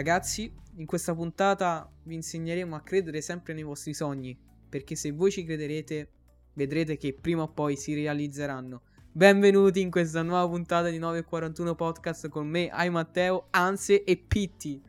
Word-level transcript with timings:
Ragazzi, 0.00 0.50
in 0.76 0.86
questa 0.86 1.14
puntata 1.14 1.86
vi 2.04 2.14
insegneremo 2.14 2.74
a 2.74 2.80
credere 2.80 3.20
sempre 3.20 3.52
nei 3.52 3.64
vostri 3.64 3.92
sogni, 3.92 4.34
perché 4.66 4.94
se 4.94 5.10
voi 5.12 5.30
ci 5.30 5.44
crederete, 5.44 6.08
vedrete 6.54 6.96
che 6.96 7.12
prima 7.12 7.42
o 7.42 7.48
poi 7.48 7.76
si 7.76 7.92
realizzeranno. 7.92 8.80
Benvenuti 9.12 9.82
in 9.82 9.90
questa 9.90 10.22
nuova 10.22 10.48
puntata 10.48 10.88
di 10.88 10.96
941 10.96 11.74
Podcast 11.74 12.28
con 12.30 12.48
me, 12.48 12.70
Ai 12.70 12.88
Matteo, 12.88 13.48
Anse 13.50 14.02
e 14.04 14.16
Pitti. 14.16 14.82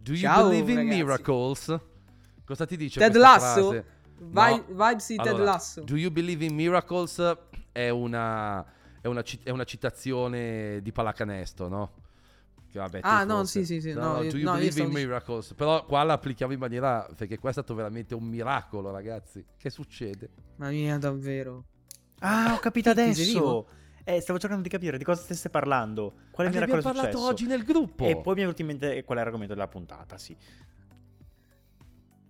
Do 0.00 0.12
you 0.12 0.20
Ciao, 0.22 0.48
believe 0.48 0.72
in 0.72 0.78
ragazzi. 0.78 0.96
miracles? 1.02 1.80
Cosa 2.46 2.64
ti 2.64 2.78
dice 2.78 2.98
Ted 2.98 3.16
Lasso? 3.16 3.68
frase? 3.72 3.84
Vi- 4.20 4.24
No. 4.32 4.64
vibes 4.68 5.06
di 5.08 5.16
Ted 5.16 5.26
Allora, 5.26 5.44
Lasso. 5.44 5.82
Do 5.82 5.96
you 5.96 6.10
believe 6.10 6.42
in 6.46 6.54
miracles? 6.54 7.36
È 7.72 7.90
una, 7.90 8.64
è 9.02 9.06
una, 9.06 9.22
è 9.42 9.50
una 9.50 9.64
citazione 9.64 10.80
di 10.80 10.92
pallacanestro, 10.92 11.68
no? 11.68 11.92
Che 12.70 12.78
vabbè, 12.78 13.00
Ah, 13.02 13.24
no, 13.24 13.36
forse- 13.38 13.64
sì, 13.64 13.80
sì, 13.80 13.90
sì, 13.90 13.92
no, 13.98 14.22
io- 14.22 14.30
do 14.30 14.36
you 14.36 14.46
no, 14.46 14.54
believe 14.54 14.80
in 14.80 14.88
dic- 14.90 14.98
miracles? 14.98 15.54
Però 15.54 15.84
qua 15.84 16.02
la 16.04 16.12
applichiamo 16.14 16.52
in 16.52 16.58
maniera... 16.60 17.08
Perché 17.16 17.38
qua 17.38 17.48
è 17.50 17.52
stato 17.52 17.74
veramente 17.74 18.14
un 18.14 18.24
miracolo, 18.24 18.90
ragazzi. 18.92 19.44
Che 19.56 19.70
succede? 19.70 20.30
Mamma 20.56 20.70
mia, 20.72 20.96
davvero. 20.98 21.64
Ah, 22.20 22.54
ho 22.54 22.58
capito 22.60 22.90
adesso. 22.90 23.66
Eh, 24.04 24.20
stavo 24.20 24.38
cercando 24.38 24.62
di 24.62 24.68
capire 24.68 24.98
di 24.98 25.04
cosa 25.04 25.20
stesse 25.22 25.50
parlando. 25.50 26.14
Quale 26.30 26.48
Ne 26.50 26.54
miracolo 26.56 26.78
abbiamo 26.78 26.80
è 26.80 26.82
parlato 26.82 27.18
successo? 27.18 27.32
oggi 27.32 27.46
nel 27.46 27.64
gruppo. 27.64 28.04
E 28.06 28.16
poi 28.16 28.34
mi 28.34 28.40
è 28.40 28.44
venuto 28.44 28.60
in 28.62 28.66
mente 28.68 29.02
qual 29.04 29.18
è 29.18 29.22
l'argomento 29.22 29.54
della 29.54 29.68
puntata, 29.68 30.16
sì. 30.16 30.36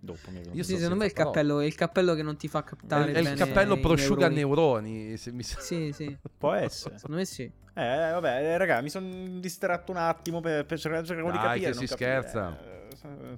Dopo 0.03 0.31
mi 0.31 0.37
è 0.37 0.39
venuto 0.39 0.57
Io 0.57 0.63
Sì, 0.63 0.75
secondo 0.77 0.95
me 0.95 1.03
è 1.03 1.07
il 1.07 1.13
cappello, 1.13 1.59
è 1.59 1.65
il 1.65 1.75
cappello 1.75 2.15
che 2.15 2.23
non 2.23 2.35
ti 2.35 2.47
fa 2.47 2.61
È, 2.61 2.63
captare 2.63 3.11
è 3.11 3.19
il 3.19 3.33
cappello 3.33 3.77
prosciuga 3.79 4.27
neuroni. 4.29 4.91
neuroni. 4.93 5.17
se 5.17 5.31
mi 5.31 5.43
sa- 5.43 5.59
Sì, 5.59 5.91
sì, 5.93 6.17
Può 6.37 6.53
essere. 6.53 6.95
secondo 6.97 7.17
me 7.17 7.25
sì. 7.25 7.43
Eh, 7.43 8.09
vabbè, 8.11 8.41
eh, 8.43 8.57
raga, 8.57 8.81
mi 8.81 8.89
sono 8.89 9.07
distratto 9.39 9.91
un 9.91 9.97
attimo 9.97 10.39
per, 10.41 10.65
per 10.65 10.79
cercare, 10.79 11.05
cercare 11.05 11.31
di 11.31 11.37
Dai, 11.37 11.47
capire. 11.61 11.71
che 11.71 11.77
si 11.77 11.85
capire. 11.87 12.09
scherza. 12.21 12.59
Eh, 12.59 13.37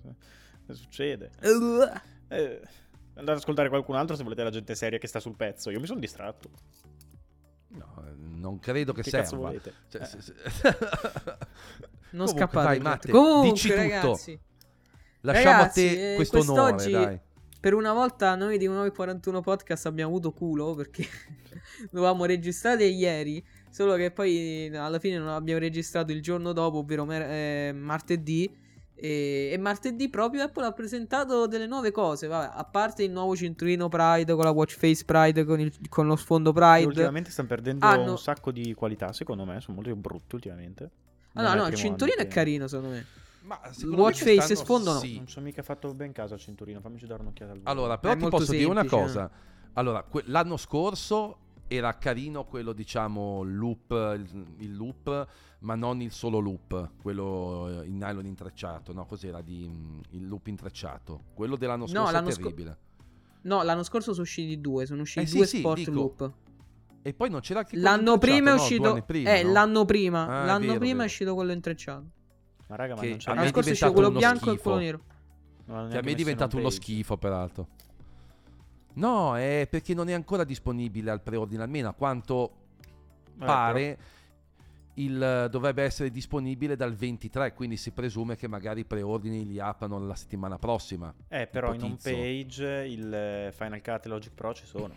Cosa 0.66 0.80
succede? 0.80 1.32
Eh, 1.42 2.62
andate 3.16 3.32
ad 3.32 3.38
ascoltare 3.38 3.68
qualcun 3.68 3.96
altro 3.96 4.16
se 4.16 4.24
volete 4.24 4.44
la 4.44 4.50
gente 4.50 4.74
seria 4.74 4.98
che 4.98 5.08
sta 5.08 5.20
sul 5.20 5.36
pezzo. 5.36 5.70
Io 5.70 5.80
mi 5.82 5.86
sono 5.86 6.00
distratto. 6.00 6.50
No, 7.70 8.04
non 8.16 8.60
credo 8.60 8.94
che, 8.94 9.02
Che 9.02 9.10
serva. 9.10 9.26
cazzo 9.26 9.38
volete? 9.38 9.74
Cioè, 9.90 10.02
Eh. 10.02 10.06
se- 10.06 10.22
se- 10.22 10.34
Non 12.14 12.28
Comunque, 12.28 12.28
scappate. 12.28 12.66
vai, 12.66 12.74
gente. 12.76 12.90
Matte, 12.90 13.12
Comunque, 13.12 13.52
dici 13.52 13.70
tutto. 13.70 14.20
Lasciamo 15.26 15.58
Ragazzi, 15.58 15.88
a 15.88 15.90
te 15.92 16.12
eh, 16.12 16.16
questo 16.16 16.40
onore, 16.40 16.72
quest'oggi- 16.74 16.92
dai. 16.92 17.20
per 17.60 17.74
una 17.74 17.94
volta 17.94 18.36
noi 18.36 18.58
di 18.58 18.66
941 18.68 19.42
Podcast 19.42 19.86
abbiamo 19.86 20.10
avuto 20.12 20.32
culo 20.34 20.76
perché 20.76 21.06
dovevamo 21.92 22.26
registrare 22.26 22.84
ieri, 22.86 23.44
solo 23.70 23.96
che 23.96 24.12
poi 24.12 24.70
alla 24.76 25.00
fine 25.00 25.18
non 25.18 25.30
abbiamo 25.30 25.60
registrato 25.62 26.12
il 26.12 26.22
giorno 26.22 26.52
dopo, 26.52 26.80
ovvero 26.80 27.06
mer- 27.06 27.30
eh, 27.30 27.72
martedì. 27.74 28.62
E, 28.96 29.50
e 29.52 29.58
martedì 29.58 30.08
proprio 30.10 30.44
Apple 30.44 30.66
ha 30.66 30.72
presentato 30.72 31.48
delle 31.48 31.66
nuove 31.68 31.92
cose. 31.92 32.28
Vabbè, 32.28 32.52
a 32.54 32.64
parte 32.64 33.04
il 33.04 33.12
nuovo 33.12 33.36
cinturino 33.36 33.90
Pride 33.90 34.34
con 34.36 34.44
la 34.44 34.52
watch 34.52 34.78
face 34.78 35.04
Pride 35.04 35.44
con, 35.46 35.60
il- 35.60 35.74
con 35.90 36.06
lo 36.06 36.16
sfondo 36.16 36.52
E 36.52 36.54
Pride. 36.54 36.86
ultimamente 36.86 37.32
stanno 37.32 37.48
perdendo 37.48 37.86
Hanno- 37.86 38.12
un 38.12 38.18
sacco 38.20 38.52
di 38.52 38.74
qualità, 38.74 39.12
secondo 39.14 39.46
me. 39.46 39.60
Sono 39.62 39.78
molto 39.82 39.96
brutti 39.96 40.36
ultimamente. 40.36 40.90
Ah, 41.34 41.42
Non 41.42 41.56
no, 41.56 41.62
no, 41.64 41.68
il 41.70 41.76
cinturino 41.76 42.18
anno 42.18 42.26
è 42.26 42.28
che- 42.28 42.34
carino 42.34 42.68
secondo 42.68 42.92
me. 42.94 43.06
Ma 43.44 43.60
Watch 43.90 44.24
face 44.24 44.54
e 44.54 44.56
sfondo 44.56 44.94
no. 44.94 45.00
Sì. 45.00 45.16
Non 45.18 45.28
ci 45.28 45.38
ho 45.38 45.42
mica 45.42 45.62
fatto 45.64 45.94
ben 45.94 46.12
caso 46.12 46.34
al 46.34 46.40
cinturino. 46.40 46.80
Fammici 46.80 47.06
dare 47.06 47.22
un'occhiata 47.22 47.52
al 47.52 47.58
volo. 47.60 47.70
Allora, 47.70 47.98
però 47.98 48.14
È 48.14 48.18
ti 48.18 48.30
posso 48.30 48.52
dire 48.52 48.66
una 48.66 48.82
semplice, 48.82 49.04
cosa. 49.06 49.32
Allora, 49.74 50.04
que- 50.04 50.24
l'anno 50.28 50.58
scorso 50.58 51.38
era 51.68 51.98
carino 51.98 52.46
quello, 52.46 52.72
diciamo, 52.74 53.42
loop, 53.44 53.92
il, 53.92 54.46
il 54.60 54.76
loop, 54.76 55.28
ma 55.60 55.76
non 55.76 56.02
il 56.02 56.12
solo 56.12 56.40
loop, 56.40 56.92
quello 57.02 57.82
eh, 57.82 57.88
in 57.88 57.98
nylon 57.98 58.26
intrecciato, 58.26 58.94
no? 58.94 59.06
Cos'era 59.06 59.42
di, 59.42 59.68
mm, 59.68 60.00
il 60.12 60.28
loop 60.28 60.48
intrecciato? 60.48 61.24
Quello 61.34 61.56
dell'anno 61.56 61.86
No, 61.86 61.88
scorso 61.88 62.12
l'anno 62.12 62.28
è 62.30 62.32
sco- 62.32 62.42
terribile. 62.42 62.78
No, 63.42 63.62
l'anno 63.64 63.84
scorso 63.84 64.12
sono 64.12 64.24
usciti 64.24 64.62
due. 64.62 64.86
Sono 64.86 65.02
usciti 65.02 65.26
Eh 65.26 65.28
sì, 65.28 65.38
due 65.38 65.46
sì, 65.48 65.58
Sport 65.60 65.78
dico, 65.78 65.92
Loop. 65.92 66.32
E 67.02 67.14
poi 67.14 67.30
non 67.30 67.42
c'era 67.42 67.60
anche 67.60 67.72
quello 67.72 67.84
L'anno 67.84 68.14
intrecciato, 68.14 68.20
prima 68.20 68.50
è 68.52 68.56
no? 68.56 68.62
Uscito. 68.62 68.90
anni 68.92 69.02
prima, 69.04 69.36
eh, 69.36 69.44
no? 69.44 69.52
l'anno 69.52 69.86
prima. 69.86 70.22
Ah, 70.28 70.44
è 70.44 70.46
l'anno 70.46 70.60
vero, 70.66 70.78
prima 70.78 70.92
è 70.94 70.96
vero. 70.96 71.06
uscito 71.06 71.36
quello 71.36 71.52
intrecciato. 71.52 72.06
Ma 72.68 72.76
raga, 72.76 72.96
ma 72.96 73.02
Che 73.02 73.10
non 73.10 73.18
c'è 73.18 73.30
L'anno 73.30 73.42
è 73.42 73.48
scorso 73.50 73.70
è 73.70 73.72
uscito 73.72 73.92
diventato 73.92 73.94
quello 73.94 74.10
uno 74.10 74.20
bianco 74.20 74.46
e 74.46 74.54
schifo. 74.54 74.62
quello 74.62 74.78
nero. 74.78 75.02
Che 75.90 75.98
a 75.98 76.02
me 76.02 76.12
è 76.12 76.16
diventato 76.16 76.58
uno 76.58 76.70
schifo, 76.70 77.18
peraltro. 77.18 77.68
No, 78.96 79.38
è 79.38 79.68
perché 79.70 79.94
non 79.94 80.10
è 80.10 80.14
ancora 80.14 80.44
disponibile 80.44 81.10
al 81.10 81.22
preordine, 81.22 81.64
almeno 81.64 81.90
a 81.90 81.94
quanto 81.94 82.52
pare 83.38 83.98
il, 84.96 85.48
dovrebbe 85.50 85.84
essere 85.84 86.12
disponibile 86.12 86.76
dal 86.76 86.94
23, 86.94 87.54
quindi 87.54 87.78
si 87.78 87.92
presume 87.92 88.36
che 88.36 88.48
magari 88.48 88.82
i 88.82 88.86
preordini 88.86 89.46
li 89.46 89.60
aprano 89.60 89.98
la 90.00 90.16
settimana 90.16 90.60
prossima. 90.60 91.14
Eh, 91.28 91.48
però 91.48 91.74
in 91.74 91.82
home 91.82 91.98
page 92.02 92.86
il 92.88 93.14
eh, 93.14 93.52
Final 93.54 93.82
Cut 93.82 94.06
e 94.06 94.10
Logic 94.10 94.34
Pro 94.34 94.54
ci 94.54 94.66
sono. 94.66 94.94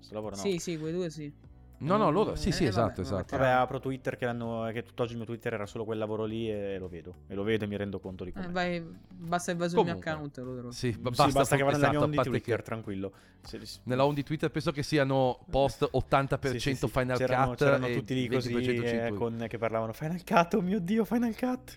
Sto 0.00 0.14
lavoro 0.14 0.36
no. 0.36 0.42
Sì, 0.42 0.58
sì, 0.58 0.78
quei 0.78 0.92
due 0.92 1.10
sì. 1.10 1.32
No, 1.76 1.96
no, 1.96 2.10
loro, 2.10 2.34
sì, 2.34 2.50
sì, 2.52 2.64
Eh, 2.64 2.68
esatto, 2.68 2.86
vabbè, 2.88 3.00
esatto. 3.00 3.36
Vabbè, 3.36 3.48
apro 3.48 3.78
Twitter 3.80 4.16
che, 4.16 4.24
l'hanno, 4.24 4.70
che 4.72 4.82
tutt'oggi 4.84 5.10
il 5.12 5.16
mio 5.18 5.26
Twitter 5.26 5.52
era 5.54 5.66
solo 5.66 5.84
quel 5.84 5.98
lavoro 5.98 6.24
lì 6.24 6.50
e 6.50 6.78
lo 6.78 6.88
vedo. 6.88 7.14
E 7.26 7.34
lo 7.34 7.42
vedo 7.42 7.64
e 7.64 7.66
mi 7.66 7.76
rendo 7.76 7.98
conto 7.98 8.24
di 8.24 8.32
come. 8.32 8.46
Eh, 8.46 8.50
vai, 8.50 8.82
basta 9.08 9.52
che 9.52 9.58
vai 9.58 9.68
sul 9.68 9.78
mio 9.82 9.86
Comunque. 9.98 10.10
account. 10.10 10.36
Lo 10.38 10.54
trovo. 10.54 10.70
Sì, 10.70 10.92
Sì, 10.92 10.98
ba- 10.98 11.10
basta, 11.10 11.32
basta, 11.32 11.56
che 11.56 11.62
vada 11.62 11.76
nella 11.76 11.88
mia 11.90 11.98
esatto, 11.98 12.04
home 12.12 12.20
a 12.20 12.22
di 12.22 12.28
Twitter, 12.30 12.56
che 12.56 12.62
tranquillo. 12.62 13.12
Se- 13.42 13.66
se- 13.66 13.80
nella 13.84 14.04
home 14.04 14.14
di 14.14 14.22
Twitter 14.22 14.50
penso 14.50 14.72
che 14.72 14.82
siano 14.82 15.44
post 15.50 15.88
80% 15.92 16.50
sì, 16.52 16.58
sì, 16.58 16.74
sì. 16.76 16.88
Final 16.88 17.18
c'erano, 17.18 17.48
Cut 17.48 17.58
c'erano 17.58 17.86
e 17.86 17.94
tutti 17.94 18.14
lì 18.14 18.28
così 18.28 18.54
20% 18.54 19.06
eh, 19.06 19.12
con, 19.14 19.44
che 19.48 19.58
parlavano 19.58 19.92
Final 19.92 20.24
Cut, 20.24 20.54
oh 20.54 20.60
mio 20.62 20.78
dio, 20.80 21.04
Final 21.04 21.36
Cut. 21.36 21.76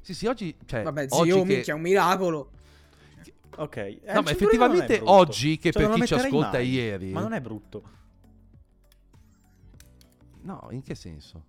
Sì, 0.00 0.14
sì, 0.14 0.26
oggi, 0.26 0.54
cioè, 0.66 0.82
Vabbè, 0.82 1.06
oggi 1.08 1.30
zio, 1.30 1.42
che... 1.42 1.52
minchia, 1.54 1.72
è 1.72 1.76
un 1.76 1.82
miracolo. 1.82 2.50
Ok. 3.56 3.76
Eh, 3.76 4.00
No, 4.12 4.22
ma 4.22 4.30
effettivamente 4.30 5.00
oggi, 5.02 5.58
che 5.58 5.72
Cioè, 5.72 5.86
per 5.86 5.94
chi 5.94 6.06
ci 6.06 6.14
ascolta 6.14 6.58
mai. 6.58 6.68
ieri... 6.68 7.10
Ma 7.10 7.20
non 7.22 7.32
è 7.32 7.40
brutto. 7.40 7.82
No, 10.44 10.66
in 10.70 10.82
che 10.82 10.94
senso? 10.94 11.44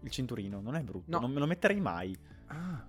Il 0.00 0.10
cinturino 0.10 0.60
non 0.60 0.74
è 0.76 0.82
brutto. 0.82 1.10
No. 1.10 1.18
Non 1.20 1.32
me 1.32 1.40
lo 1.40 1.46
metterei 1.46 1.80
mai. 1.80 2.16
Ah, 2.48 2.84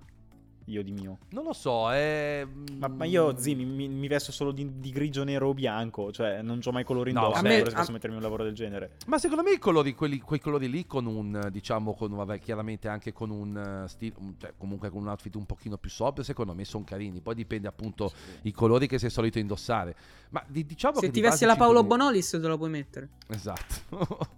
Io 0.66 0.84
di 0.84 0.92
mio. 0.92 1.18
non 1.30 1.44
lo 1.46 1.54
so, 1.54 1.92
è... 1.92 2.46
Ma, 2.78 2.88
ma 2.88 3.06
io, 3.06 3.36
zi, 3.36 3.56
mi, 3.56 3.66
mi- 3.66 3.88
mi 3.88 4.08
vesto 4.08 4.32
solo 4.32 4.52
di, 4.52 4.80
di 4.80 4.92
grigio, 4.92 5.24
nero 5.24 5.48
o 5.50 5.54
bianco. 5.56 6.12
Cioè, 6.12 6.44
non 6.44 6.60
ho 6.64 6.72
mai 6.72 6.84
colori 6.84 7.12
No, 7.12 7.24
indosso. 7.26 7.42
me- 7.42 7.64
se 7.66 7.72
a- 7.72 7.80
posso 7.80 7.92
mettermi 7.92 8.16
un 8.16 8.22
lavoro 8.22 8.44
del 8.44 8.54
genere. 8.54 8.98
Ma 9.08 9.18
secondo 9.18 9.42
me 9.42 9.52
i 9.54 9.58
colori, 9.58 9.96
quelli- 9.96 10.20
quei 10.20 10.40
colori 10.40 10.70
lì 10.70 10.86
con 10.86 11.08
un, 11.08 11.50
diciamo, 11.52 11.96
con, 11.96 12.14
vabbè, 12.16 12.40
chiaramente 12.40 12.88
anche 12.88 13.12
con 13.14 13.32
un 13.32 13.58
eh, 13.58 13.88
stile, 13.88 14.14
cioè 14.38 14.54
comunque 14.58 14.92
con 14.92 15.02
un 15.02 15.08
outfit 15.08 15.34
un 15.36 15.48
pochino 15.48 15.78
più 15.80 15.90
sobrio, 15.90 16.24
secondo 16.24 16.54
me 16.54 16.64
sono 16.66 16.84
carini. 16.84 17.20
Poi 17.22 17.34
dipende 17.34 17.68
appunto 17.68 18.12
i 18.44 18.52
colori 18.52 18.86
che 18.88 19.00
sei 19.00 19.10
solito 19.10 19.40
indossare. 19.40 19.96
Ma 20.30 20.44
di- 20.48 20.68
diciamo 20.68 21.00
Se 21.00 21.08
che 21.08 21.12
ti 21.12 21.22
vesti 21.22 21.46
la 21.46 21.56
Paolo 21.56 21.84
Bonolis, 21.84 22.30
te 22.30 22.38
la 22.48 22.58
puoi 22.58 22.70
mettere. 22.70 23.10
Esatto. 23.30 24.18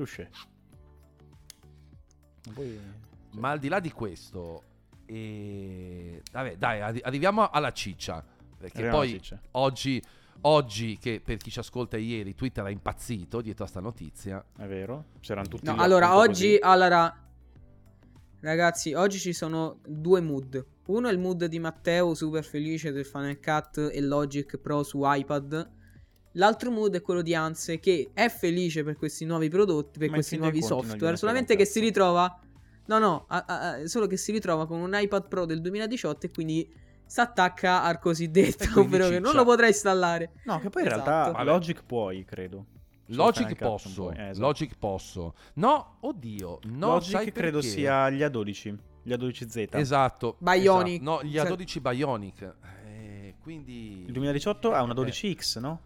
Touché. 0.00 0.30
Ma 2.46 2.52
poi... 2.54 2.80
Ma 3.32 3.50
al 3.50 3.58
di 3.58 3.68
là 3.68 3.80
di 3.80 3.92
questo, 3.92 4.62
eh, 5.04 6.22
vabbè, 6.32 6.56
dai, 6.56 6.80
arri- 6.80 7.02
arriviamo 7.02 7.50
alla 7.50 7.70
ciccia. 7.70 8.24
Perché 8.56 8.78
Arriviamo 8.78 8.96
poi 8.96 9.08
ciccia. 9.10 9.40
oggi, 9.52 10.02
oggi, 10.40 10.96
che 10.98 11.20
per 11.22 11.36
chi 11.36 11.50
ci 11.50 11.58
ascolta 11.58 11.98
ieri, 11.98 12.34
Twitter 12.34 12.64
è 12.64 12.70
impazzito 12.70 13.42
dietro 13.42 13.64
a 13.64 13.68
sta 13.68 13.80
notizia. 13.80 14.42
È 14.56 14.66
vero? 14.66 15.04
C'erano 15.20 15.48
tutti 15.48 15.66
No, 15.66 15.76
allora, 15.76 16.16
oggi, 16.16 16.56
allora, 16.58 17.14
ragazzi, 18.40 18.94
oggi 18.94 19.18
ci 19.18 19.34
sono 19.34 19.80
due 19.86 20.22
mood. 20.22 20.66
Uno 20.86 21.08
è 21.08 21.12
il 21.12 21.18
mood 21.18 21.44
di 21.44 21.58
Matteo, 21.58 22.14
super 22.14 22.42
felice 22.42 22.90
del 22.90 23.04
Final 23.04 23.38
Cut 23.38 23.90
e 23.92 24.00
Logic 24.00 24.56
Pro 24.56 24.82
su 24.82 25.02
iPad. 25.04 25.78
L'altro 26.34 26.70
mood 26.70 26.94
è 26.94 27.00
quello 27.02 27.22
di 27.22 27.34
Anse, 27.34 27.80
che 27.80 28.10
è 28.14 28.28
felice 28.28 28.84
per 28.84 28.96
questi 28.96 29.24
nuovi 29.24 29.48
prodotti, 29.48 29.98
per 29.98 30.08
Ma 30.08 30.14
questi 30.14 30.36
nuovi 30.36 30.62
software. 30.62 31.16
Solamente 31.16 31.56
che 31.56 31.64
si 31.64 31.80
ritrova. 31.80 32.38
No, 32.86 32.98
no, 32.98 33.24
a- 33.28 33.44
a- 33.46 33.70
a- 33.72 33.86
solo 33.86 34.06
che 34.06 34.16
si 34.16 34.32
ritrova 34.32 34.66
con 34.66 34.80
un 34.80 34.90
iPad 34.94 35.28
Pro 35.28 35.44
del 35.44 35.60
2018 35.60 36.26
e 36.26 36.30
quindi 36.30 36.72
si 37.04 37.20
attacca 37.20 37.82
al 37.82 37.98
cosiddetto, 37.98 38.64
ovvero 38.80 39.08
che 39.08 39.18
non 39.18 39.34
lo 39.34 39.44
potrà 39.44 39.66
installare. 39.66 40.32
No, 40.44 40.58
che 40.60 40.70
poi 40.70 40.82
in 40.82 40.88
Esatto. 40.88 41.04
realtà 41.10 41.30
Vabbè. 41.32 41.44
Logic 41.44 41.82
puoi, 41.84 42.24
credo. 42.24 42.66
Logic 43.12 43.56
posso. 43.56 44.12
Eh, 44.12 44.28
esatto. 44.28 44.46
Logic 44.46 44.76
posso. 44.78 45.34
No, 45.54 45.96
oddio, 46.00 46.60
no, 46.66 46.86
Logic 46.92 47.10
sai 47.10 47.32
credo 47.32 47.58
perché? 47.58 47.74
sia 47.74 48.08
gli 48.10 48.20
A12, 48.22 48.76
gli 49.02 49.12
A12Z. 49.12 49.68
Esatto. 49.76 50.36
Bionic. 50.38 51.00
esatto. 51.02 51.10
No, 51.10 51.22
gli 51.28 51.34
Cioè- 51.36 51.50
A12 51.50 51.80
Bionic. 51.80 52.54
Eh, 52.86 53.34
quindi... 53.42 54.04
Il 54.06 54.12
2018 54.12 54.72
ha 54.72 54.82
una 54.82 54.92
Eh. 54.92 54.96
12X, 54.96 55.58
no? 55.58 55.80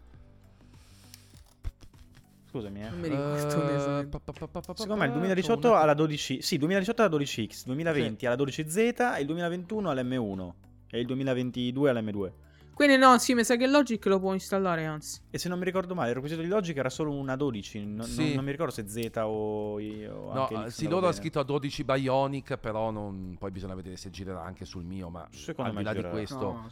Scusami, 2.55 2.81
eh. 2.81 2.89
Non 2.89 2.99
mi 2.99 3.07
ricordo 3.09 3.61
onestamente. 3.61 4.07
pa- 4.07 4.19
pa- 4.23 4.31
pa- 4.31 4.47
pa- 4.47 4.59
pa- 4.61 4.73
Secondo 4.75 4.95
me 5.01 5.05
il 5.07 5.11
pa- 5.11 5.17
2018 5.17 5.59
c'ho 5.59 5.67
una- 5.73 5.79
ha 5.81 5.85
la 5.85 5.93
12 5.93 6.41
Sì, 6.41 6.57
2018 6.57 7.01
ha 7.01 7.05
la 7.09 7.09
12X, 7.17 7.65
2020 7.65 8.25
ha 8.25 8.29
la 8.29 8.35
12Z 8.35 9.15
e 9.17 9.19
il 9.19 9.25
2021 9.25 9.89
ha 9.89 9.93
l'M1 9.93 10.53
e 10.89 10.99
il 11.01 11.05
2022 11.05 11.89
ha 11.89 11.93
l'M2. 11.93 12.31
Quindi 12.75 12.97
no, 12.97 13.17
sì, 13.19 13.33
mi 13.33 13.45
sa 13.45 13.55
che 13.55 13.67
Logic 13.67 14.05
lo 14.07 14.19
può 14.19 14.33
installare, 14.33 14.83
anzi. 14.85 15.21
E 15.29 15.37
se 15.37 15.47
non 15.47 15.57
mi 15.57 15.63
ricordo 15.63 15.95
male, 15.95 16.09
il 16.09 16.15
requisito 16.15 16.41
di 16.41 16.47
Logic 16.49 16.75
era 16.75 16.89
solo 16.89 17.11
una 17.13 17.37
12. 17.37 17.85
Non, 17.85 18.05
Sì. 18.05 18.25
non- 18.25 18.33
non 18.35 18.43
mi 18.43 18.51
ricordo 18.51 18.73
se 18.73 18.85
Z 18.85 19.11
o, 19.23 19.79
I- 19.79 20.05
o 20.05 20.33
No, 20.33 20.41
anche 20.47 20.65
eh, 20.65 20.71
sì, 20.71 20.83
loro 20.89 20.99
bene. 21.07 21.13
scritto 21.13 21.39
a 21.39 21.43
12 21.43 21.85
Bionic, 21.85 22.57
però 22.57 22.91
non- 22.91 23.37
poi 23.39 23.51
bisogna 23.51 23.75
vedere 23.75 23.95
se 23.95 24.09
girerà 24.09 24.43
anche 24.43 24.65
sul 24.65 24.83
mio, 24.83 25.07
ma 25.09 25.25
Secondo 25.31 25.71
al 25.71 25.77
di 25.77 25.83
là 25.83 25.91
di 25.91 25.95
girerà. 25.99 26.13
questo 26.13 26.35
No, 26.51 26.69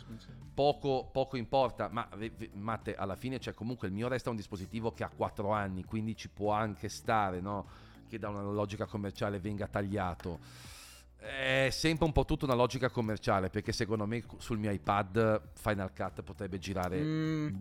poco, 0.53 1.07
poco 1.09 1.37
importa. 1.37 1.87
Ma 1.89 2.05
Matte, 2.51 2.95
alla 2.95 3.15
fine 3.15 3.39
c'è 3.39 3.53
comunque 3.53 3.87
il 3.87 3.93
mio 3.93 4.09
resta 4.09 4.29
un 4.29 4.35
dispositivo 4.35 4.91
che 4.91 5.05
ha 5.05 5.09
4 5.09 5.51
anni, 5.51 5.85
quindi 5.85 6.17
ci 6.17 6.27
può 6.27 6.51
anche 6.51 6.89
stare, 6.89 7.39
no? 7.39 7.65
Che 8.09 8.19
da 8.19 8.27
una 8.27 8.41
logica 8.41 8.85
commerciale 8.85 9.39
venga 9.39 9.67
tagliato. 9.67 10.39
È 11.23 11.69
sempre 11.71 12.05
un 12.05 12.11
po' 12.11 12.25
tutta 12.25 12.43
una 12.45 12.53
logica 12.53 12.89
commerciale, 12.89 13.49
perché 13.49 13.71
secondo 13.71 14.05
me 14.05 14.23
sul 14.37 14.57
mio 14.57 14.71
iPad 14.71 15.41
Final 15.53 15.93
Cut 15.95 16.21
potrebbe 16.21 16.59
girare 16.59 16.99
Mm. 16.99 17.55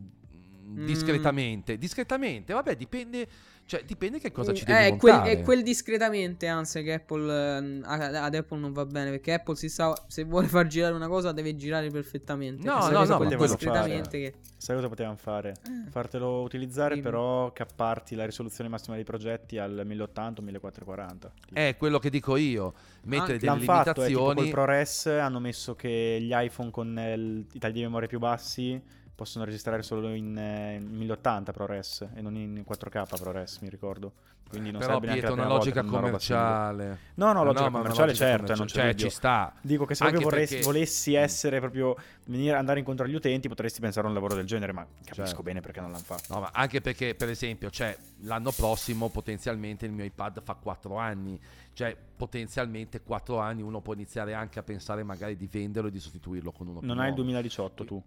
Mm, 0.64 0.86
discretamente. 0.86 1.76
Discretamente, 1.78 2.52
vabbè, 2.52 2.76
dipende, 2.76 3.26
cioè, 3.66 3.84
dipende 3.84 4.18
che 4.18 4.32
cosa 4.32 4.52
ci 4.52 4.64
Eh, 4.64 4.66
devi 4.66 4.94
è 4.94 4.96
quel, 4.96 5.20
è 5.22 5.42
quel 5.42 5.62
discretamente, 5.62 6.46
anzi, 6.46 6.82
che 6.82 6.94
Apple 6.94 7.80
a- 7.84 8.24
ad 8.24 8.34
Apple 8.34 8.58
non 8.58 8.72
va 8.72 8.84
bene. 8.86 9.10
Perché 9.10 9.34
Apple 9.34 9.56
si 9.56 9.68
sa, 9.68 9.94
se 10.08 10.24
vuole 10.24 10.48
far 10.48 10.66
girare 10.66 10.94
una 10.94 11.08
cosa, 11.08 11.32
deve 11.32 11.56
girare 11.56 11.88
perfettamente. 11.90 12.64
No, 12.66 12.88
no, 12.88 13.04
no, 13.04 13.16
quello 13.18 13.36
discretamente 13.46 14.18
che... 14.18 14.34
Sai 14.62 14.76
cosa 14.76 14.88
potevano 14.88 15.16
fare? 15.16 15.54
Eh. 15.66 15.90
Fartelo 15.90 16.42
utilizzare, 16.42 16.90
Dimmi. 16.94 17.02
però 17.02 17.52
capparti 17.52 18.14
la 18.14 18.24
risoluzione 18.24 18.70
massima 18.70 18.94
dei 18.94 19.04
progetti 19.04 19.58
al 19.58 19.82
1080 19.84 20.40
o 20.40 20.44
1440. 20.44 21.32
È 21.52 21.74
quello 21.76 21.98
che 21.98 22.10
dico 22.10 22.36
io, 22.36 22.72
mettere 23.04 23.32
Anche 23.32 23.38
delle 23.38 23.46
L'hanno 23.46 23.64
fatto, 23.64 24.02
è 24.02 24.06
tipo 24.06 24.18
limitazioni. 24.20 24.34
col 24.34 24.48
ProRes 24.50 25.06
hanno 25.06 25.40
messo 25.40 25.74
che 25.74 26.18
gli 26.20 26.30
iPhone 26.32 26.70
con 26.70 26.96
eh, 26.96 27.12
il- 27.14 27.46
i 27.52 27.58
tagli 27.58 27.72
di 27.72 27.80
memoria 27.82 28.06
più 28.06 28.20
bassi 28.20 28.80
possono 29.22 29.44
registrare 29.44 29.82
solo 29.82 30.12
in, 30.14 30.36
eh, 30.36 30.74
in 30.74 30.88
1080 30.90 31.52
ProRes 31.52 32.08
e 32.14 32.20
non 32.20 32.34
in 32.36 32.64
4K 32.66 33.20
ProRes, 33.20 33.58
mi 33.58 33.68
ricordo. 33.68 34.12
Quindi 34.48 34.70
non 34.70 34.80
Però 34.80 34.98
neanche 34.98 35.20
Pietro, 35.20 35.32
una 35.32 35.46
logica 35.46 35.80
una 35.80 35.90
commerciale. 35.90 36.98
No, 37.14 37.32
no, 37.32 37.42
logica 37.44 37.68
una 37.68 37.78
commerciale 37.78 38.06
logica 38.08 38.26
certo, 38.26 38.52
commerciale, 38.52 38.58
non 38.58 38.66
c'è 38.66 38.94
cioè 38.98 39.08
ci 39.08 39.14
sta. 39.14 39.54
Dico 39.62 39.84
che 39.86 39.94
se 39.94 40.04
Anche 40.04 40.18
proprio 40.18 40.40
perché- 40.40 40.60
volessi 40.62 41.14
essere 41.14 41.60
proprio 41.60 41.96
venire 42.26 42.56
andare 42.56 42.80
incontro 42.80 43.06
agli 43.06 43.14
utenti, 43.14 43.48
potresti 43.48 43.80
pensare 43.80 44.06
a 44.06 44.08
un 44.08 44.14
lavoro 44.14 44.34
del 44.34 44.44
genere, 44.44 44.72
ma 44.72 44.84
capisco 45.04 45.24
Certo. 45.24 45.42
bene 45.42 45.60
perché 45.60 45.80
non 45.80 45.92
l'hanno 45.92 46.02
fatto. 46.04 46.34
No, 46.34 46.40
ma 46.40 46.50
anche 46.52 46.80
perché, 46.82 47.14
per 47.14 47.30
esempio, 47.30 47.70
cioè, 47.70 47.96
l'anno 48.22 48.50
prossimo 48.50 49.08
potenzialmente 49.08 49.86
il 49.86 49.92
mio 49.92 50.04
iPad 50.04 50.42
fa 50.42 50.54
4 50.54 50.96
anni. 50.98 51.40
Cioè, 51.72 51.96
potenzialmente 52.16 53.00
4 53.00 53.38
anni 53.38 53.62
uno 53.62 53.80
può 53.80 53.94
iniziare 53.94 54.34
anche 54.34 54.58
a 54.58 54.62
pensare 54.62 55.02
magari 55.04 55.36
di 55.36 55.48
venderlo 55.50 55.88
e 55.88 55.92
di 55.92 56.00
sostituirlo 56.00 56.50
con 56.52 56.66
uno 56.66 56.80
più 56.80 56.88
Non 56.88 56.98
hai 56.98 57.04
il 57.08 57.14
nuovo. 57.14 57.22
2018 57.22 57.84
tu. 57.84 58.02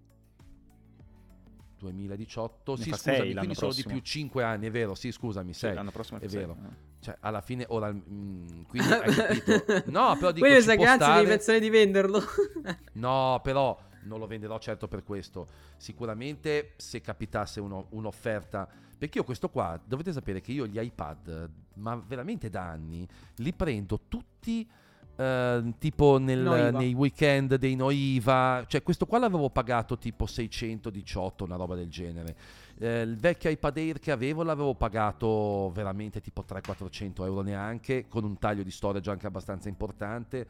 2018, 1.77 2.71
Ne 2.71 2.77
sì, 2.77 2.89
scusami, 2.91 3.17
sei 3.17 3.33
quindi 3.35 3.55
sono 3.55 3.73
di 3.73 3.83
più 3.83 3.99
5 3.99 4.43
anni, 4.43 4.67
è 4.67 4.71
vero, 4.71 4.95
sì, 4.95 5.11
scusami, 5.11 5.53
Sì, 5.53 5.59
6. 5.59 5.73
l'anno 5.75 5.91
prossimo 5.91 6.19
è 6.19 6.23
fa 6.23 6.29
sei, 6.29 6.39
vero. 6.39 6.57
eh. 6.63 6.93
Cioè, 6.99 7.17
alla 7.19 7.41
fine 7.41 7.65
ora 7.69 7.91
mm, 7.91 8.63
quindi 8.67 8.87
hai 8.91 9.13
capito. 9.13 9.53
No, 9.91 10.15
però 10.17 10.31
dico 10.31 10.45
Quindi 10.47 10.63
ci 10.63 10.75
può 10.75 10.85
stare- 10.85 11.15
devi 11.21 11.27
pensare 11.27 11.59
di 11.59 11.69
venderlo. 11.69 12.21
No, 12.93 13.39
però 13.43 13.77
non 14.03 14.19
lo 14.19 14.27
venderò 14.27 14.57
certo 14.59 14.87
per 14.87 15.03
questo. 15.03 15.47
Sicuramente 15.77 16.73
se 16.77 17.01
capitasse 17.01 17.59
uno- 17.59 17.87
un'offerta. 17.91 18.67
Perché 18.97 19.17
io 19.19 19.23
questo 19.23 19.49
qua, 19.49 19.79
dovete 19.83 20.11
sapere 20.13 20.41
che 20.41 20.51
io 20.51 20.65
gli 20.67 20.79
iPad, 20.79 21.49
ma 21.75 21.95
veramente 21.95 22.49
da 22.49 22.63
anni, 22.69 23.07
li 23.37 23.53
prendo 23.53 23.99
tutti 24.07 24.67
eh, 25.15 25.73
tipo 25.77 26.17
nel- 26.17 26.71
nei 26.73 26.93
weekend 26.93 27.55
dei 27.55 27.75
Noiva. 27.75 28.63
Cioè 28.67 28.83
questo 28.83 29.05
qua 29.05 29.19
l'avevo 29.19 29.49
pagato 29.49 29.97
tipo 29.97 30.25
618, 30.25 31.43
una 31.43 31.55
roba 31.55 31.75
del 31.75 31.89
genere. 31.89 32.35
Eh, 32.77 33.01
il 33.01 33.15
vecchio 33.17 33.49
iPad 33.49 33.77
Air 33.77 33.99
che 33.99 34.11
avevo 34.11 34.43
l'avevo 34.43 34.73
pagato 34.75 35.71
veramente 35.73 36.19
tipo 36.21 36.43
300-400 36.43 37.23
euro 37.25 37.41
neanche, 37.41 38.07
con 38.09 38.23
un 38.23 38.37
taglio 38.37 38.63
di 38.63 38.71
storage 38.71 39.09
anche 39.09 39.27
abbastanza 39.27 39.69
importante. 39.69 40.47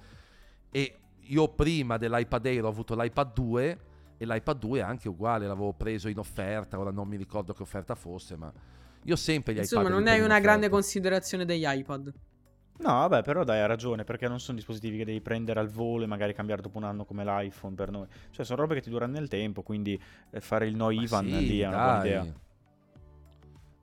E 0.72 0.98
io 1.28 1.48
prima 1.50 1.98
dell'iPad 1.98 2.46
Air 2.46 2.64
ho 2.66 2.68
avuto 2.70 2.96
l'iPad 3.00 3.34
2 3.34 3.80
e 4.18 4.26
l'iPad 4.26 4.58
2 4.60 4.80
è 4.80 4.82
anche 4.82 5.10
uguale, 5.10 5.46
l'avevo 5.48 5.74
preso 5.74 6.08
in 6.08 6.18
offerta, 6.18 6.80
ora 6.80 6.92
non 6.92 7.08
mi 7.08 7.18
ricordo 7.18 7.54
che 7.54 7.62
offerta 7.62 7.96
fosse, 7.96 8.36
ma 8.36 8.52
io 9.04 9.16
sempre 9.16 9.54
gli 9.54 9.58
Insomma, 9.58 9.84
iPad 9.84 9.94
li 9.98 10.04
non 10.04 10.12
hai 10.14 10.20
una 10.22 10.40
grande 10.40 10.66
offerta. 10.66 10.70
considerazione 10.70 11.46
degli 11.46 11.64
iPad. 11.66 12.14
No, 12.78 12.92
vabbè, 12.92 13.24
però 13.24 13.44
dai, 13.44 13.62
ha 13.62 13.66
ragione, 13.68 14.04
perché 14.04 14.28
non 14.28 14.40
sono 14.40 14.58
dispositivi 14.58 14.98
che 14.98 15.06
devi 15.06 15.22
prendere 15.22 15.60
al 15.62 15.70
volo 15.70 16.04
e 16.04 16.08
magari 16.08 16.34
cambiare 16.34 16.62
dopo 16.62 16.78
un 16.78 16.84
anno 16.84 17.06
come 17.06 17.24
l'iPhone 17.24 17.74
per 17.74 17.90
noi. 17.90 18.06
Cioè, 18.32 18.46
sono 18.46 18.62
robe 18.62 18.76
che 18.76 18.82
ti 18.82 18.90
durano 18.90 19.14
nel 19.14 19.28
tempo, 19.30 19.62
quindi 19.62 20.00
eh, 20.32 20.42
fare 20.42 20.68
il 20.68 20.76
no 20.76 20.88
Ma 20.88 20.94
Ivan 20.94 21.26
sì, 21.26 21.32
lì 21.48 21.60
è 21.62 21.68
una 21.68 21.78
buona 21.78 22.00
idea. 22.06 22.26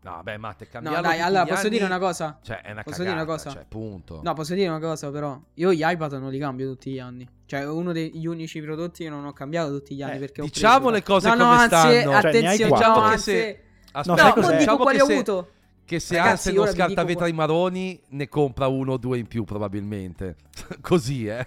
No, 0.05 0.21
beh, 0.21 0.37
Matte, 0.37 0.65
No, 0.65 0.71
cambiarlo 0.73 1.01
dai, 1.09 1.21
allora 1.21 1.45
posso 1.47 1.69
dire 1.69 1.85
anni- 1.85 1.95
una 1.95 2.01
cosa? 2.05 2.39
Cioè, 2.43 2.61
è 2.63 2.73
una 2.73 2.83
Posso 2.83 2.97
cagata, 2.99 3.03
dire 3.03 3.23
una 3.25 3.25
cosa? 3.25 3.51
cioè, 3.53 3.65
punto. 3.69 4.21
No, 4.25 4.35
posso 4.35 4.55
dire 4.55 4.69
una 4.69 4.81
cosa, 4.81 5.11
però. 5.13 5.41
Io 5.55 5.73
gli 5.73 5.83
iPad 5.85 6.13
non 6.15 6.31
li 6.31 6.39
cambio 6.41 6.69
tutti 6.71 6.91
gli 6.91 6.99
anni. 6.99 7.27
Cioè, 7.47 7.61
è 7.61 7.69
uno 7.69 7.93
degli 7.93 8.27
unici 8.27 8.61
prodotti 8.61 9.05
che 9.05 9.11
non 9.11 9.25
ho 9.27 9.33
cambiato 9.33 9.71
tutti 9.71 9.95
gli 9.95 10.03
anni. 10.03 10.17
Eh, 10.17 10.19
perché 10.19 10.41
ho 10.41 10.45
diciamo 10.45 10.89
preso- 10.89 10.91
le 10.91 11.03
cose 11.05 11.29
no, 11.29 11.35
no, 11.37 11.43
come 11.45 11.55
anzi, 11.55 11.67
stanno. 11.69 11.93
Cioè, 11.93 12.03
ne 12.03 12.09
hai 12.11 12.17
attenzione, 12.27 12.69
quattro. 12.69 12.89
no, 12.89 12.95
Diciamo 12.95 13.07
che 13.07 13.13
anzi- 13.13 13.31
se- 13.31 13.63
No, 13.95 14.01
No, 14.05 14.17
sai 14.17 14.17
non 14.17 14.35
dico 14.43 14.57
diciamo 14.57 14.77
quali 14.79 14.97
che 14.97 15.03
ho 15.03 15.07
se- 15.07 15.13
avuto. 15.13 15.51
Che 15.85 15.99
se 15.99 16.17
Ragazzi, 16.17 16.53
vi 16.53 16.67
scarta 16.69 17.05
dico 17.05 17.19
qua- 17.21 17.33
maroni, 17.35 18.01
ne 18.11 18.29
compra 18.29 18.67
uno 18.69 18.93
o 18.93 18.97
due 18.97 19.19
in 19.19 19.27
più 19.27 19.45
probabilmente. 19.45 20.37
Così, 20.81 21.27
eh. 21.27 21.47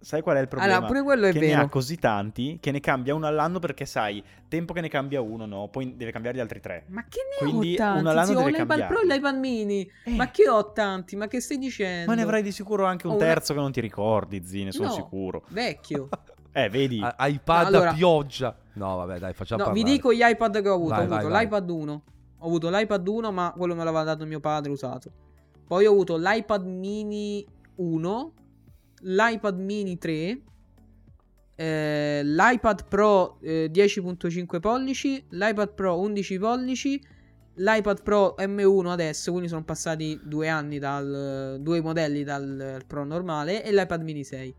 Sai 0.00 0.22
qual 0.22 0.36
è 0.36 0.40
il 0.40 0.48
problema? 0.48 0.72
Allora, 0.76 0.86
pure 0.88 1.02
quello 1.02 1.26
è 1.26 1.32
che 1.32 1.40
ne 1.40 1.46
vero. 1.48 1.62
ha 1.62 1.68
così 1.68 1.96
tanti 1.96 2.58
che 2.60 2.70
ne 2.70 2.80
cambia 2.80 3.14
uno 3.14 3.26
all'anno 3.26 3.58
perché 3.58 3.84
sai, 3.84 4.22
tempo 4.48 4.72
che 4.72 4.80
ne 4.80 4.88
cambia 4.88 5.20
uno, 5.20 5.44
no, 5.44 5.68
poi 5.68 5.96
deve 5.96 6.12
cambiare 6.12 6.36
gli 6.36 6.40
altri 6.40 6.60
tre. 6.60 6.84
Ma 6.88 7.04
che 7.08 7.20
ne 7.28 7.46
Quindi 7.48 7.74
ho 7.74 7.76
tanti? 7.76 8.00
uno 8.00 8.10
all'anno 8.10 8.26
Zio, 8.26 8.38
ho 8.38 8.44
deve 8.44 8.58
l'iPad 8.58 8.86
Pro 8.86 9.00
e 9.00 9.32
mini. 9.32 9.90
Eh. 10.04 10.10
Ma 10.12 10.30
che 10.30 10.48
ho 10.48 10.72
tanti? 10.72 11.16
Ma 11.16 11.26
che 11.26 11.40
stai 11.40 11.58
dicendo? 11.58 12.10
Ma 12.10 12.14
ne 12.14 12.22
avrai 12.22 12.42
di 12.42 12.52
sicuro 12.52 12.84
anche 12.86 13.06
un 13.06 13.14
una- 13.14 13.24
terzo 13.24 13.54
che 13.54 13.60
non 13.60 13.72
ti 13.72 13.80
ricordi, 13.80 14.44
zi, 14.46 14.64
ne 14.64 14.72
sono 14.72 14.88
No, 14.88 14.94
sicuro. 14.94 15.44
Vecchio. 15.48 16.08
Eh, 16.56 16.68
vedi? 16.68 17.00
A- 17.02 17.16
iPad 17.26 17.66
Allora- 17.66 17.90
a 17.90 17.94
pioggia. 17.94 18.56
No, 18.74 18.94
vabbè, 18.98 19.18
dai, 19.18 19.32
facciamo 19.34 19.64
No, 19.64 19.72
vi 19.72 19.80
parlare. 19.80 19.96
dico 19.96 20.12
gli 20.14 20.22
iPad 20.22 20.62
che 20.62 20.68
ho 20.68 20.74
avuto. 20.74 20.90
Vai, 20.90 20.98
ho 21.00 21.02
avuto 21.02 21.22
vai, 21.22 21.30
vai. 21.32 21.42
l'iPad 21.42 21.68
1. 21.70 22.02
Ho 22.38 22.46
avuto 22.46 22.68
l'iPad 22.70 23.06
1, 23.06 23.32
ma 23.32 23.52
quello 23.56 23.74
me 23.74 23.84
l'aveva 23.84 24.04
dato 24.04 24.26
mio 24.26 24.40
padre 24.40 24.70
usato. 24.70 25.12
Poi 25.66 25.86
ho 25.86 25.92
avuto 25.92 26.16
l'iPad 26.16 26.66
mini 26.66 27.44
1, 27.76 28.32
l'iPad 29.00 29.58
mini 29.58 29.96
3, 29.96 30.42
eh, 31.56 32.20
l'iPad 32.24 32.86
Pro 32.88 33.38
eh, 33.40 33.70
10.5 33.72 34.60
pollici, 34.60 35.24
l'iPad 35.30 35.74
Pro 35.74 35.98
11 35.98 36.38
pollici, 36.38 37.02
l'iPad 37.54 38.02
Pro 38.02 38.34
M1 38.38 38.86
adesso, 38.86 39.30
quindi 39.30 39.48
sono 39.48 39.64
passati 39.64 40.20
due 40.22 40.48
anni 40.48 40.78
dal 40.78 41.58
due 41.60 41.80
modelli 41.80 42.24
dal 42.24 42.82
Pro 42.86 43.04
normale 43.04 43.64
e 43.64 43.72
l'iPad 43.72 44.02
mini 44.02 44.24
6. 44.24 44.54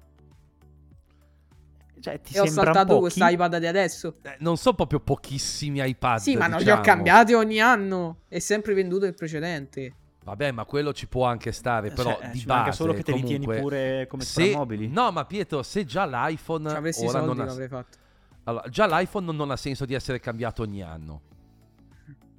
Cioè, 2.00 2.22
ti 2.22 2.36
E 2.36 2.40
ho 2.40 2.46
saltato 2.46 2.88
pochi? 2.88 3.00
questo 3.02 3.26
iPad 3.26 3.58
di 3.58 3.68
adesso. 3.68 4.18
Eh, 4.22 4.36
non 4.40 4.58
so 4.58 4.74
proprio 4.74 5.00
pochissimi 5.00 5.80
iPad. 5.88 6.20
Sì, 6.20 6.36
ma 6.36 6.48
non 6.48 6.58
li 6.58 6.64
diciamo. 6.66 6.82
ho 6.82 6.84
cambiati 6.84 7.34
ogni 7.34 7.60
anno. 7.60 8.20
È 8.28 8.40
sempre 8.40 8.74
venduto 8.74 9.06
il 9.06 9.14
precedente. 9.14 9.96
Vabbè, 10.24 10.52
ma 10.52 10.66
quello 10.66 10.92
ci 10.92 11.08
può 11.08 11.26
anche 11.26 11.52
stare, 11.52 11.92
però 11.92 12.18
Cioè, 12.18 12.30
di 12.32 12.40
ci 12.40 12.46
base 12.46 12.72
solo 12.72 12.94
che 12.94 13.04
te 13.04 13.14
li 13.14 13.24
tieni 13.24 13.46
pure 13.46 14.08
come 14.08 14.24
se- 14.24 14.52
mobili. 14.56 14.88
No, 14.88 15.12
ma 15.12 15.24
Pietro, 15.26 15.62
se 15.62 15.86
già 15.86 16.06
l'iPhone 16.06 16.68
ora 16.70 16.92
soldi 16.92 17.26
non 17.28 17.40
ha... 17.40 17.46
l'avrei 17.46 17.68
fatto. 17.68 17.98
Allora, 18.46 18.68
già 18.70 18.88
l'iPhone 18.88 19.32
non 19.32 19.52
ha 19.52 19.56
senso 19.56 19.86
di 19.86 19.94
essere 19.94 20.20
cambiato 20.20 20.64
ogni 20.64 20.82
anno. 20.82 21.22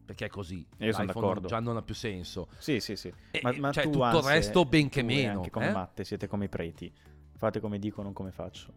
Perché 0.04 0.26
è 0.26 0.28
così. 0.28 0.64
Io 0.78 0.92
sono 0.92 1.06
d'accordo. 1.06 1.48
già 1.48 1.58
non 1.58 1.76
ha 1.76 1.82
più 1.82 1.94
senso. 1.94 2.48
Sì, 2.58 2.78
sì, 2.80 2.94
sì. 2.94 3.12
E- 3.30 3.40
Ma, 3.42 3.52
ma 3.58 3.72
cioè, 3.72 3.84
tu, 3.84 3.90
tutto 3.92 4.18
il 4.18 4.24
resto 4.24 4.64
ben 4.64 4.88
che 4.88 5.00
tu 5.00 5.06
e 5.10 5.14
meno, 5.14 5.32
Anche 5.38 5.50
come 5.50 5.68
eh? 5.68 5.72
Matte 5.72 6.04
siete 6.04 6.26
come 6.28 6.44
i 6.44 6.48
preti. 6.48 6.92
Fate 7.36 7.60
come 7.60 7.78
dico, 7.78 8.02
non 8.02 8.12
come 8.12 8.30
faccio. 8.30 8.72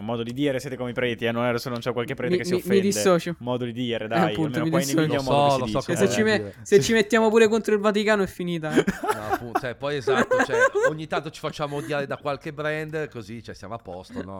Un 0.00 0.06
modo 0.06 0.22
di 0.22 0.32
dire 0.32 0.58
siete 0.60 0.76
come 0.76 0.90
i 0.90 0.92
preti, 0.92 1.24
eh? 1.26 1.30
non 1.32 1.44
è 1.44 1.58
se 1.58 1.68
non 1.70 1.78
c'è 1.78 1.92
qualche 1.92 2.14
prete 2.14 2.32
Mi- 2.32 2.38
che 2.38 2.44
si 2.44 2.50
mi- 2.52 2.56
mi 2.56 2.62
offende. 2.64 2.80
dissocio. 2.82 3.30
Un 3.30 3.36
modo 3.38 3.64
di 3.64 3.72
dire, 3.72 4.08
dai. 4.08 4.32
appunto, 4.32 4.58
almeno 4.58 4.70
qua 4.70 4.82
in. 4.82 4.98
Emilia 4.98 5.16
Lo 5.16 5.22
so, 5.22 5.58
lo 5.58 5.66
so 5.66 5.80
come 5.84 5.96
se, 5.98 6.04
eh. 6.04 6.08
ci, 6.08 6.22
me- 6.22 6.54
se 6.62 6.80
ci 6.80 6.92
mettiamo 6.92 7.28
pure 7.28 7.48
contro 7.48 7.74
il 7.74 7.80
Vaticano 7.80 8.22
è 8.22 8.26
finita. 8.26 8.70
eh. 8.72 8.84
No, 9.14 9.32
appunto, 9.32 9.60
cioè, 9.60 9.74
poi 9.74 9.96
esatto, 9.96 10.42
cioè, 10.44 10.56
ogni 10.90 11.06
tanto 11.06 11.30
ci 11.30 11.38
facciamo 11.40 11.76
odiare 11.76 12.06
da 12.06 12.16
qualche 12.16 12.52
brand, 12.52 13.08
così 13.08 13.42
cioè, 13.42 13.54
siamo 13.54 13.74
a 13.74 13.78
posto, 13.78 14.22
no? 14.24 14.38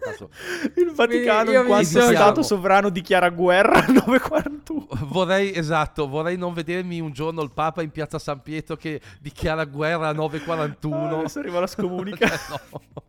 Caso 0.00 0.30
Il 0.76 0.92
Vaticano, 0.94 1.50
Io 1.50 1.60
in 1.60 1.66
quanto. 1.66 2.00
Stato 2.00 2.42
sovrano, 2.42 2.88
dichiara 2.88 3.28
guerra 3.30 3.84
al 3.84 3.92
941. 3.92 4.86
vorrei, 5.06 5.54
esatto, 5.54 6.08
vorrei 6.08 6.36
non 6.36 6.52
vedermi 6.54 7.00
un 7.00 7.12
giorno 7.12 7.42
il 7.42 7.50
Papa 7.52 7.82
in 7.82 7.90
piazza 7.90 8.18
San 8.18 8.40
Pietro 8.40 8.76
che 8.76 9.00
dichiara 9.20 9.64
guerra 9.64 10.08
a 10.08 10.12
941. 10.12 11.18
Adesso 11.18 11.38
arriva 11.40 11.60
la 11.60 11.66
scomunica. 11.66 12.26
Cioè, 12.32 12.38
no. 12.70 13.02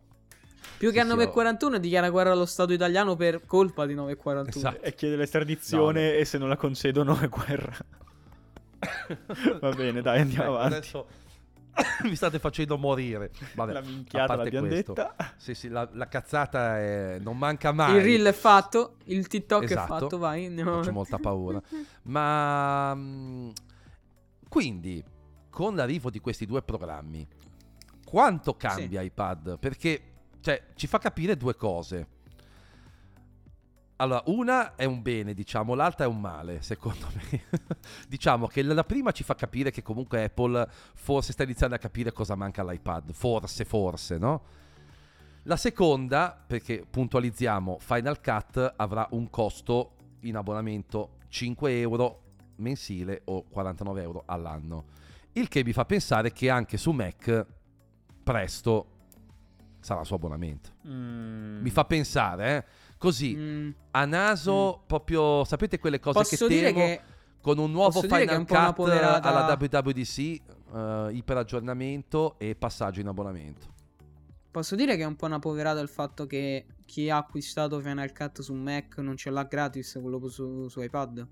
Più 0.76 0.88
che 0.88 0.94
Sì, 0.94 1.00
a 1.00 1.02
sì, 1.02 1.08
941 1.08 1.78
dichiara 1.78 2.10
guerra 2.10 2.32
allo 2.32 2.46
Stato 2.46 2.72
italiano 2.72 3.16
per 3.16 3.40
colpa 3.46 3.86
di 3.86 3.94
941. 3.94 4.68
Esatto. 4.68 4.84
e 4.86 4.94
chiede 4.94 5.16
l'estradizione 5.16 6.06
No, 6.06 6.12
no. 6.12 6.18
e 6.18 6.24
se 6.24 6.38
non 6.38 6.48
la 6.48 6.56
concedono 6.56 7.18
è 7.18 7.28
guerra. 7.28 7.76
Va 9.60 9.70
bene, 9.70 10.02
dai, 10.02 10.20
andiamo 10.20 10.44
Ecco, 10.44 10.54
avanti. 10.56 10.74
adesso 10.76 11.06
mi 12.04 12.14
state 12.16 12.38
facendo 12.38 12.76
morire. 12.76 13.30
Vabbè, 13.54 13.72
la 13.72 13.80
minchiata 13.80 14.34
l'abbiamo 14.36 14.66
questo. 14.68 14.92
detta. 14.92 15.14
Sì, 15.36 15.54
sì, 15.54 15.68
la, 15.68 15.88
la 15.92 16.06
cazzata 16.08 16.78
è... 16.78 17.18
non 17.20 17.38
manca 17.38 17.72
mai. 17.72 17.96
Il 17.96 18.02
reel 18.02 18.26
è 18.26 18.32
fatto, 18.32 18.96
il 19.04 19.26
TikTok 19.26 19.62
Esatto. 19.64 19.82
è 19.96 20.00
fatto, 20.00 20.18
vai. 20.18 20.46
Andiamo 20.46 20.76
Faccio 20.76 20.92
molta 20.92 21.18
paura. 21.18 21.60
Ma 22.04 22.94
mh, 22.94 23.52
quindi, 24.48 25.02
con 25.50 25.74
l'arrivo 25.76 26.10
di 26.10 26.20
questi 26.20 26.46
due 26.46 26.62
programmi, 26.62 27.26
quanto 28.04 28.54
cambia 28.56 29.00
iPad? 29.00 29.58
Perché 29.58 30.00
cioè, 30.44 30.62
ci 30.74 30.86
fa 30.86 30.98
capire 30.98 31.38
due 31.38 31.56
cose. 31.56 32.06
Allora, 33.96 34.22
una 34.26 34.74
è 34.74 34.84
un 34.84 35.00
bene, 35.00 35.32
diciamo, 35.32 35.72
l'altra 35.72 36.04
è 36.04 36.06
un 36.06 36.20
male, 36.20 36.60
secondo 36.60 37.06
me. 37.14 37.44
diciamo 38.06 38.46
che 38.46 38.60
la 38.60 38.84
prima 38.84 39.10
ci 39.10 39.24
fa 39.24 39.34
capire 39.34 39.70
che 39.70 39.80
comunque 39.80 40.22
Apple 40.22 40.68
forse 40.92 41.32
sta 41.32 41.44
iniziando 41.44 41.76
a 41.76 41.78
capire 41.78 42.12
cosa 42.12 42.34
manca 42.34 42.60
all'iPad. 42.60 43.12
Forse, 43.12 43.64
forse, 43.64 44.18
no? 44.18 44.42
La 45.44 45.56
seconda, 45.56 46.38
perché 46.46 46.84
puntualizziamo, 46.90 47.78
Final 47.80 48.20
Cut 48.20 48.74
avrà 48.76 49.08
un 49.12 49.30
costo 49.30 49.92
in 50.24 50.36
abbonamento 50.36 51.20
5 51.28 51.80
euro 51.80 52.22
mensile 52.56 53.22
o 53.24 53.44
49 53.44 54.02
euro 54.02 54.22
all'anno. 54.26 54.84
Il 55.32 55.48
che 55.48 55.64
mi 55.64 55.72
fa 55.72 55.86
pensare 55.86 56.32
che 56.32 56.50
anche 56.50 56.76
su 56.76 56.90
Mac 56.90 57.46
presto 58.22 58.93
sarà 59.84 60.02
su 60.02 60.14
abbonamento. 60.14 60.70
Mm. 60.88 61.60
Mi 61.60 61.70
fa 61.70 61.84
pensare, 61.84 62.56
eh? 62.56 62.64
Così, 62.96 63.34
Mm, 63.36 63.70
a 63.90 64.04
naso, 64.06 64.82
proprio, 64.86 65.44
sapete 65.44 65.78
quelle 65.78 66.00
cose 66.00 66.18
Posso 66.20 66.46
che 66.46 66.54
dire 66.54 66.72
temo? 66.72 66.78
che 66.78 67.00
con 67.42 67.58
un 67.58 67.70
nuovo 67.70 68.00
Final 68.00 68.38
un 68.38 68.46
Cut 68.46 68.72
poverata- 68.72 69.28
alla 69.28 69.44
WWDC, 69.60 70.18
eh, 70.74 71.08
iperaggiornamento 71.12 72.36
e 72.38 72.54
passaggio 72.54 73.00
in 73.00 73.08
abbonamento. 73.08 73.72
Posso 74.50 74.74
dire 74.74 74.96
che 74.96 75.02
è 75.02 75.06
un 75.06 75.16
po' 75.16 75.26
una 75.26 75.38
poverata 75.40 75.80
il 75.80 75.88
fatto 75.88 76.26
che 76.26 76.64
chi 76.86 77.10
ha 77.10 77.18
acquistato 77.18 77.78
Final 77.80 78.12
Cut 78.14 78.40
su 78.40 78.54
Mac 78.54 78.96
non 78.98 79.16
ce 79.16 79.28
l'ha 79.30 79.42
gratis 79.42 79.98
quello 80.00 80.26
su, 80.28 80.68
su 80.68 80.80
iPad? 80.80 81.26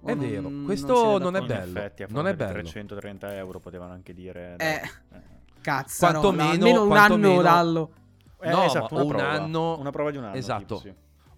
O 0.00 0.06
È 0.08 0.14
non- 0.14 0.28
vero, 0.28 0.40
non 0.48 0.64
questo 0.64 0.94
siete 0.96 1.18
non 1.24 1.36
è 1.36 1.40
d'accordo? 1.40 1.52
In 1.52 1.58
bello, 1.58 1.78
effetti, 1.78 2.02
a 2.02 2.06
non 2.10 2.26
è 2.26 2.34
bello. 2.34 2.52
330 2.52 3.36
euro 3.36 3.60
potevano 3.60 3.92
anche 3.92 4.12
dire... 4.14 4.56
Eh. 4.58 4.80
Dai, 5.68 5.82
Cazzarola, 5.82 6.20
Quantomeno- 6.20 6.50
almeno 6.52 6.84
un 6.84 6.96
anno 6.96 7.42
dallo. 7.42 7.92
Eh, 8.40 8.50
No, 8.50 8.62
esatto, 8.64 8.94
una 8.94 9.02
un 9.02 9.08
prova. 9.08 9.30
anno- 9.30 9.78
Una 9.78 9.90
prova 9.90 10.10
di 10.10 10.16
un 10.16 10.24
anno. 10.24 10.34
Esatto. 10.36 10.76
tipo, 10.76 10.78
sì. 10.80 10.92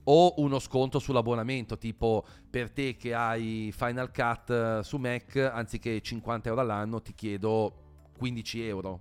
O 0.04 0.34
uno 0.38 0.58
sconto 0.58 0.98
sull'abbonamento, 0.98 1.78
tipo 1.78 2.24
per 2.48 2.70
te 2.70 2.96
che 2.96 3.14
hai 3.14 3.72
Final 3.76 4.10
Cut 4.12 4.50
eh, 4.50 4.80
su 4.82 4.96
Mac, 4.96 5.36
anziché 5.36 6.00
50 6.00 6.48
euro 6.48 6.60
all'anno, 6.62 7.00
ti 7.00 7.14
chiedo 7.14 7.72
15 8.16 8.66
euro. 8.66 9.00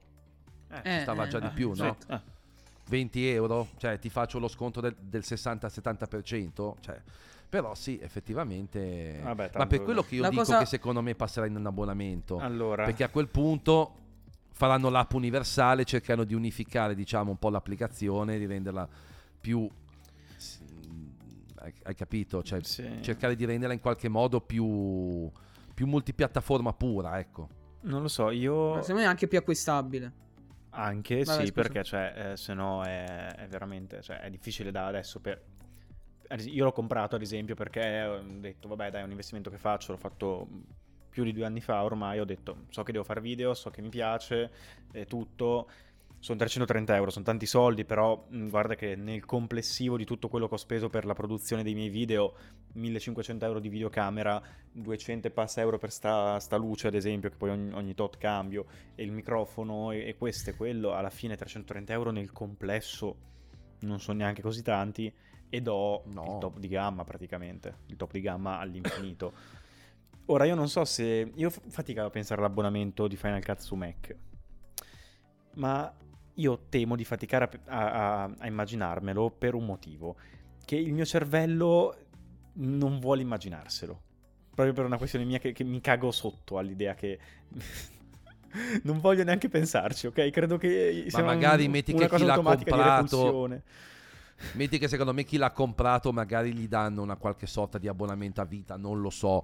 Eh, 0.83 0.99
stava 1.01 1.25
eh, 1.25 1.27
già 1.29 1.39
di 1.39 1.47
eh, 1.47 1.51
più, 1.51 1.69
no? 1.69 1.75
certo. 1.75 2.13
Eh. 2.13 2.21
20 2.89 3.27
euro, 3.29 3.67
cioè 3.77 3.97
ti 3.99 4.09
faccio 4.09 4.39
lo 4.39 4.47
sconto 4.47 4.81
del, 4.81 4.95
del 4.99 5.23
60-70%. 5.25 6.73
Cioè, 6.79 7.01
però 7.49 7.73
sì, 7.75 7.99
effettivamente... 8.01 9.19
Vabbè, 9.23 9.51
Ma 9.55 9.67
per 9.67 9.81
quello 9.83 10.03
che 10.03 10.15
io 10.15 10.29
dico 10.29 10.41
cosa- 10.43 10.59
che 10.59 10.65
secondo 10.65 11.01
me 11.01 11.15
passerà 11.15 11.45
in 11.45 11.55
un 11.55 11.65
abbonamento. 11.65 12.37
Allora, 12.37 12.85
Perché 12.85 13.03
a 13.03 13.09
quel 13.09 13.27
punto 13.27 13.93
faranno 14.59 14.89
l'app 14.89 15.13
universale, 15.13 15.85
cercano 15.85 16.25
di 16.25 16.33
unificare, 16.33 16.93
diciamo, 16.93 17.31
un 17.31 17.37
po' 17.37 17.49
l'applicazione, 17.49 18.37
di 18.37 18.45
renderla 18.45 18.85
più... 19.39 19.65
Hai, 21.83 21.95
capito? 21.95 22.43
Cioè, 22.43 22.61
sì. 22.61 22.97
cercare 22.99 23.37
di 23.37 23.45
renderla 23.45 23.73
in 23.73 23.79
qualche 23.79 24.09
modo 24.09 24.41
più, 24.41 25.31
più 25.73 25.87
multipiattaforma 25.87 26.73
pura, 26.73 27.19
ecco. 27.19 27.47
non 27.83 28.01
lo 28.01 28.09
so, 28.09 28.31
io... 28.31 28.73
Ma 28.73 28.81
Secondo 28.81 28.99
me 28.99 29.07
è 29.07 29.09
anche 29.09 29.29
più 29.29 29.37
acquistabile. 29.37 30.11
Anche 30.71 31.23
Vabbè, 31.23 31.39
sì, 31.39 31.47
scusa. 31.47 31.61
perché 31.61 31.83
cioè, 31.85 32.31
eh, 32.31 32.37
se 32.37 32.53
no 32.53 32.83
è, 32.83 33.05
è 33.35 33.47
veramente 33.47 34.01
cioè, 34.01 34.19
è 34.19 34.29
difficile 34.29 34.71
da 34.71 34.87
adesso 34.87 35.21
per... 35.21 35.41
Io 36.47 36.65
l'ho 36.65 36.73
comprato 36.73 37.15
ad 37.15 37.21
esempio 37.21 37.55
perché 37.55 38.03
ho 38.03 38.21
detto 38.39 38.67
vabbè 38.67 38.91
dai 38.91 39.01
è 39.01 39.03
un 39.05 39.11
investimento 39.11 39.49
che 39.49 39.57
faccio, 39.57 39.93
l'ho 39.93 39.97
fatto 39.97 40.47
più 41.19 41.23
di 41.25 41.33
due 41.33 41.45
anni 41.45 41.59
fa 41.59 41.83
ormai, 41.83 42.19
ho 42.19 42.25
detto 42.25 42.65
so 42.69 42.83
che 42.83 42.93
devo 42.93 43.03
fare 43.03 43.19
video, 43.19 43.53
so 43.53 43.69
che 43.69 43.81
mi 43.81 43.89
piace, 43.89 44.49
è 44.91 45.05
tutto, 45.05 45.69
sono 46.19 46.37
330 46.37 46.95
euro, 46.95 47.11
sono 47.11 47.25
tanti 47.25 47.45
soldi, 47.45 47.83
però 47.83 48.25
guarda 48.29 48.75
che 48.75 48.95
nel 48.95 49.25
complessivo 49.25 49.97
di 49.97 50.05
tutto 50.05 50.29
quello 50.29 50.47
che 50.47 50.53
ho 50.53 50.57
speso 50.57 50.89
per 50.89 51.03
la 51.05 51.13
produzione 51.13 51.61
dei 51.61 51.73
miei 51.73 51.89
video, 51.89 52.33
1500 52.73 53.45
euro 53.45 53.59
di 53.59 53.67
videocamera, 53.67 54.41
200 54.71 55.27
e 55.27 55.31
passa 55.31 55.59
euro 55.59 55.77
per 55.77 55.91
sta, 55.91 56.39
sta 56.39 56.55
luce 56.55 56.87
ad 56.87 56.93
esempio, 56.93 57.29
che 57.29 57.35
poi 57.35 57.49
ogni, 57.49 57.73
ogni 57.73 57.93
tot 57.93 58.17
cambio, 58.17 58.65
e 58.95 59.03
il 59.03 59.11
microfono 59.11 59.91
e, 59.91 60.07
e 60.07 60.15
questo 60.15 60.51
e 60.51 60.55
quello, 60.55 60.93
alla 60.93 61.09
fine 61.09 61.35
330 61.35 61.91
euro 61.91 62.11
nel 62.11 62.31
complesso 62.31 63.27
non 63.81 63.99
sono 63.99 64.19
neanche 64.19 64.41
così 64.41 64.61
tanti 64.61 65.11
ed 65.49 65.67
ho 65.67 66.03
No. 66.05 66.23
il 66.23 66.37
top 66.39 66.59
di 66.59 66.67
gamma 66.69 67.03
praticamente, 67.03 67.79
il 67.87 67.97
top 67.97 68.11
di 68.13 68.21
gamma 68.21 68.59
all'infinito. 68.59 69.33
Ora 70.31 70.45
io 70.45 70.53
non 70.55 70.69
so 70.69 70.85
se... 70.85 71.31
Io 71.35 71.49
fatica 71.49 72.05
a 72.05 72.09
pensare 72.09 72.41
all'abbonamento 72.41 73.07
di 73.07 73.15
Final 73.15 73.43
Cut 73.43 73.59
su 73.59 73.73
Mac, 73.75 74.15
ma 75.55 75.91
io 76.35 76.65
temo 76.69 76.95
di 76.95 77.03
faticare 77.03 77.49
a, 77.65 78.23
a- 78.23 78.35
a 78.37 78.47
immaginarmelo 78.47 79.31
per 79.31 79.55
un 79.55 79.65
motivo, 79.65 80.15
che 80.63 80.75
il 80.75 80.93
mio 80.93 81.05
cervello 81.05 81.97
non 82.53 82.99
vuole 82.99 83.21
immaginarselo. 83.23 84.01
Proprio 84.53 84.73
per 84.73 84.85
una 84.85 84.97
questione 84.97 85.25
mia 85.25 85.39
che, 85.39 85.51
che 85.51 85.63
mi 85.63 85.81
cago 85.81 86.11
sotto 86.11 86.59
all'idea 86.59 86.93
che... 86.93 87.19
non 88.83 88.99
voglio 88.99 89.23
neanche 89.23 89.49
pensarci, 89.49 90.07
ok? 90.07 90.29
Credo 90.29 90.57
che 90.57 91.05
sia 91.07 91.23
un- 91.23 91.29
magari 91.29 91.67
metti 91.67 91.91
una 91.91 92.07
che 92.07 92.15
chi 92.15 92.23
l'ha 92.23 92.39
comprato-. 92.39 93.49
Metti 94.51 94.77
che 94.79 94.87
secondo 94.87 95.13
me 95.13 95.23
chi 95.23 95.37
l'ha 95.37 95.51
comprato 95.51 96.13
magari 96.13 96.53
gli 96.53 96.67
danno 96.67 97.01
una 97.01 97.17
qualche 97.17 97.45
sorta 97.45 97.77
di 97.77 97.87
abbonamento 97.87 98.41
a 98.41 98.45
vita, 98.45 98.77
non 98.77 99.01
lo 99.01 99.09
so. 99.09 99.43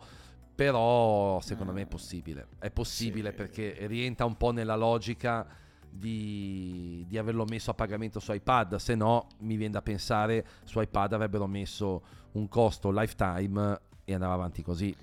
Però 0.56 1.42
secondo 1.42 1.74
me 1.74 1.82
è 1.82 1.86
possibile. 1.86 2.48
È 2.60 2.72
possibile 2.72 3.32
Sì. 3.32 3.36
perché 3.36 3.76
rientra 3.88 4.26
un 4.26 4.38
po' 4.38 4.52
nella 4.52 4.76
logica 4.76 5.46
di, 5.90 7.06
di 7.08 7.18
averlo 7.18 7.46
messo 7.46 7.72
a 7.72 7.74
pagamento 7.74 8.20
su 8.20 8.32
iPad. 8.32 8.76
Se 8.76 8.96
no, 8.96 9.28
mi 9.40 9.58
viene 9.58 9.74
da 9.74 9.82
pensare 9.82 10.46
su 10.64 10.80
iPad 10.80 11.14
avrebbero 11.14 11.46
messo 11.48 12.04
un 12.34 12.48
costo 12.48 12.90
lifetime 12.92 13.80
e 14.06 14.14
andava 14.14 14.34
avanti 14.34 14.62
così. 14.62 14.96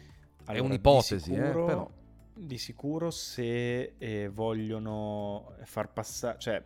Allora, 0.47 0.65
un'ipotesi, 0.65 1.31
di 1.31 1.37
eh, 1.37 1.47
sicuro- 1.47 1.65
però. 1.67 1.91
Di 2.35 2.59
sicuro 2.59 3.11
se 3.11 3.93
eh, 3.99 4.29
vogliono 4.29 5.53
far 5.65 5.93
passare... 5.93 6.39
Cioè, 6.39 6.63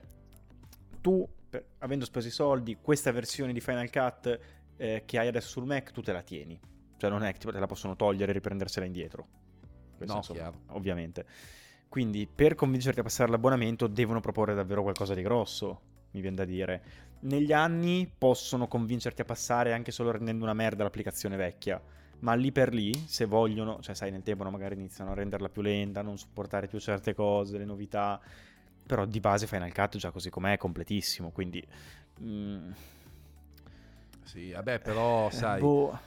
tu, 1.01 1.29
per- 1.51 1.67
avendo 1.79 2.05
speso 2.05 2.29
i 2.29 2.31
soldi, 2.31 2.79
questa 2.81 3.11
versione 3.11 3.53
di 3.53 3.61
Final 3.61 3.91
Cut 3.91 4.41
eh, 4.77 5.03
che 5.05 5.19
hai 5.19 5.27
adesso 5.27 5.49
sul 5.49 5.67
Mac, 5.67 5.91
tu 5.91 6.03
te 6.03 6.13
la 6.13 6.23
tieni. 6.23 6.59
Cioè 6.97 7.11
non 7.11 7.23
è 7.23 7.33
che 7.33 7.39
te 7.39 7.59
la 7.59 7.67
possono 7.67 7.97
togliere 7.97 8.31
e 8.31 8.35
riprendersela 8.35 8.87
indietro. 8.87 9.27
Questo, 9.97 10.15
No, 10.15 10.21
chiaro. 10.21 10.61
ovviamente. 10.69 11.27
Quindi 11.89 12.27
per 12.27 12.55
convincerti 12.55 13.01
a 13.01 13.03
passare 13.03 13.31
l'abbonamento 13.31 13.87
devono 13.87 14.21
proporre 14.21 14.55
davvero 14.55 14.83
qualcosa 14.83 15.15
di 15.15 15.23
grosso, 15.23 15.81
mi 16.13 16.21
viene 16.21 16.37
da 16.37 16.45
dire. 16.45 16.83
Negli 17.21 17.53
anni 17.53 18.11
possono 18.17 18.69
convincerti 18.69 19.23
a 19.23 19.25
passare 19.25 19.73
anche 19.73 19.93
solo 19.93 20.11
rendendo 20.11 20.45
una 20.45 20.53
merda 20.53 20.83
l'applicazione 20.83 21.37
vecchia, 21.37 21.81
ma 22.21 22.35
lì 22.35 22.53
per 22.53 22.75
lì, 22.75 22.93
se 23.07 23.25
vogliono, 23.25 23.81
cioè 23.81 23.95
sai 23.95 24.11
nel 24.11 24.23
tempo 24.23 24.43
no, 24.43 24.51
magari 24.51 24.75
iniziano 24.75 25.13
a 25.13 25.15
renderla 25.15 25.49
più 25.49 25.63
lenta, 25.63 26.03
non 26.03 26.19
supportare 26.19 26.67
più 26.67 26.79
certe 26.79 27.15
cose, 27.15 27.57
le 27.57 27.65
novità, 27.65 28.21
però 28.87 29.05
di 29.07 29.21
base 29.21 29.47
Final 29.47 29.73
Cut 29.73 29.97
già 29.97 30.11
così 30.11 30.29
com'è 30.31 30.53
è 30.53 30.59
completissimo, 30.59 31.31
quindi... 31.31 31.67
mm, 32.23 32.71
Sì, 34.25 34.51
vabbè, 34.51 34.81
però 34.81 35.31
sai, 35.31 35.61
boh. 35.61 35.99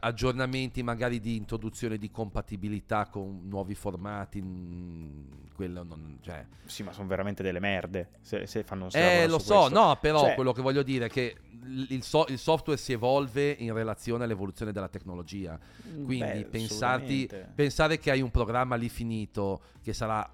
Aggiornamenti 0.00 0.82
magari 0.82 1.20
di 1.20 1.36
introduzione 1.36 1.98
di 1.98 2.10
compatibilità 2.10 3.06
con 3.06 3.42
nuovi 3.48 3.74
formati, 3.74 4.40
mm, 4.40 5.20
quello 5.54 5.82
non... 5.82 6.18
Cioè, 6.20 6.46
Sì, 6.64 6.82
ma 6.82 6.92
sono 6.92 7.06
veramente 7.08 7.42
delle 7.42 7.60
merde 7.60 8.10
se, 8.20 8.46
se 8.46 8.62
fanno 8.62 8.88
Eh, 8.92 9.26
lo 9.26 9.38
so, 9.38 9.58
questo. 9.60 9.78
no, 9.80 9.98
però 10.00 10.20
Cioè- 10.20 10.34
quello 10.34 10.52
che 10.52 10.62
voglio 10.62 10.82
dire 10.82 11.06
è 11.06 11.08
che 11.08 11.36
il, 11.64 12.02
so- 12.02 12.26
il 12.28 12.38
software 12.38 12.78
si 12.78 12.92
evolve 12.92 13.50
in 13.58 13.72
relazione 13.72 14.24
all'evoluzione 14.24 14.72
della 14.72 14.88
tecnologia. 14.88 15.58
Quindi 15.82 16.18
Beh, 16.18 16.44
pensarti, 16.50 17.28
pensare 17.54 17.98
che 17.98 18.10
hai 18.10 18.20
un 18.20 18.30
programma 18.30 18.74
lì 18.76 18.88
finito 18.88 19.62
che 19.82 19.92
sarà, 19.92 20.28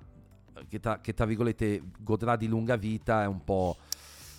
che 0.69 0.81
tra, 0.81 1.01
che 1.01 1.15
tra 1.15 1.25
virgolette 1.25 1.83
godrà 1.99 2.37
di 2.37 2.47
lunga 2.49 2.77
vita 2.77 3.23
è 3.23 3.27
un 3.27 3.45
po', 3.45 3.77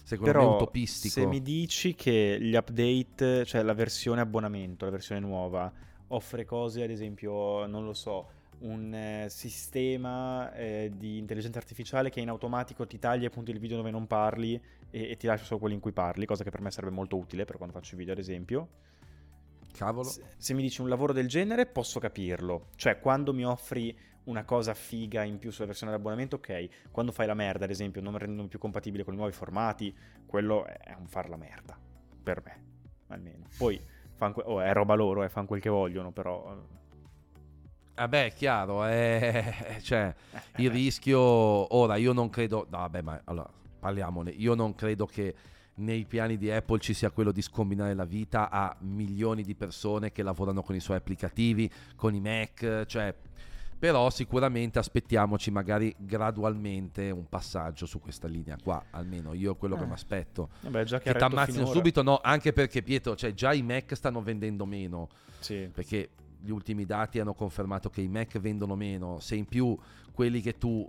secondo 0.10 0.32
Però 0.32 0.50
me, 0.50 0.56
utopistico. 0.56 1.14
se 1.14 1.26
mi 1.28 1.42
dici 1.42 1.94
che 1.94 2.38
gli 2.42 2.56
update, 2.56 3.46
cioè 3.46 3.62
la 3.62 3.74
versione 3.74 4.22
abbonamento, 4.22 4.86
la 4.86 4.92
versione 4.92 5.22
nuova, 5.22 5.72
offre 6.08 6.46
cose, 6.46 6.82
ad 6.82 6.90
esempio, 6.90 7.68
non 7.68 7.86
lo 7.86 7.94
so, 7.94 8.28
un 8.60 8.92
eh, 8.92 9.28
sistema 9.30 10.52
eh, 10.54 10.92
di 10.96 11.20
intelligenza 11.20 11.60
artificiale 11.60 12.10
che 12.10 12.22
in 12.22 12.30
automatico 12.30 12.88
ti 12.88 12.98
taglia 12.98 13.28
i 13.28 13.30
punti 13.30 13.52
del 13.52 13.62
video 13.62 13.78
dove 13.78 13.92
non 13.92 14.08
parli 14.08 14.60
e, 14.90 15.12
e 15.12 15.16
ti 15.16 15.28
lascia 15.28 15.46
solo 15.46 15.60
quelli 15.60 15.76
in 15.76 15.80
cui 15.80 15.92
parli, 15.92 16.26
cosa 16.26 16.44
che 16.44 16.50
per 16.50 16.62
me 16.62 16.72
sarebbe 16.72 16.94
molto 16.94 17.16
utile 17.16 17.46
per 17.46 17.58
quando 17.58 17.76
faccio 17.76 17.94
i 17.94 17.98
video, 18.00 18.14
ad 18.14 18.20
esempio. 18.20 18.68
Cavolo. 19.72 20.10
Se, 20.10 20.24
se 20.36 20.54
mi 20.56 20.64
dici 20.64 20.82
un 20.82 20.90
lavoro 20.90 21.14
del 21.14 21.28
genere, 21.28 21.68
posso 21.68 22.00
capirlo. 22.00 22.70
Cioè, 22.76 23.00
quando 23.00 23.32
mi 23.32 23.46
offri 23.46 23.96
una 24.30 24.46
cosa 24.46 24.76
figa 24.76 25.24
in 25.24 25.40
più 25.40 25.52
sulla 25.52 25.68
versione 25.68 25.92
dell'abbonamento, 25.92 26.36
ok. 26.36 26.92
Quando 26.92 27.12
fai 27.12 27.26
la 27.26 27.34
merda, 27.34 27.66
ad 27.66 27.72
esempio, 27.72 28.00
non 28.00 28.16
rendono 28.18 28.48
più 28.48 28.60
compatibile 28.60 29.04
con 29.04 29.14
i 29.14 29.18
nuovi 29.18 29.34
formati, 29.34 29.96
quello 30.26 30.66
è 30.66 30.96
un 30.98 31.08
far 31.08 31.30
la 31.30 31.36
merda. 31.36 31.78
Per 32.22 32.42
me, 32.46 32.64
almeno. 33.08 33.48
Poi, 33.58 33.82
que- 34.18 34.44
oh, 34.46 34.62
è 34.62 34.72
roba 34.72 34.94
loro, 34.94 35.24
eh, 35.24 35.30
fanno 35.30 35.48
quel 35.48 35.60
che 35.60 35.70
vogliono, 35.70 36.12
però... 36.12 36.56
Vabbè, 37.96 38.26
è 38.26 38.34
chiaro, 38.34 38.86
è... 38.86 39.78
cioè, 39.82 40.14
Eh, 40.32 40.40
il 40.62 40.68
eh. 40.68 40.70
rischio... 40.70 41.20
Ora, 41.76 41.96
io 41.96 42.14
non 42.14 42.30
credo... 42.30 42.68
No, 42.70 42.78
vabbè, 42.78 43.02
ma 43.02 43.20
allora, 43.26 43.50
parliamone. 43.80 44.30
Io 44.30 44.54
non 44.54 44.76
credo 44.76 45.06
che 45.06 45.36
nei 45.76 46.06
piani 46.06 46.38
di 46.38 46.52
Apple 46.52 46.80
ci 46.80 46.94
sia 46.94 47.10
quello 47.10 47.32
di 47.32 47.42
scombinare 47.42 47.94
la 47.96 48.06
vita 48.06 48.50
a 48.50 48.76
milioni 48.82 49.44
di 49.44 49.56
persone 49.56 50.12
che 50.12 50.24
lavorano 50.24 50.62
con 50.62 50.76
i 50.76 50.80
suoi 50.80 50.98
applicativi, 50.98 51.70
con 51.96 52.14
i 52.14 52.22
Mac, 52.22 52.86
cioè... 52.86 53.16
Però 53.80 54.10
sicuramente 54.10 54.78
aspettiamoci 54.78 55.52
magari 55.52 55.96
gradualmente 55.98 57.12
un 57.12 57.28
passaggio 57.30 57.86
su 57.86 58.00
questa 58.00 58.28
linea 58.28 58.58
qua, 58.62 58.84
almeno 58.92 59.34
io 59.34 59.56
quello 59.56 59.78
che 59.78 59.84
Eh. 59.84 59.88
mi 59.88 59.94
aspetto. 59.94 60.50
Vabbè, 60.62 60.84
già 60.84 60.98
che, 60.98 61.04
Che 61.06 61.10
ha 61.10 61.14
ti 61.14 61.20
detto 61.20 61.26
ammazzino 61.34 61.58
finora- 61.60 61.74
subito, 61.76 62.02
no, 62.04 62.20
anche 62.22 62.52
perché 62.52 62.84
Pietro, 62.84 63.16
cioè 63.16 63.34
già 63.34 63.54
i 63.54 63.62
Mac 63.62 63.96
stanno 63.96 64.22
vendendo 64.22 64.66
meno, 64.66 65.08
Sì. 65.40 65.70
perché 65.74 66.10
gli 66.42 66.50
ultimi 66.50 66.86
dati 66.86 67.20
hanno 67.20 67.34
confermato 67.34 67.90
che 67.90 68.02
i 68.02 68.10
Mac 68.10 68.38
vendono 68.40 68.76
meno, 68.76 69.20
se 69.20 69.36
in 69.36 69.46
più 69.46 69.78
quelli 70.12 70.42
che 70.42 70.58
tu 70.58 70.86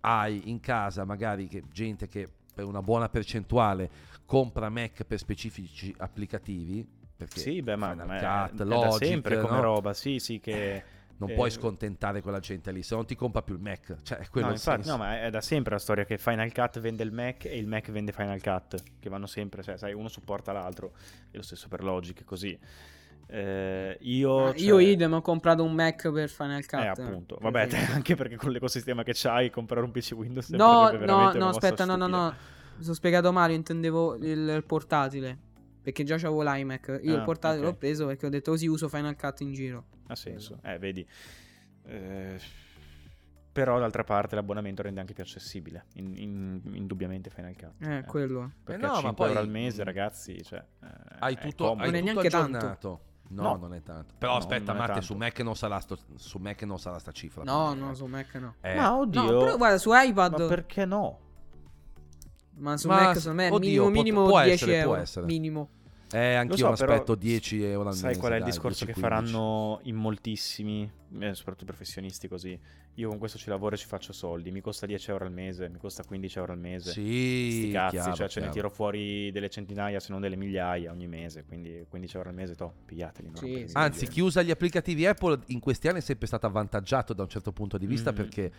hai 0.00 0.50
in 0.50 0.58
casa, 0.60 1.04
magari 1.04 1.46
che 1.46 1.62
gente 1.72 2.08
che 2.08 2.28
per 2.52 2.64
una 2.64 2.82
buona 2.82 3.08
percentuale 3.08 3.88
compra 4.24 4.68
Mac 4.70 5.04
per 5.04 5.18
specifici 5.18 5.94
applicativi, 5.98 6.84
perché 7.16 7.38
Sì, 7.38 7.62
beh, 7.62 7.76
ma, 7.76 7.94
ma 7.94 8.16
è, 8.16 8.20
Cut, 8.48 8.52
è 8.52 8.54
da 8.56 8.64
Logic, 8.64 9.06
sempre 9.06 9.40
come 9.40 9.54
no? 9.54 9.62
roba, 9.62 9.92
sì, 9.94 10.18
sì, 10.18 10.40
che... 10.40 10.82
non 11.16 11.30
eh, 11.30 11.34
puoi 11.34 11.50
scontentare 11.50 12.20
quella 12.22 12.40
gente 12.40 12.72
lì, 12.72 12.82
se 12.82 12.94
non 12.94 13.06
ti 13.06 13.14
compra 13.14 13.42
più 13.42 13.54
il 13.54 13.60
Mac, 13.60 13.96
cioè 14.02 14.18
è 14.18 14.28
quello 14.28 14.48
No, 14.48 14.52
infatti, 14.52 14.88
no, 14.88 14.96
ma 14.96 15.22
è 15.22 15.30
da 15.30 15.40
sempre 15.40 15.74
la 15.74 15.78
storia 15.78 16.04
che 16.04 16.18
Final 16.18 16.52
Cut 16.52 16.80
vende 16.80 17.02
il 17.02 17.12
Mac 17.12 17.44
e 17.44 17.56
il 17.56 17.66
Mac 17.66 17.90
vende 17.90 18.12
Final 18.12 18.40
Cut, 18.42 18.82
che 18.98 19.08
vanno 19.08 19.26
sempre, 19.26 19.62
cioè, 19.62 19.76
sai, 19.76 19.92
uno 19.92 20.08
supporta 20.08 20.52
l'altro, 20.52 20.92
e 21.30 21.36
lo 21.36 21.42
stesso 21.42 21.68
per 21.68 21.82
Logic, 21.84 22.24
così. 22.24 22.58
Eh, 23.26 23.96
io, 24.02 24.46
Ah, 24.48 24.52
cioè- 24.54 24.60
Io 24.66 24.78
idem 24.80 25.14
ho 25.14 25.22
comprato 25.22 25.64
un 25.64 25.72
Mac 25.72 26.10
per 26.10 26.28
Final 26.28 26.66
Cut. 26.66 26.80
Eh, 26.80 26.86
appunto, 26.86 27.38
vabbè, 27.40 27.66
te- 27.68 27.76
anche 27.92 28.14
perché 28.16 28.36
con 28.36 28.50
l'ecosistema 28.50 29.02
che 29.02 29.12
c'hai, 29.14 29.50
comprare 29.50 29.84
un 29.84 29.90
PC 29.90 30.12
Windows 30.14 30.52
è 30.52 30.56
No, 30.56 30.90
no, 30.92 31.32
no, 31.32 31.48
aspetta, 31.48 31.84
no, 31.84 31.96
no, 31.96 32.06
no. 32.06 32.34
Mi 32.76 32.82
sono 32.82 32.94
spiegato 32.94 33.32
male, 33.32 33.52
io 33.52 33.58
intendevo 33.58 34.16
il, 34.16 34.48
il 34.48 34.64
portatile. 34.66 35.38
Perché 35.80 36.02
già 36.02 36.16
c'avevo 36.16 36.42
l'iMac. 36.42 37.00
Io 37.02 37.14
Ah, 37.14 37.18
il 37.18 37.22
portatile 37.24 37.60
ok. 37.66 37.70
l'ho 37.72 37.76
preso 37.78 38.06
perché 38.06 38.26
ho 38.26 38.30
detto 38.30 38.50
così 38.50 38.66
uso 38.66 38.88
Final 38.88 39.16
Cut 39.16 39.40
in 39.42 39.52
giro. 39.52 39.84
Ha 40.08 40.14
senso, 40.16 40.58
eh, 40.62 40.78
vedi. 40.78 41.06
Eh, 41.86 42.38
però 43.52 43.78
d'altra 43.78 44.02
parte 44.04 44.34
l'abbonamento 44.34 44.82
rende 44.82 45.00
anche 45.00 45.12
più 45.12 45.22
accessibile, 45.22 45.84
in- 45.94 46.16
in- 46.16 46.60
indubbiamente 46.74 47.30
Final 47.30 47.54
Cut. 47.56 47.72
Eh, 47.86 48.04
quello. 48.04 48.50
Perché 48.64 48.82
Eh 48.82 48.86
no, 48.86 48.92
a 48.92 48.96
ma 48.96 49.00
5 49.00 49.14
poi- 49.14 49.28
euro 49.28 49.40
al 49.40 49.48
mese, 49.48 49.84
ragazzi, 49.84 50.42
cioè, 50.42 50.64
eh, 50.82 50.86
Hai 51.20 51.36
tutto, 51.38 51.70
hai 51.72 51.76
Non 51.76 51.94
è 51.94 51.98
tutto 52.00 52.04
neanche 52.04 52.28
tanto. 52.30 52.56
aggiornato. 52.56 53.00
No, 53.28 53.42
No. 53.42 53.56
non 53.56 53.74
è 53.74 53.82
tanto. 53.82 54.14
Però 54.18 54.32
No, 54.32 54.38
aspetta, 54.38 54.74
tanto. 54.74 55.00
su 55.00 55.14
Mac 55.14 55.40
non 55.40 55.56
sarà 55.56 55.78
sto, 55.80 55.96
su 56.16 56.38
Mac 56.38 56.62
non 56.64 56.78
sarà 56.78 56.98
sta 56.98 57.10
cifra. 57.12 57.42
No, 57.44 57.72
no, 57.74 57.92
eh. 57.92 57.94
su 57.94 58.04
Mac 58.06 58.34
no. 58.34 58.54
Eh, 58.60 58.74
Ma 58.74 58.96
oddio, 58.96 59.22
No, 59.22 59.38
però 59.38 59.56
guarda, 59.56 59.78
su 59.78 59.90
iPad. 59.92 60.38
ma 60.40 60.46
perché 60.46 60.84
no? 60.84 61.18
Ma 62.56 62.76
su 62.76 62.86
Ma 62.88 63.00
Mac 63.02 63.16
secondo 63.16 63.42
me 63.42 63.48
è 63.48 63.52
oddio, 63.52 63.68
minimo 63.68 63.84
pot- 63.84 63.92
minimo 63.94 64.24
può 64.26 64.42
10 64.42 64.64
essere, 64.64 64.82
può 64.82 64.90
euro. 64.92 65.02
essere. 65.02 65.26
Minimo. 65.26 65.68
Eh, 66.12 66.34
anch'io 66.34 66.56
so, 66.56 66.68
aspetto 66.68 67.14
10 67.14 67.62
euro 67.64 67.88
al 67.88 67.94
Sai 67.94 68.08
mese. 68.08 68.20
qual 68.20 68.32
è 68.32 68.36
il 68.36 68.42
dai, 68.42 68.50
discorso 68.50 68.84
che 68.84 68.92
10-15. 68.92 69.00
faranno 69.00 69.80
in 69.84 69.96
moltissimi, 69.96 70.88
eh, 71.18 71.34
soprattutto 71.34 71.64
i 71.64 71.66
professionisti 71.66 72.28
così? 72.28 72.58
Io 72.98 73.08
con 73.08 73.18
questo 73.18 73.38
ci 73.38 73.48
lavoro 73.48 73.74
e 73.74 73.78
ci 73.78 73.86
faccio 73.86 74.12
soldi, 74.12 74.52
mi 74.52 74.60
costa 74.60 74.86
10 74.86 75.10
euro 75.10 75.24
al 75.24 75.32
mese, 75.32 75.68
mi 75.68 75.78
costa 75.78 76.04
15 76.04 76.38
euro 76.38 76.52
al 76.52 76.58
mese. 76.58 76.92
Sì, 76.92 77.50
Sti 77.62 77.70
cazzi, 77.72 77.96
chiaro, 77.96 78.14
cioè 78.14 78.28
ce 78.28 78.38
ne 78.40 78.46
chiaro. 78.46 78.52
tiro 78.52 78.70
fuori 78.70 79.32
delle 79.32 79.50
centinaia 79.50 79.98
se 79.98 80.12
non 80.12 80.20
delle 80.20 80.36
migliaia 80.36 80.92
ogni 80.92 81.08
mese, 81.08 81.44
quindi 81.44 81.84
15 81.88 82.16
euro 82.16 82.28
al 82.28 82.34
mese, 82.36 82.54
to, 82.54 82.72
pigliateli. 82.84 83.30
Sì, 83.34 83.64
sì. 83.66 83.76
Anzi, 83.76 83.98
coglioni. 84.00 84.14
chiusa 84.14 84.42
gli 84.42 84.50
applicativi 84.52 85.06
Apple, 85.06 85.40
in 85.46 85.58
questi 85.58 85.88
anni 85.88 85.98
è 85.98 86.02
sempre 86.02 86.28
stato 86.28 86.46
avvantaggiato 86.46 87.12
da 87.14 87.22
un 87.24 87.28
certo 87.28 87.50
punto 87.50 87.76
di 87.78 87.86
vista 87.86 88.12
Mm. 88.12 88.14
perché 88.14 88.52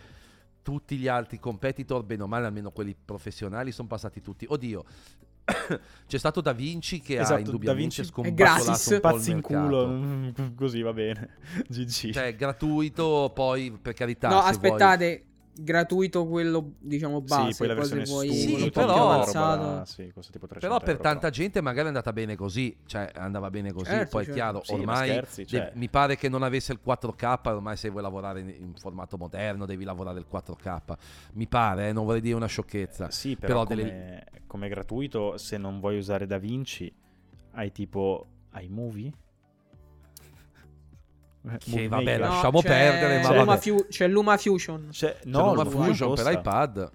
tutti 0.62 0.98
gli 0.98 1.08
altri 1.08 1.40
competitor, 1.40 2.04
bene 2.04 2.24
o 2.24 2.28
male, 2.28 2.48
almeno 2.48 2.72
quelli 2.72 2.94
professionali, 3.06 3.72
sono 3.72 3.88
passati 3.88 4.20
tutti. 4.20 4.46
Oddio, 4.50 4.84
c'è 6.08 6.18
stato 6.18 6.42
Da 6.42 6.54
Vinci 6.54 7.00
che 7.02 7.16
Esatto, 7.20 7.34
ha 7.34 7.36
Da 7.36 7.42
indubbiamente 7.46 8.02
Vinci- 8.02 8.22
È 8.22 8.34
gratis. 8.34 8.64
scombusolato 8.64 8.94
un 8.96 9.00
Pazzi 9.12 9.32
in 9.32 9.42
culo, 9.42 9.88
mm, 9.88 10.30
così 10.56 10.82
va 10.82 10.94
bene. 10.94 11.30
GG. 11.70 12.12
Cioè, 12.12 12.36
gratuito, 12.36 13.32
poi 13.34 13.78
per 13.80 13.94
carità. 13.94 14.30
no, 14.30 14.40
aspettate. 14.40 15.26
Gratuito 15.58 16.28
quello, 16.28 16.74
diciamo, 16.80 17.22
base. 17.22 17.52
sì, 17.54 17.58
poi 17.60 17.68
la 17.68 17.74
versione 17.76 18.04
vuoi 18.04 18.30
Sì, 18.34 18.70
però- 18.72 19.24
roba 19.24 19.84
sì, 19.86 20.12
costa 20.14 20.32
tipo 20.34 20.48
300 20.48 20.60
Però 20.60 20.80
per 20.80 20.90
euro, 20.90 21.02
tanta 21.02 21.20
però. 21.20 21.32
gente 21.32 21.62
magari 21.62 21.86
è 21.86 21.88
andata 21.88 22.12
bene 22.12 22.36
così, 22.36 22.76
cioè 22.86 23.10
andava 23.16 23.50
bene 23.50 23.72
così, 23.72 23.92
Certo, 23.92 24.10
poi 24.10 24.22
è 24.24 24.26
certo. 24.26 24.40
chiaro, 24.40 24.64
Sì, 24.64 24.74
ma 24.74 24.80
ormai 24.80 25.10
scherzi, 25.12 25.42
de- 25.44 25.48
cioè. 25.48 25.72
mi 25.76 25.88
pare 25.88 26.18
che 26.18 26.28
non 26.28 26.44
avesse 26.44 26.74
il 26.74 26.80
4K, 26.84 27.40
ormai 27.46 27.78
se 27.78 27.90
vuoi 27.90 28.02
lavorare 28.02 28.42
in, 28.42 28.50
in 28.50 28.74
formato 28.76 29.16
moderno 29.18 29.66
devi 29.66 29.86
lavorare 29.86 30.20
il 30.20 30.26
4K, 30.30 30.98
mi 31.36 31.48
pare, 31.48 31.88
eh, 31.88 31.94
non 31.94 32.04
vorrei 32.06 32.20
dire 32.20 32.36
una 32.36 32.48
sciocchezza. 32.48 33.10
Sì, 33.10 33.38
però, 33.38 33.64
Però 33.64 33.66
come, 33.66 33.76
delle- 33.84 34.26
come 34.48 34.68
gratuito, 34.68 35.38
se 35.38 35.58
non 35.58 35.80
vuoi 35.80 35.98
usare 35.98 36.28
DaVinci, 36.28 36.94
hai 37.52 37.72
tipo 37.72 38.28
iMovie? 38.60 39.14
Eh, 41.48 41.58
Che 41.58 41.88
vabbè. 41.88 42.18
No, 42.18 42.28
lasciamo 42.28 42.62
c'è 42.62 42.68
perdere, 42.68 43.22
ma 43.22 43.36
Luma. 43.40 43.58
Fu- 43.58 43.86
c'è 43.88 44.08
Luma 44.08 44.38
Fusion. 44.38 44.88
C'è, 44.92 45.14
C'è 45.20 45.20
no, 45.26 45.54
Luma 45.54 45.64
Luma 45.64 45.86
Fusion 45.86 46.08
costa. 46.10 46.30
per 46.30 46.40
iPad. 46.40 46.92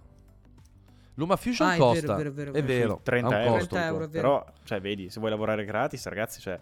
Luma 1.14 1.36
Fusion 1.36 1.68
Ah, 1.68 1.74
è 1.74 1.76
vero, 1.78 1.90
costa, 1.90 2.12
è 2.14 2.16
vero, 2.16 2.28
è 2.28 2.32
vero, 2.32 2.52
è 2.52 2.56
è 2.58 2.62
vero. 2.62 2.78
vero, 2.78 2.94
Sui 2.94 3.02
30 3.04 3.26
ha 3.28 3.30
un 3.38 3.42
euro. 3.44 3.52
costo. 3.58 3.68
30 3.74 3.86
euro, 3.88 3.98
vero. 4.08 4.10
Però, 4.28 4.52
cioè, 4.64 4.80
vedi, 4.80 5.10
se 5.10 5.18
vuoi 5.20 5.30
lavorare 5.30 5.64
gratis, 5.64 6.06
ragazzi, 6.06 6.40
cioè, 6.40 6.58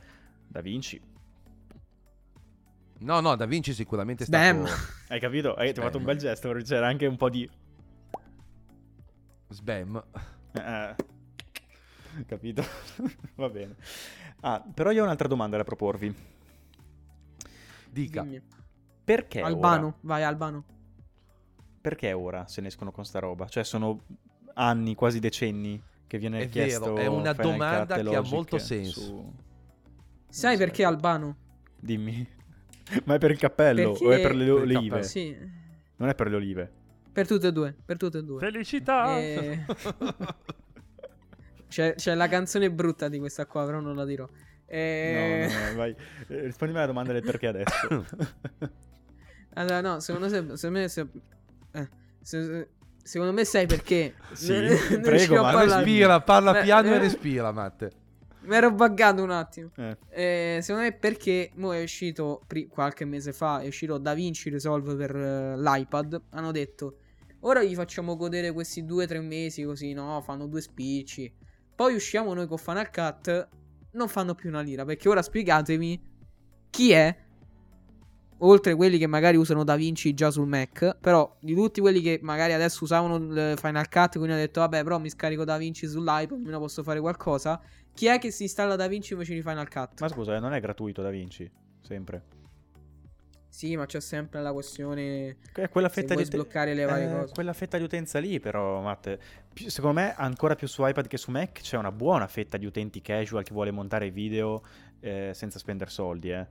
DaVinci. 0.49 1.01
No, 3.01 3.21
no, 3.21 3.37
Da 3.37 3.47
Vinci 3.47 3.73
sicuramente 3.73 4.25
è 4.25 4.27
Spam. 4.27 4.67
stato 4.67 4.83
Hai 5.09 5.21
capito? 5.21 5.55
Hai 5.55 5.73
ti 5.73 5.79
ho 5.79 5.83
fatto 5.83 5.99
un 5.99 6.05
bel 6.05 6.19
gesto, 6.19 6.49
perché 6.49 6.65
c'era 6.65 6.89
anche 6.89 7.07
un 7.07 7.17
po' 7.17 7.31
di... 7.31 7.49
spam. 9.51 10.03
Eh, 10.53 10.95
capito? 12.27 12.65
Va 13.37 13.49
bene. 13.49 13.77
Ah, 14.41 14.63
però 14.75 14.91
io 14.91 15.03
ho 15.03 15.05
un'altra 15.05 15.29
domanda 15.29 15.57
da 15.57 15.65
proporvi. 15.65 16.13
Dica. 18.03 18.23
Dimmi. 18.23 18.41
Perché 19.05 19.41
Albano, 19.41 19.87
ora? 19.87 19.97
vai 20.03 20.23
Albano. 20.23 20.65
Perché 21.81 22.13
ora 22.13 22.47
se 22.47 22.61
ne 22.61 22.69
escono 22.69 22.91
con 22.93 23.05
sta 23.05 23.19
roba? 23.19 23.47
Cioè, 23.49 23.65
sono 23.65 24.03
anni, 24.55 24.95
quasi 24.95 25.19
decenni 25.21 25.83
che 26.07 26.19
viene 26.19 26.41
È 26.41 26.49
chiesto 26.49 26.93
vero, 26.95 26.97
è 26.97 27.07
una 27.07 27.33
Final 27.35 27.51
domanda 27.53 27.95
Cut 27.97 28.07
e 28.07 28.11
che 28.11 28.17
ha 28.17 28.23
molto 28.23 28.59
senso. 28.59 29.01
su- 29.01 29.35
Sai 30.29 30.53
so. 30.57 30.59
perché 30.59 30.85
Albano? 30.85 31.37
Dimmi. 31.81 32.27
Ma 33.05 33.15
è 33.15 33.19
per 33.19 33.31
il 33.31 33.39
cappello 33.39 33.91
Perché- 33.93 34.07
o 34.07 34.11
è 34.13 34.21
per 34.21 34.35
le 34.35 34.45
Per 34.45 34.55
olive? 34.55 35.03
Sì, 35.03 35.37
Non 35.97 36.09
è 36.09 36.15
per 36.15 36.29
le 36.29 36.37
olive. 36.37 36.73
per 37.13 37.27
tutte 37.27 37.49
e 37.49 37.53
due, 37.53 37.75
per 37.85 37.97
tutte 37.97 38.19
e 38.19 38.23
due. 38.23 38.39
Felicità! 38.41 39.19
Eh, 39.19 39.65
C'è, 41.69 41.95
c'è 41.97 42.15
la 42.15 42.29
canzone 42.29 42.71
brutta 42.71 43.09
di 43.09 43.19
questa 43.19 43.45
qua, 43.47 43.65
però 43.67 43.81
non 43.81 43.95
la 43.95 44.05
dirò. 44.07 44.27
Eh, 44.71 45.49
No, 45.51 45.59
no, 45.61 45.69
no, 45.71 45.77
vai. 45.77 45.91
Eh, 46.29 46.41
Rispondimi 46.43 46.79
alla 46.79 46.87
domanda 46.89 47.13
del 47.13 47.23
perché 47.23 47.47
adesso. 47.49 48.07
Allora, 49.55 49.81
no, 49.81 50.01
secondo, 50.01 50.29
se- 50.29 50.57
secondo 50.57 50.79
me... 50.81 50.89
se- 50.89 51.07
eh, 51.73 51.89
se- 52.21 52.69
secondo 53.03 53.33
me 53.33 53.45
sai 53.45 53.67
perché... 53.67 54.15
Sì, 54.33 54.53
Non 54.53 55.01
prego, 55.03 55.37
ma 55.37 55.53
parlare. 55.53 55.83
respira, 55.85 56.21
parla 56.21 56.53
Beh, 56.53 56.63
piano 56.63 56.89
e 56.89 56.95
eh. 56.95 56.99
respira, 56.99 57.51
Matte. 57.53 57.91
Mi 58.43 58.55
ero 58.55 58.71
buggato 58.71 59.23
un 59.23 59.31
attimo. 59.31 59.71
Eh, 59.77 59.97
Eh, 60.11 60.59
secondo 60.63 60.87
me 60.89 60.93
perché 60.95 61.51
mo 61.55 61.73
è 61.73 61.83
uscito 61.83 62.43
pri- 62.47 62.67
qualche 62.69 63.05
mese 63.05 63.33
fa, 63.33 63.61
è 63.61 63.67
uscito 63.67 63.99
DaVinci 63.99 64.49
Resolve 64.51 64.95
per 64.95 65.17
eh, 65.17 65.59
l'iPad. 65.59 66.23
Hanno 66.31 66.53
detto 66.53 66.99
ora 67.41 67.63
gli 67.63 67.75
facciamo 67.75 68.17
godere 68.17 68.53
questi 68.53 68.85
due 68.85 69.05
o 69.05 69.07
tre 69.07 69.21
mesi 69.21 69.65
così, 69.65 69.93
no? 69.93 70.21
Fanno 70.23 70.47
due 70.47 70.61
spicci. 70.61 71.31
Poi 71.75 71.95
usciamo 71.95 72.33
noi 72.33 72.47
con 72.47 72.59
Final 72.59 72.91
Cut. 72.91 73.49
Non 73.99 74.09
fanno 74.09 74.35
più 74.35 74.49
una 74.49 74.61
lira. 74.61 74.85
Perché 74.85 75.09
ora 75.09 75.21
spiegatemi 75.21 76.01
chi 76.71 76.93
è. 76.93 77.17
Oltre 78.43 78.77
quelli 78.77 78.99
che 78.99 79.09
magari 79.09 79.37
usano 79.37 79.65
DaVinci 79.65 80.15
già 80.15 80.31
sul 80.31 80.47
Mac. 80.47 80.97
Però 81.01 81.37
di 81.41 81.55
tutti 81.55 81.81
quelli 81.81 82.01
che 82.01 82.21
magari 82.23 82.53
adesso 82.53 82.85
usavano 82.85 83.19
Final 83.57 83.89
Cut. 83.89 84.13
Quindi 84.13 84.31
hanno 84.31 84.41
detto 84.41 84.61
vabbè, 84.61 84.85
però 84.85 84.99
mi 84.99 85.11
scarico 85.11 85.45
DaVinci 85.45 85.89
sull'iPad. 85.89 86.39
Almeno 86.39 86.59
posso 86.61 86.83
fare 86.85 87.01
qualcosa. 87.01 87.61
Chi 87.93 88.07
è 88.07 88.21
che 88.21 88.31
si 88.31 88.45
installa 88.45 88.77
DaVinci 88.77 89.15
invece 89.15 89.35
di 89.35 89.43
Final 89.43 89.69
Cut? 89.69 90.01
Ma 90.01 90.09
scusa, 90.09 90.37
eh, 90.37 90.39
non 90.39 90.53
è 90.53 90.61
gratuito 90.61 91.03
Da 91.03 91.11
Vinci? 91.11 91.51
Sempre. 91.81 92.38
Sì, 93.59 93.75
ma 93.75 93.87
c'è 93.87 94.01
sempre 94.01 94.41
la 94.41 94.53
questione. 94.53 95.39
Quella 95.73 95.89
fetta 95.89 96.15
di 96.15 96.23
sbloccare 96.23 96.75
le 96.75 96.85
varie 96.85 97.11
eh, 97.11 97.13
cose. 97.13 97.33
Quella 97.35 97.53
fetta 97.53 97.77
di 97.77 97.83
utenza 97.83 98.21
lì, 98.21 98.39
però, 98.39 98.81
Matt. 98.81 99.19
Secondo 99.67 99.99
me, 99.99 100.15
ancora 100.15 100.55
più 100.55 100.69
su 100.69 100.87
iPad 100.87 101.09
che 101.09 101.17
su 101.17 101.33
Mac, 101.33 101.61
c'è 101.61 101.77
una 101.77 101.91
buona 101.91 102.29
fetta 102.29 102.57
di 102.57 102.67
utenti 102.67 103.01
casual 103.03 103.43
che 103.43 103.53
vuole 103.53 103.73
montare 103.73 104.13
video 104.13 104.63
eh, 105.01 105.33
senza 105.35 105.59
spendere 105.59 105.91
soldi, 105.91 106.31
eh. 106.31 106.47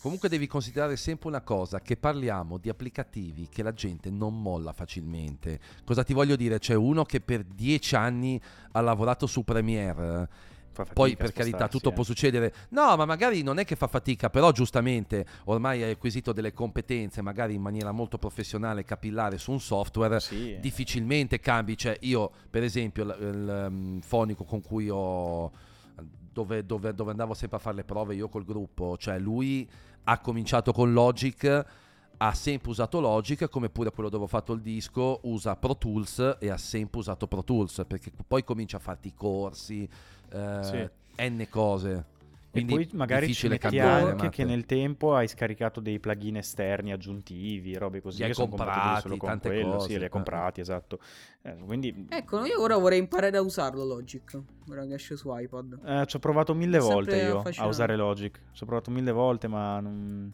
Comunque 0.00 0.30
devi 0.30 0.46
considerare 0.46 0.96
sempre 0.96 1.28
una 1.28 1.42
cosa, 1.42 1.82
che 1.82 1.98
parliamo 1.98 2.56
di 2.56 2.70
applicativi 2.70 3.48
che 3.50 3.62
la 3.62 3.74
gente 3.74 4.08
non 4.08 4.40
molla 4.40 4.72
facilmente. 4.72 5.60
Cosa 5.84 6.02
ti 6.02 6.14
voglio 6.14 6.36
dire? 6.36 6.58
C'è 6.58 6.74
uno 6.74 7.04
che 7.04 7.20
per 7.20 7.44
dieci 7.44 7.94
anni 7.94 8.40
ha 8.72 8.80
lavorato 8.80 9.26
su 9.26 9.44
Premiere 9.44 10.28
poi 10.92 11.16
per 11.16 11.32
carità 11.32 11.68
tutto 11.68 11.90
eh. 11.90 11.92
può 11.92 12.02
succedere. 12.02 12.52
No, 12.70 12.96
ma 12.96 13.04
magari 13.04 13.42
non 13.42 13.58
è 13.58 13.64
che 13.64 13.76
fa 13.76 13.86
fatica, 13.86 14.30
però 14.30 14.50
giustamente 14.52 15.24
ormai 15.44 15.82
hai 15.82 15.92
acquisito 15.92 16.32
delle 16.32 16.52
competenze, 16.52 17.22
magari 17.22 17.54
in 17.54 17.62
maniera 17.62 17.92
molto 17.92 18.18
professionale, 18.18 18.84
capillare 18.84 19.38
su 19.38 19.52
un 19.52 19.60
software, 19.60 20.20
sì. 20.20 20.58
difficilmente 20.60 21.40
cambi. 21.40 21.76
Cioè 21.76 21.96
io 22.00 22.30
per 22.50 22.62
esempio 22.62 23.04
il, 23.04 23.16
il 23.20 23.66
um, 23.68 24.00
fonico 24.00 24.44
con 24.44 24.60
cui 24.60 24.88
ho... 24.90 25.50
Dove, 26.34 26.66
dove, 26.66 26.92
dove 26.92 27.12
andavo 27.12 27.32
sempre 27.32 27.58
a 27.58 27.60
fare 27.60 27.76
le 27.76 27.84
prove 27.84 28.16
io 28.16 28.28
col 28.28 28.44
gruppo, 28.44 28.96
cioè 28.96 29.20
lui 29.20 29.70
ha 30.02 30.18
cominciato 30.18 30.72
con 30.72 30.92
Logic 30.92 31.64
ha 32.18 32.32
sempre 32.32 32.70
usato 32.70 33.00
Logic, 33.00 33.48
come 33.48 33.68
pure 33.68 33.90
quello 33.90 34.08
dove 34.08 34.24
ho 34.24 34.28
fatto 34.28 34.52
il 34.52 34.60
disco, 34.60 35.20
usa 35.24 35.56
Pro 35.56 35.76
Tools 35.76 36.36
e 36.38 36.48
ha 36.48 36.56
sempre 36.56 37.00
usato 37.00 37.26
Pro 37.26 37.42
Tools, 37.42 37.84
perché 37.86 38.12
poi 38.26 38.44
comincia 38.44 38.76
a 38.76 38.80
farti 38.80 39.08
i 39.08 39.14
corsi, 39.14 39.88
eh, 40.34 40.90
sì. 41.16 41.28
n 41.28 41.46
cose. 41.48 42.12
Quindi 42.54 42.72
e 42.72 42.76
poi 42.76 42.88
magari 42.92 43.34
ci 43.34 43.48
metti 43.48 43.80
anche 43.80 44.28
che 44.28 44.44
nel 44.44 44.64
tempo 44.64 45.16
hai 45.16 45.26
scaricato 45.26 45.80
dei 45.80 45.98
plugin 45.98 46.36
esterni 46.36 46.92
aggiuntivi, 46.92 47.76
robe 47.76 48.00
così. 48.00 48.18
Li 48.18 48.28
hai 48.28 48.32
comprati, 48.32 49.00
solo 49.00 49.16
con 49.16 49.28
tante 49.28 49.48
quello, 49.48 49.72
cose. 49.72 49.88
Sì, 49.88 49.98
li 49.98 50.04
hai 50.04 50.08
comprati, 50.08 50.60
esatto. 50.60 51.00
Eh, 51.42 51.56
quindi... 51.64 52.06
Ecco, 52.08 52.44
io 52.44 52.60
ora 52.60 52.76
vorrei 52.76 53.00
imparare 53.00 53.36
a 53.36 53.40
usarlo 53.40 53.84
Logic, 53.84 54.40
ora 54.70 54.86
che 54.86 54.94
esce 54.94 55.16
su 55.16 55.36
iPod. 55.36 55.80
Eh, 55.84 56.06
ci 56.06 56.14
ho 56.14 56.18
provato 56.20 56.54
mille 56.54 56.78
volte 56.78 57.16
io 57.16 57.42
a 57.42 57.66
usare 57.66 57.96
Logic. 57.96 58.40
Ci 58.52 58.62
ho 58.62 58.66
provato 58.66 58.92
mille 58.92 59.10
volte, 59.10 59.48
ma 59.48 59.80
non... 59.80 60.32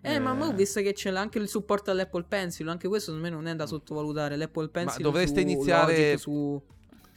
Eh, 0.00 0.14
eh, 0.14 0.18
ma 0.20 0.32
ho 0.32 0.52
visto 0.52 0.80
che 0.80 0.92
c'è 0.92 1.10
anche 1.10 1.38
il 1.40 1.48
supporto 1.48 1.90
all'Apple 1.90 2.24
Pencil, 2.28 2.68
anche 2.68 2.86
questo 2.86 3.12
secondo 3.12 3.28
me 3.28 3.34
non 3.42 3.52
è 3.52 3.56
da 3.56 3.66
sottovalutare. 3.66 4.36
L'Apple 4.36 4.68
Pencil 4.68 5.02
ma 5.02 5.10
dovreste 5.10 5.40
iniziare 5.40 5.96
Logic, 5.96 6.18
su 6.20 6.62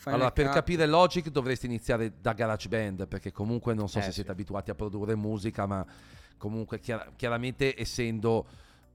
allora, 0.03 0.31
per 0.31 0.49
capire 0.49 0.85
Logic 0.85 1.29
dovresti 1.29 1.65
iniziare 1.65 2.13
da 2.21 2.33
GarageBand, 2.33 3.07
perché 3.07 3.31
comunque 3.31 3.73
non 3.73 3.87
so 3.89 3.99
eh, 3.99 4.01
se 4.01 4.07
sì. 4.07 4.13
siete 4.15 4.31
abituati 4.31 4.69
a 4.69 4.75
produrre 4.75 5.15
musica, 5.15 5.65
ma 5.65 5.85
comunque 6.37 6.79
chiar- 6.79 7.11
chiaramente 7.15 7.79
essendo 7.79 8.45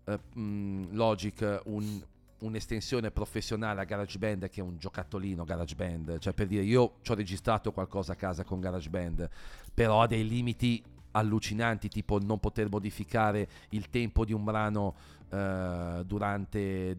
eh, 0.04 0.18
mh, 0.38 0.88
Logic 0.92 1.60
un, 1.64 2.00
un'estensione 2.40 3.10
professionale 3.10 3.80
a 3.80 3.84
GarageBand 3.84 4.48
che 4.48 4.60
è 4.60 4.62
un 4.62 4.76
giocattolino 4.78 5.44
GarageBand, 5.44 6.18
cioè 6.18 6.32
per 6.32 6.46
dire 6.46 6.62
io 6.62 6.96
ci 7.02 7.10
ho 7.10 7.14
registrato 7.14 7.72
qualcosa 7.72 8.12
a 8.12 8.16
casa 8.16 8.44
con 8.44 8.60
GarageBand, 8.60 9.28
però 9.74 10.02
ha 10.02 10.06
dei 10.06 10.26
limiti 10.26 10.82
allucinanti, 11.12 11.88
tipo 11.88 12.18
non 12.20 12.38
poter 12.38 12.68
modificare 12.70 13.48
il 13.70 13.90
tempo 13.90 14.24
di 14.24 14.32
un 14.32 14.44
brano 14.44 14.94
eh, 15.30 16.02
durante 16.04 16.96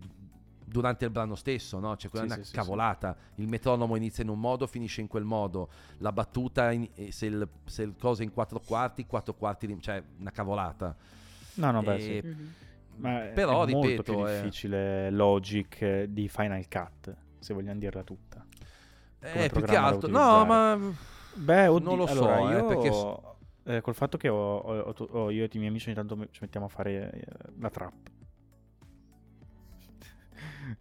durante 0.71 1.05
il 1.05 1.11
brano 1.11 1.35
stesso, 1.35 1.79
no? 1.79 1.97
Cioè, 1.97 2.09
quella 2.09 2.25
sì, 2.25 2.31
è 2.31 2.35
una 2.35 2.45
sì, 2.45 2.53
cavolata. 2.53 3.15
Sì, 3.35 3.41
il 3.41 3.47
metronomo 3.47 3.95
inizia 3.95 4.23
in 4.23 4.29
un 4.29 4.39
modo, 4.39 4.65
finisce 4.65 5.01
in 5.01 5.07
quel 5.07 5.25
modo. 5.25 5.69
La 5.97 6.11
battuta, 6.11 6.71
in, 6.71 6.87
eh, 6.95 7.11
se, 7.11 7.25
il, 7.25 7.47
se 7.65 7.83
il 7.83 7.95
coso 7.99 8.21
è 8.21 8.25
in 8.25 8.31
quattro 8.31 8.61
quarti, 8.65 9.05
quattro 9.05 9.33
quarti, 9.33 9.77
cioè 9.81 10.01
una 10.19 10.31
cavolata. 10.31 10.95
No, 11.55 11.71
no, 11.71 11.81
beh, 11.81 11.95
e, 11.95 11.99
sì. 11.99 12.27
Mm-hmm. 12.27 12.47
Ma 12.95 13.19
Però, 13.33 13.63
è 13.63 13.65
ripeto, 13.65 13.87
molto 13.87 14.03
più 14.03 14.23
è... 14.25 14.41
difficile 14.41 15.09
Logic 15.11 16.03
di 16.03 16.27
Final 16.27 16.67
Cut, 16.67 17.15
se 17.39 17.53
vogliamo 17.53 17.79
dirla 17.79 18.03
tutta. 18.03 18.45
Eh, 19.19 19.49
più 19.51 19.61
che 19.61 19.75
altro. 19.75 20.09
No, 20.09 20.45
ma... 20.45 20.79
Beh, 21.33 21.67
oddio, 21.67 21.89
non 21.89 21.97
lo 21.97 22.07
so, 22.07 22.27
allora, 22.27 22.51
eh, 22.51 22.57
io... 22.57 22.65
perché... 22.65 23.29
Eh, 23.63 23.81
col 23.81 23.93
fatto 23.93 24.17
che 24.17 24.27
ho, 24.27 24.57
ho, 24.57 24.95
ho, 24.97 25.29
io 25.29 25.43
e 25.43 25.49
i 25.51 25.57
miei 25.57 25.67
amici 25.67 25.87
ogni 25.87 25.95
tanto 25.95 26.17
ci 26.31 26.39
mettiamo 26.41 26.65
a 26.65 26.69
fare 26.69 27.11
eh, 27.11 27.25
la 27.59 27.69
trap 27.69 27.93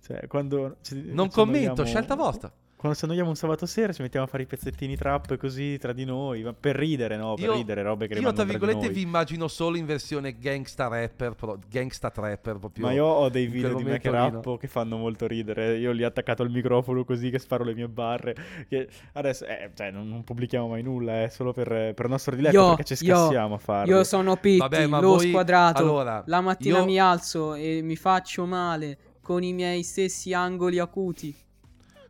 cioè, 0.01 0.27
quando... 0.27 0.77
non 0.91 1.29
commento, 1.29 1.85
scelta 1.85 2.15
vostra. 2.15 2.53
Quando 2.81 2.97
ci 2.97 3.05
annoiamo 3.05 3.29
un 3.29 3.37
sabato 3.37 3.67
sera 3.67 3.93
ci 3.93 4.01
mettiamo 4.01 4.25
a 4.25 4.29
fare 4.31 4.45
i 4.45 4.47
pezzettini 4.47 4.97
trap 4.97 5.37
così 5.37 5.77
tra 5.77 5.93
di 5.93 6.07
noi, 6.07 6.43
ma 6.43 6.55
per 6.55 6.77
ridere, 6.77 7.15
no? 7.19 7.35
Per 7.35 7.45
io, 7.45 7.53
ridere, 7.53 7.83
robe 7.83 8.09
che 8.09 8.19
Io, 8.19 8.33
tra 8.33 8.45
virgolette, 8.45 8.89
vi 8.89 9.03
immagino 9.03 9.49
solo 9.49 9.77
in 9.77 9.85
versione 9.85 10.39
gangsta 10.39 10.89
rapper, 10.89 11.35
pro, 11.35 11.59
gangsta 11.69 12.09
trapper 12.09 12.57
proprio. 12.57 12.87
Ma 12.87 12.93
io 12.93 13.05
ho 13.05 13.29
dei 13.29 13.49
video 13.49 13.75
di 13.75 13.85
me 13.85 13.99
che 13.99 14.09
rappo 14.09 14.57
che 14.57 14.67
fanno 14.67 14.97
molto 14.97 15.27
ridere. 15.27 15.77
Io 15.77 15.93
li 15.93 16.05
ho 16.05 16.07
attaccato 16.07 16.43
al 16.43 16.49
microfono 16.49 17.05
così 17.05 17.29
che 17.29 17.39
sparo 17.39 17.65
le 17.65 17.75
mie 17.75 17.87
barre. 17.87 18.35
Che 18.67 18.89
adesso, 19.13 19.45
eh, 19.45 19.73
cioè, 19.75 19.91
non, 19.91 20.09
non, 20.09 20.25
pubblichiamo 20.25 20.69
mai 20.69 20.83
nulla, 20.83 21.21
è 21.21 21.25
eh, 21.25 21.29
solo 21.29 21.53
per, 21.53 21.93
per 21.93 22.09
nostro 22.09 22.35
diletto 22.35 22.57
io, 22.57 22.69
perché 22.69 22.85
ci 22.85 22.97
scassiamo 22.97 23.49
io, 23.49 23.55
a 23.57 23.59
farlo. 23.59 23.95
Io 23.95 24.05
sono 24.05 24.37
Pitti, 24.37 24.57
Vabbè, 24.57 24.87
l'ho 24.87 25.01
voi... 25.01 25.29
squadrato. 25.29 25.83
Allora, 25.83 26.23
la 26.25 26.41
mattina 26.41 26.79
io... 26.79 26.85
mi 26.87 26.99
alzo 26.99 27.53
e 27.53 27.83
mi 27.83 27.97
faccio 27.97 28.47
male 28.47 28.97
con 29.31 29.45
i 29.45 29.53
miei 29.53 29.85
stessi 29.85 30.35
angoli 30.35 30.81
acuti. 30.81 31.33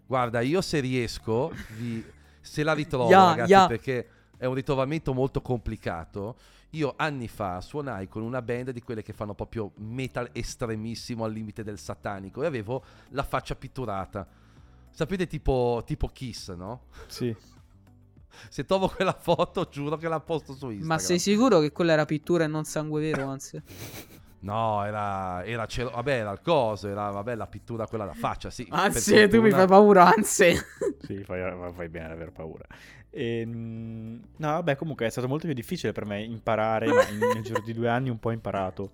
Guarda, 0.06 0.40
io 0.40 0.62
se 0.62 0.80
riesco, 0.80 1.52
vi... 1.76 2.02
se 2.40 2.62
la 2.62 2.72
ritrovo, 2.72 3.10
yeah, 3.10 3.26
ragazzi, 3.26 3.50
yeah. 3.50 3.66
perché 3.66 4.08
è 4.38 4.46
un 4.46 4.54
ritrovamento 4.54 5.12
molto 5.12 5.42
complicato. 5.42 6.36
Io 6.70 6.94
anni 6.96 7.28
fa 7.28 7.60
suonai 7.60 8.08
con 8.08 8.22
una 8.22 8.40
band 8.40 8.70
di 8.70 8.80
quelle 8.80 9.02
che 9.02 9.12
fanno 9.12 9.34
proprio 9.34 9.72
metal 9.80 10.30
estremissimo 10.32 11.22
al 11.22 11.32
limite 11.32 11.62
del 11.62 11.78
satanico 11.78 12.42
e 12.42 12.46
avevo 12.46 12.82
la 13.10 13.22
faccia 13.22 13.54
pitturata. 13.54 14.26
Sapete 14.88 15.26
tipo, 15.26 15.82
tipo 15.84 16.08
Kiss, 16.08 16.54
no? 16.54 16.84
Sì. 17.06 17.36
Se 18.48 18.64
trovo 18.64 18.88
quella 18.88 19.12
foto, 19.12 19.68
giuro 19.70 19.98
che 19.98 20.08
la 20.08 20.20
posto 20.20 20.54
su 20.54 20.70
Instagram. 20.70 20.86
Ma 20.86 20.98
sei 20.98 21.18
sicuro 21.18 21.60
che 21.60 21.70
quella 21.70 21.92
era 21.92 22.06
pittura 22.06 22.44
e 22.44 22.46
non 22.46 22.64
sangue 22.64 23.02
vero, 23.02 23.26
anzi? 23.26 23.60
No, 24.42 24.84
era, 24.84 25.44
era, 25.44 25.66
celo- 25.66 25.90
vabbè, 25.90 26.20
era 26.20 26.30
il 26.32 26.40
coso, 26.40 26.88
era 26.88 27.10
vabbè, 27.10 27.34
la 27.34 27.46
pittura 27.46 27.86
quella 27.86 28.06
da 28.06 28.14
faccia, 28.14 28.50
sì. 28.50 28.66
Anzi, 28.70 29.10
fortuna... 29.10 29.28
tu 29.28 29.42
mi 29.42 29.50
fai 29.50 29.66
paura, 29.66 30.14
anzi. 30.14 30.54
sì, 31.00 31.22
fai, 31.24 31.72
fai 31.72 31.88
bene 31.88 32.06
ad 32.06 32.12
aver 32.12 32.32
paura. 32.32 32.64
E, 33.10 33.40
ehm, 33.40 34.20
no, 34.36 34.48
vabbè, 34.48 34.76
comunque 34.76 35.06
è 35.06 35.10
stato 35.10 35.28
molto 35.28 35.46
più 35.46 35.54
difficile 35.54 35.92
per 35.92 36.06
me 36.06 36.22
imparare, 36.22 36.86
ma 36.86 37.06
in, 37.08 37.18
nel 37.18 37.42
giro 37.42 37.60
di 37.60 37.74
due 37.74 37.88
anni 37.88 38.08
un 38.08 38.18
po' 38.18 38.30
imparato 38.30 38.92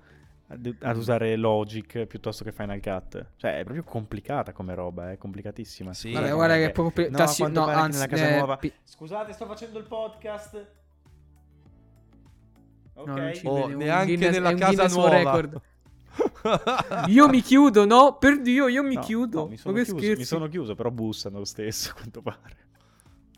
ad, 0.48 0.76
ad, 0.80 0.96
usare 0.96 1.36
Logic 1.36 2.06
piuttosto 2.06 2.42
che 2.42 2.50
Final 2.50 2.80
Cut. 2.80 3.26
Cioè, 3.36 3.58
è 3.58 3.62
proprio 3.62 3.84
complicata 3.84 4.52
come 4.52 4.74
roba, 4.74 5.12
è 5.12 5.18
complicatissima. 5.18 5.92
Sì, 5.92 6.12
vabbè, 6.12 6.32
guarda 6.32 6.54
che 6.54 6.64
è 6.66 6.72
proprio... 6.72 7.10
No, 7.10 7.16
tassi... 7.16 7.42
no 7.48 7.66
anzi, 7.66 7.98
nella 7.98 8.10
casa 8.10 8.28
eh, 8.28 8.36
nuova... 8.36 8.56
Pi... 8.56 8.72
Scusate, 8.82 9.32
sto 9.32 9.46
facendo 9.46 9.78
il 9.78 9.84
podcast. 9.84 10.84
Ok. 12.96 13.40
No, 13.42 13.50
oh, 13.50 13.66
neanche 13.68 14.16
Guinness, 14.16 14.32
nella 14.32 14.54
casa 14.54 14.86
nuova. 14.88 15.16
Record. 15.16 15.60
io 17.08 17.28
mi 17.28 17.42
chiudo, 17.42 17.84
no? 17.84 18.16
Per 18.18 18.40
Dio, 18.40 18.68
io 18.68 18.82
mi 18.82 18.94
no, 18.94 19.00
chiudo. 19.00 19.40
No, 19.40 19.46
mi, 19.48 19.56
sono 19.56 19.74
chiuso, 19.74 20.16
mi 20.16 20.24
sono 20.24 20.48
chiuso, 20.48 20.74
però 20.74 20.90
bussano 20.90 21.38
lo 21.38 21.44
stesso, 21.44 21.90
a 21.94 21.94
quanto 21.94 22.22
pare. 22.22 22.56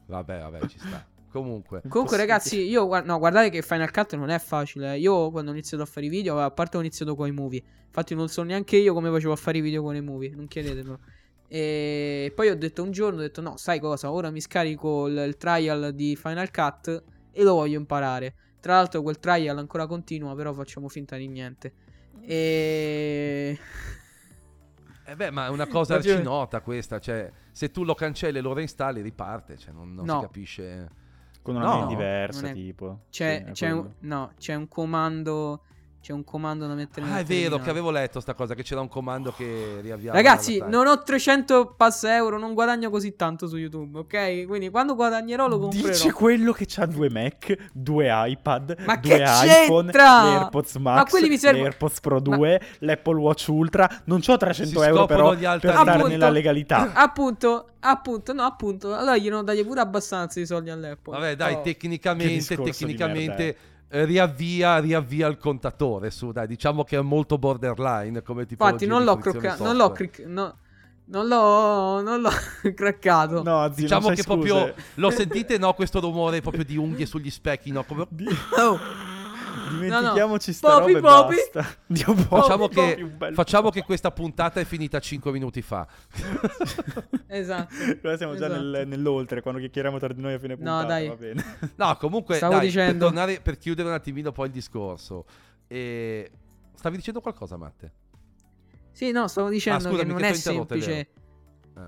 Vabbè, 0.06 0.38
vabbè, 0.38 0.66
ci 0.66 0.78
sta. 0.78 1.04
Comunque, 1.30 1.82
Comunque 1.86 2.16
ragazzi, 2.16 2.62
io 2.62 2.88
no, 3.02 3.18
guardate 3.18 3.50
che 3.50 3.60
Final 3.60 3.90
Cut 3.90 4.14
non 4.14 4.30
è 4.30 4.38
facile. 4.38 4.96
Io 4.98 5.30
quando 5.30 5.50
ho 5.50 5.54
iniziato 5.54 5.82
a 5.82 5.86
fare 5.86 6.06
i 6.06 6.08
video, 6.08 6.40
a 6.40 6.50
parte 6.50 6.78
ho 6.78 6.80
iniziato 6.80 7.14
con 7.14 7.26
i 7.26 7.32
movie. 7.32 7.62
Infatti 7.86 8.14
non 8.14 8.28
so 8.28 8.42
neanche 8.42 8.76
io 8.76 8.94
come 8.94 9.10
facevo 9.10 9.32
a 9.32 9.36
fare 9.36 9.58
i 9.58 9.60
video 9.60 9.82
con 9.82 9.94
i 9.94 10.00
movie, 10.00 10.30
non 10.34 10.46
chiedetemelo. 10.46 10.98
E 11.46 12.32
poi 12.34 12.48
ho 12.48 12.56
detto 12.56 12.82
un 12.82 12.92
giorno, 12.92 13.18
ho 13.18 13.22
detto 13.22 13.42
no, 13.42 13.56
sai 13.58 13.78
cosa? 13.78 14.10
Ora 14.10 14.30
mi 14.30 14.40
scarico 14.40 15.06
il, 15.06 15.16
il 15.18 15.36
trial 15.36 15.92
di 15.94 16.16
Final 16.16 16.50
Cut 16.50 17.02
e 17.30 17.42
lo 17.42 17.54
voglio 17.54 17.78
imparare. 17.78 18.34
Tra 18.60 18.74
l'altro 18.74 19.02
quel 19.02 19.18
trial 19.18 19.58
ancora 19.58 19.86
continua, 19.86 20.34
però 20.34 20.52
facciamo 20.52 20.88
finta 20.88 21.16
di 21.16 21.28
niente. 21.28 21.72
E... 22.20 23.58
Eh 25.04 25.16
beh, 25.16 25.30
ma 25.30 25.46
è 25.46 25.48
una 25.48 25.66
cosa 25.66 25.94
arci 25.94 26.22
nota 26.22 26.60
questa, 26.60 26.98
cioè 26.98 27.30
se 27.50 27.70
tu 27.70 27.84
lo 27.84 27.94
cancelli 27.94 28.38
e 28.38 28.40
lo 28.40 28.52
reinstalli 28.52 29.00
riparte, 29.00 29.56
cioè 29.56 29.72
non, 29.72 29.94
non 29.94 30.04
no. 30.04 30.14
si 30.14 30.20
capisce... 30.26 31.06
Con 31.40 31.56
una 31.56 31.80
no, 31.80 31.86
diversa, 31.86 32.48
è... 32.48 32.52
tipo. 32.52 33.04
C'è, 33.08 33.44
sì, 33.46 33.52
c'è 33.52 33.70
un, 33.70 33.90
no, 34.00 34.32
c'è 34.36 34.54
un 34.54 34.68
comando 34.68 35.62
c'è 36.00 36.12
un 36.12 36.24
comando 36.24 36.66
da 36.66 36.74
mettere 36.74 37.06
in 37.06 37.12
Ah, 37.12 37.18
è 37.18 37.24
vero 37.24 37.58
che 37.58 37.70
avevo 37.70 37.90
letto 37.90 38.20
sta 38.20 38.34
cosa, 38.34 38.54
che 38.54 38.62
c'era 38.62 38.80
un 38.80 38.88
comando 38.88 39.32
che 39.32 39.78
riavviava. 39.80 40.16
Ragazzi, 40.16 40.62
non 40.66 40.86
ho 40.86 41.02
300 41.02 41.74
pass 41.76 42.04
euro, 42.04 42.38
non 42.38 42.54
guadagno 42.54 42.88
così 42.88 43.16
tanto 43.16 43.46
su 43.46 43.56
YouTube, 43.56 43.98
ok? 43.98 44.46
Quindi 44.46 44.70
quando 44.70 44.94
guadagnerò 44.94 45.48
lo 45.48 45.58
comprerò. 45.58 45.88
Dice 45.88 46.12
quello 46.12 46.52
che 46.52 46.66
ha 46.76 46.86
due 46.86 47.10
Mac, 47.10 47.54
due 47.72 48.08
iPad, 48.10 48.76
Ma 48.86 48.96
due 48.96 49.24
iPhone, 49.24 49.92
l'AirPods 49.92 50.76
Max, 50.76 50.96
Ma 50.96 51.04
quelli 51.04 51.28
mi 51.28 51.38
servono... 51.38 51.64
l'AirPods 51.64 52.00
Pro 52.00 52.20
2, 52.20 52.36
Ma... 52.60 52.66
l'Apple 52.86 53.18
Watch 53.18 53.48
Ultra. 53.48 54.02
Non 54.04 54.20
ho 54.26 54.36
300 54.36 54.82
euro 54.84 55.06
però 55.06 55.34
per 55.36 55.74
appunto, 55.74 56.06
nella 56.06 56.30
legalità. 56.30 56.92
Appunto, 57.08 57.70
appunto, 57.80 58.32
no, 58.32 58.42
appunto. 58.42 58.94
Allora 58.94 59.16
glielo 59.16 59.42
dagli 59.42 59.64
pure 59.64 59.80
abbastanza 59.80 60.38
di 60.38 60.46
soldi 60.46 60.70
all'Apple. 60.70 61.12
Vabbè, 61.12 61.36
dai, 61.36 61.54
oh. 61.54 61.60
tecnicamente, 61.62 62.56
tecnicamente 62.56 63.56
riavvia, 63.88 64.78
riavvia 64.78 65.26
il 65.28 65.38
contatore 65.38 66.10
su, 66.10 66.32
dai, 66.32 66.46
diciamo 66.46 66.84
che 66.84 66.98
è 66.98 67.00
molto 67.00 67.38
borderline 67.38 68.22
come 68.22 68.46
tipo 68.46 68.64
Infatti 68.64 68.86
non 68.86 69.04
l'ho, 69.04 69.16
crocca- 69.16 69.56
non 69.60 69.76
l'ho 69.76 69.92
cric- 69.92 70.24
no, 70.26 70.56
non 71.06 71.26
l'ho, 71.26 72.00
non 72.02 72.20
l'ho 72.20 72.30
craccato. 72.74 73.42
No, 73.42 73.72
zio, 73.72 73.82
diciamo 73.82 74.08
che 74.08 74.22
scuse. 74.22 74.26
proprio 74.26 74.74
lo 74.94 75.10
sentite, 75.10 75.58
no? 75.58 75.72
Questo 75.74 76.00
rumore 76.00 76.40
proprio 76.40 76.64
di 76.64 76.76
unghie 76.76 77.06
sugli 77.06 77.30
specchi, 77.30 77.70
no? 77.70 77.84
Come... 77.84 78.06
Oh. 78.58 78.78
Dimentichiamoci 79.68 80.56
no, 80.60 80.68
no. 80.68 80.74
sta 80.74 80.78
popi, 80.80 80.92
roba 80.92 81.24
basta. 81.24 81.76
Dio, 81.86 82.14
popi, 82.14 82.24
facciamo, 82.26 82.68
che, 82.68 83.10
facciamo 83.32 83.70
che, 83.70 83.82
questa 83.82 84.10
puntata 84.10 84.60
è 84.60 84.64
finita 84.64 84.98
5 84.98 85.30
minuti 85.30 85.62
fa. 85.62 85.86
esatto. 87.26 87.74
Ora 88.02 88.16
siamo 88.16 88.34
esatto. 88.34 88.52
già 88.52 88.60
nel, 88.60 88.86
nell'oltre 88.86 89.40
quando 89.42 89.60
chiacchieriamo 89.60 89.98
tra 89.98 90.12
di 90.12 90.20
noi 90.20 90.34
a 90.34 90.38
fine 90.38 90.56
puntata. 90.56 90.80
No, 90.80 90.86
dai. 90.86 91.08
Va 91.08 91.16
bene. 91.16 91.44
No, 91.76 91.96
comunque, 91.96 92.36
Stavo 92.36 92.54
dai, 92.54 92.66
dicendo... 92.66 92.92
per, 92.92 92.98
tornare, 92.98 93.40
per 93.40 93.58
chiudere 93.58 93.88
un 93.88 93.94
attimino 93.94 94.32
poi 94.32 94.46
il 94.46 94.52
discorso. 94.52 95.24
E... 95.66 96.30
Stavi 96.74 96.96
dicendo 96.96 97.20
qualcosa, 97.20 97.56
Matte? 97.56 97.92
Sì, 98.92 99.12
no, 99.12 99.28
stavo 99.28 99.48
dicendo 99.48 99.78
ah, 99.78 99.90
scusami, 99.90 99.98
che 99.98 100.12
non 100.12 100.20
che 100.20 100.28
è 100.28 100.32
semplice. 100.34 100.98
Eh. 100.98 101.08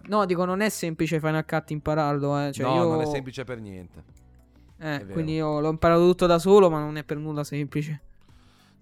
No, 0.07 0.25
dico, 0.27 0.45
non 0.45 0.61
è 0.61 0.69
semplice 0.69 1.19
Final 1.19 1.45
Cut 1.45 1.71
impararlo. 1.71 2.47
Eh. 2.47 2.53
Cioè, 2.53 2.67
no, 2.67 2.75
io... 2.77 2.85
non 2.85 3.01
è 3.01 3.07
semplice 3.07 3.45
per 3.45 3.61
niente. 3.61 4.05
Eh, 4.81 5.07
quindi 5.11 5.35
io 5.35 5.61
l'ho 5.61 5.71
imparato 5.71 6.07
tutto 6.07 6.27
da 6.27 6.39
solo, 6.39 6.71
ma 6.71 6.79
non 6.81 6.97
è 6.97 7.05
per 7.05 7.19
nulla 7.19 7.45
semplice. 7.45 8.01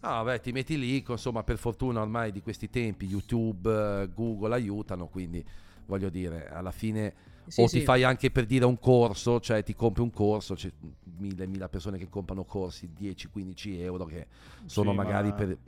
No, 0.01 0.09
vabbè, 0.11 0.41
ti 0.41 0.53
metti 0.53 0.79
lì, 0.79 1.05
insomma, 1.07 1.43
per 1.43 1.59
fortuna 1.59 2.01
ormai 2.01 2.31
di 2.31 2.41
questi 2.41 2.71
tempi 2.71 3.07
YouTube, 3.07 4.09
Google 4.15 4.55
aiutano, 4.55 5.09
quindi 5.09 5.45
voglio 5.87 6.09
dire, 6.09 6.49
alla 6.51 6.71
fine 6.71 7.15
sì, 7.47 7.63
o 7.63 7.67
sì. 7.67 7.79
ti 7.79 7.85
fai 7.85 8.05
anche 8.05 8.31
per 8.31 8.47
dire 8.47 8.65
un 8.65 8.79
corso, 8.79 9.41
cioè 9.41 9.65
ti 9.65 9.75
compri 9.75 10.03
un 10.03 10.11
corso, 10.11 10.55
c'è 10.55 10.71
mille, 11.19 11.47
mille 11.47 11.69
persone 11.69 11.99
che 11.99 12.09
comprano 12.09 12.45
corsi 12.45 12.89
10-15 12.97 13.81
euro 13.81 14.05
che 14.05 14.29
sono 14.67 14.91
sì, 14.91 14.97
magari 14.97 15.33
per 15.33 15.59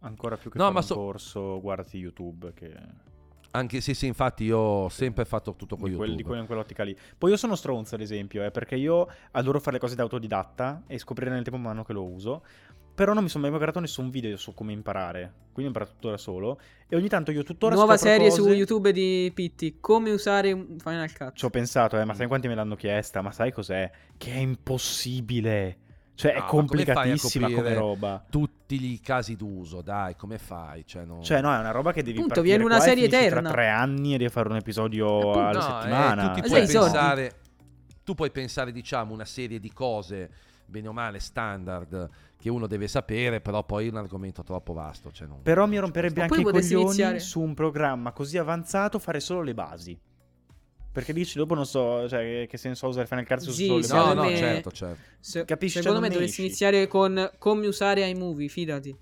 Ancora 0.00 0.36
più 0.36 0.50
che 0.50 0.58
no, 0.58 0.70
ma 0.70 0.80
so... 0.80 0.96
un 0.96 1.04
corso, 1.04 1.60
guardati 1.60 1.98
YouTube 1.98 2.52
che... 2.54 2.72
Anche 3.52 3.80
se 3.80 3.94
sì, 3.94 4.06
infatti 4.06 4.44
io 4.44 4.58
ho 4.58 4.88
sempre 4.88 5.24
fatto 5.24 5.54
tutto 5.54 5.76
con 5.76 5.88
di 5.88 5.96
quel, 5.96 6.08
YouTube. 6.08 6.16
Di 6.16 6.22
quella, 6.22 6.40
in 6.40 6.46
quell'ottica 6.46 6.82
lì. 6.82 6.96
Poi 7.16 7.30
io 7.30 7.36
sono 7.36 7.54
stronzo, 7.54 7.94
ad 7.94 8.00
esempio, 8.02 8.44
eh, 8.44 8.50
perché 8.50 8.76
io 8.76 9.08
adoro 9.32 9.58
fare 9.58 9.72
le 9.72 9.78
cose 9.78 9.94
da 9.94 10.02
autodidatta 10.02 10.82
e 10.86 10.98
scoprire 10.98 11.30
nel 11.30 11.42
tempo 11.42 11.58
mano 11.58 11.84
che 11.84 11.92
lo 11.92 12.04
uso. 12.04 12.42
Però 12.94 13.12
non 13.12 13.22
mi 13.22 13.28
sono 13.28 13.42
mai 13.42 13.52
guardato 13.52 13.78
nessun 13.78 14.10
video 14.10 14.36
su 14.36 14.54
come 14.54 14.72
imparare. 14.72 15.32
Quindi 15.52 15.64
ho 15.64 15.66
imparato 15.66 15.92
tutto 15.92 16.10
da 16.10 16.16
solo. 16.18 16.60
E 16.88 16.96
ogni 16.96 17.08
tanto 17.08 17.30
io 17.30 17.44
tuttora 17.44 17.76
Nuova 17.76 17.96
serie 17.96 18.28
cose... 18.28 18.42
su 18.42 18.48
YouTube 18.48 18.92
di 18.92 19.30
Pitti. 19.32 19.76
Come 19.78 20.10
usare 20.10 20.66
Final 20.78 21.12
Cut. 21.16 21.34
Ci 21.34 21.44
ho 21.44 21.50
pensato, 21.50 21.98
eh, 21.98 22.04
ma 22.04 22.14
sai 22.14 22.26
quanti 22.26 22.48
me 22.48 22.56
l'hanno 22.56 22.74
chiesta? 22.74 23.22
Ma 23.22 23.30
sai 23.30 23.52
cos'è? 23.52 23.88
Che 24.16 24.32
è 24.32 24.38
impossibile. 24.38 25.78
Cioè, 26.18 26.32
no, 26.32 26.38
è 26.40 26.44
complicatissima 26.46 27.46
come, 27.46 27.56
come, 27.58 27.74
roba. 27.74 28.24
Tutti 28.28 28.92
i 28.92 29.00
casi 29.00 29.36
d'uso, 29.36 29.82
dai, 29.82 30.16
come 30.16 30.36
fai? 30.38 30.84
Cioè, 30.84 31.04
no, 31.04 31.22
cioè, 31.22 31.40
no 31.40 31.54
è 31.54 31.58
una 31.60 31.70
roba 31.70 31.92
che 31.92 32.02
devi 32.02 32.18
Appunto, 32.18 32.42
viene 32.42 32.64
una 32.64 32.80
serie 32.80 33.04
eterna. 33.04 33.42
Tra 33.42 33.50
tre 33.50 33.68
anni 33.68 34.14
e 34.14 34.18
devi 34.18 34.28
fare 34.28 34.48
un 34.48 34.56
episodio 34.56 35.18
Appunto, 35.18 35.38
alla 35.38 35.52
no, 35.52 35.60
settimana. 35.60 36.34
Eh, 36.34 36.40
tu, 36.40 36.48
puoi 36.48 36.66
pensare, 36.66 37.34
tu 38.02 38.14
puoi 38.16 38.30
pensare, 38.32 38.72
diciamo, 38.72 39.12
una 39.12 39.24
serie 39.24 39.60
di 39.60 39.72
cose, 39.72 40.28
bene 40.66 40.88
o 40.88 40.92
male, 40.92 41.20
standard, 41.20 42.10
che 42.36 42.50
uno 42.50 42.66
deve 42.66 42.88
sapere, 42.88 43.40
però 43.40 43.62
poi 43.62 43.86
è 43.86 43.90
un 43.90 43.98
argomento 43.98 44.42
troppo 44.42 44.72
vasto. 44.72 45.12
Cioè 45.12 45.28
non... 45.28 45.42
Però 45.42 45.66
mi 45.66 45.78
romperebbe 45.78 46.22
anche 46.22 46.40
i 46.40 46.42
coglioni 46.42 46.82
iniziare. 46.82 47.20
su 47.20 47.40
un 47.40 47.54
programma 47.54 48.10
così 48.10 48.38
avanzato 48.38 48.98
fare 48.98 49.20
solo 49.20 49.42
le 49.42 49.54
basi. 49.54 49.96
Perché 50.98 51.12
dici 51.12 51.38
dopo 51.38 51.54
non 51.54 51.64
so, 51.64 52.08
cioè, 52.08 52.48
che 52.48 52.56
senso 52.56 52.86
ha 52.86 52.88
usare 52.88 53.06
Final 53.06 53.40
su 53.40 53.52
sì, 53.52 53.66
solo 53.66 53.78
le 53.78 53.86
No, 53.86 54.12
no, 54.14 54.22
me... 54.24 54.36
certo, 54.36 54.72
certo. 54.72 55.00
Se... 55.20 55.44
Capisci? 55.44 55.78
Secondo 55.78 56.00
me 56.00 56.08
dovresti 56.08 56.40
iniziare 56.40 56.88
con 56.88 57.30
come 57.38 57.68
usare 57.68 58.04
iMovie, 58.08 58.48
fidati. 58.48 58.96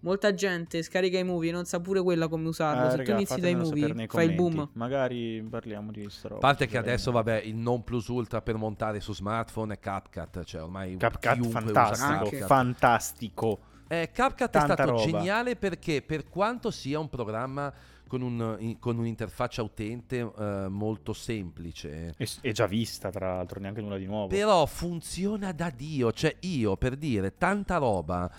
Molta 0.00 0.32
gente 0.32 0.82
scarica 0.82 1.18
i 1.18 1.24
movie 1.24 1.50
e 1.50 1.52
non 1.52 1.66
sa 1.66 1.78
pure 1.78 2.00
quella 2.02 2.26
come 2.26 2.48
usarlo. 2.48 2.86
Ah, 2.86 2.90
Se 2.90 2.96
raga, 2.96 3.10
tu 3.10 3.18
inizi 3.18 3.40
dai 3.40 3.54
movie, 3.54 4.06
fai 4.08 4.28
il 4.28 4.32
boom. 4.32 4.70
Magari 4.72 5.46
parliamo 5.48 5.92
di 5.92 6.06
sto 6.08 6.36
A 6.36 6.38
parte 6.38 6.66
che 6.66 6.78
adesso, 6.78 7.12
vabbè, 7.12 7.42
il 7.42 7.54
non 7.54 7.84
plus 7.84 8.06
ultra 8.06 8.40
per 8.40 8.56
montare 8.56 9.00
su 9.00 9.12
smartphone 9.12 9.74
è 9.74 9.78
CapCut. 9.78 10.44
Cioè, 10.44 10.62
ormai 10.62 10.96
CapCut 10.96 11.46
fantastico. 11.48 12.30
CapCut. 12.30 12.44
Fantastico. 12.46 13.60
Eh, 13.88 14.10
CapCut 14.10 14.50
Tanta 14.50 14.72
è 14.72 14.74
stato 14.74 14.90
roba. 14.90 15.04
geniale 15.04 15.54
perché, 15.54 16.00
per 16.00 16.26
quanto 16.28 16.70
sia 16.70 16.98
un 16.98 17.10
programma 17.10 17.70
con, 18.12 18.20
un, 18.20 18.76
con 18.78 18.98
un'interfaccia 18.98 19.62
utente 19.62 20.20
uh, 20.20 20.68
molto 20.68 21.14
semplice. 21.14 22.12
E, 22.18 22.28
è 22.42 22.52
già 22.52 22.66
vista, 22.66 23.08
tra 23.08 23.34
l'altro, 23.36 23.58
neanche 23.58 23.80
nulla 23.80 23.96
di 23.96 24.04
nuovo. 24.04 24.26
Però 24.26 24.66
funziona 24.66 25.52
da 25.52 25.70
Dio. 25.70 26.12
Cioè, 26.12 26.36
io 26.40 26.76
per 26.76 26.96
dire 26.96 27.38
tanta 27.38 27.78
roba. 27.78 28.30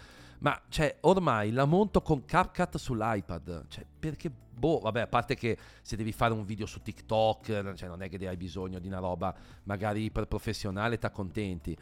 Ma 0.42 0.62
cioè, 0.70 0.98
ormai 1.02 1.50
la 1.50 1.66
monto 1.66 2.04
con 2.04 2.24
CapCut 2.24 2.78
sull'iPad. 2.78 3.66
Cioè, 3.68 3.84
perché 3.98 4.30
boh, 4.30 4.78
vabbè, 4.78 5.02
a 5.02 5.08
parte 5.08 5.34
che 5.34 5.58
se 5.82 5.96
devi 5.96 6.12
fare 6.12 6.34
un 6.34 6.46
video 6.46 6.68
su 6.68 6.84
TikTok, 6.84 7.74
cioè 7.74 7.90
non 7.90 8.04
è 8.04 8.10
che 8.10 8.28
hai 8.28 8.38
bisogno 8.38 8.78
di 8.78 8.86
una 8.86 9.00
roba 9.00 9.36
magari 9.64 10.04
iper 10.04 10.28
professionale, 10.28 11.00
ti 11.00 11.08
accontenti. 11.08 11.76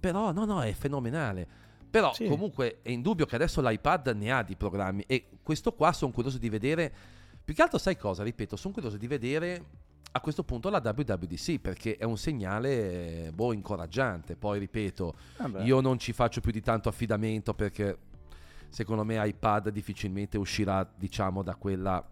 Però 0.00 0.32
no, 0.32 0.46
no, 0.46 0.62
è 0.62 0.72
fenomenale. 0.72 1.46
Però 1.90 2.14
sì. 2.14 2.26
comunque 2.26 2.78
è 2.80 2.88
indubbio 2.88 3.26
che 3.26 3.34
adesso 3.34 3.60
l'iPad 3.60 4.08
ne 4.16 4.32
ha 4.32 4.42
di 4.42 4.56
programmi 4.56 5.04
e 5.06 5.28
questo 5.42 5.74
qua 5.74 5.92
sono 5.92 6.12
curioso 6.12 6.38
di 6.38 6.48
vedere 6.48 6.92
più 7.46 7.54
che 7.54 7.62
altro 7.62 7.78
sai 7.78 7.96
cosa? 7.96 8.24
Ripeto, 8.24 8.56
sono 8.56 8.74
curioso 8.74 8.96
di 8.96 9.06
vedere 9.06 9.64
a 10.10 10.20
questo 10.20 10.42
punto 10.42 10.68
la 10.68 10.82
WWDC 10.82 11.60
perché 11.60 11.96
è 11.96 12.02
un 12.02 12.18
segnale 12.18 13.30
boh, 13.32 13.52
incoraggiante. 13.52 14.34
Poi 14.34 14.58
ripeto, 14.58 15.14
ah 15.36 15.62
io 15.62 15.80
non 15.80 15.96
ci 15.96 16.12
faccio 16.12 16.40
più 16.40 16.50
di 16.50 16.60
tanto 16.60 16.88
affidamento 16.88 17.54
perché 17.54 17.98
secondo 18.68 19.04
me 19.04 19.24
iPad 19.24 19.68
difficilmente 19.68 20.36
uscirà, 20.36 20.84
diciamo, 20.92 21.44
da 21.44 21.54
quella 21.54 22.04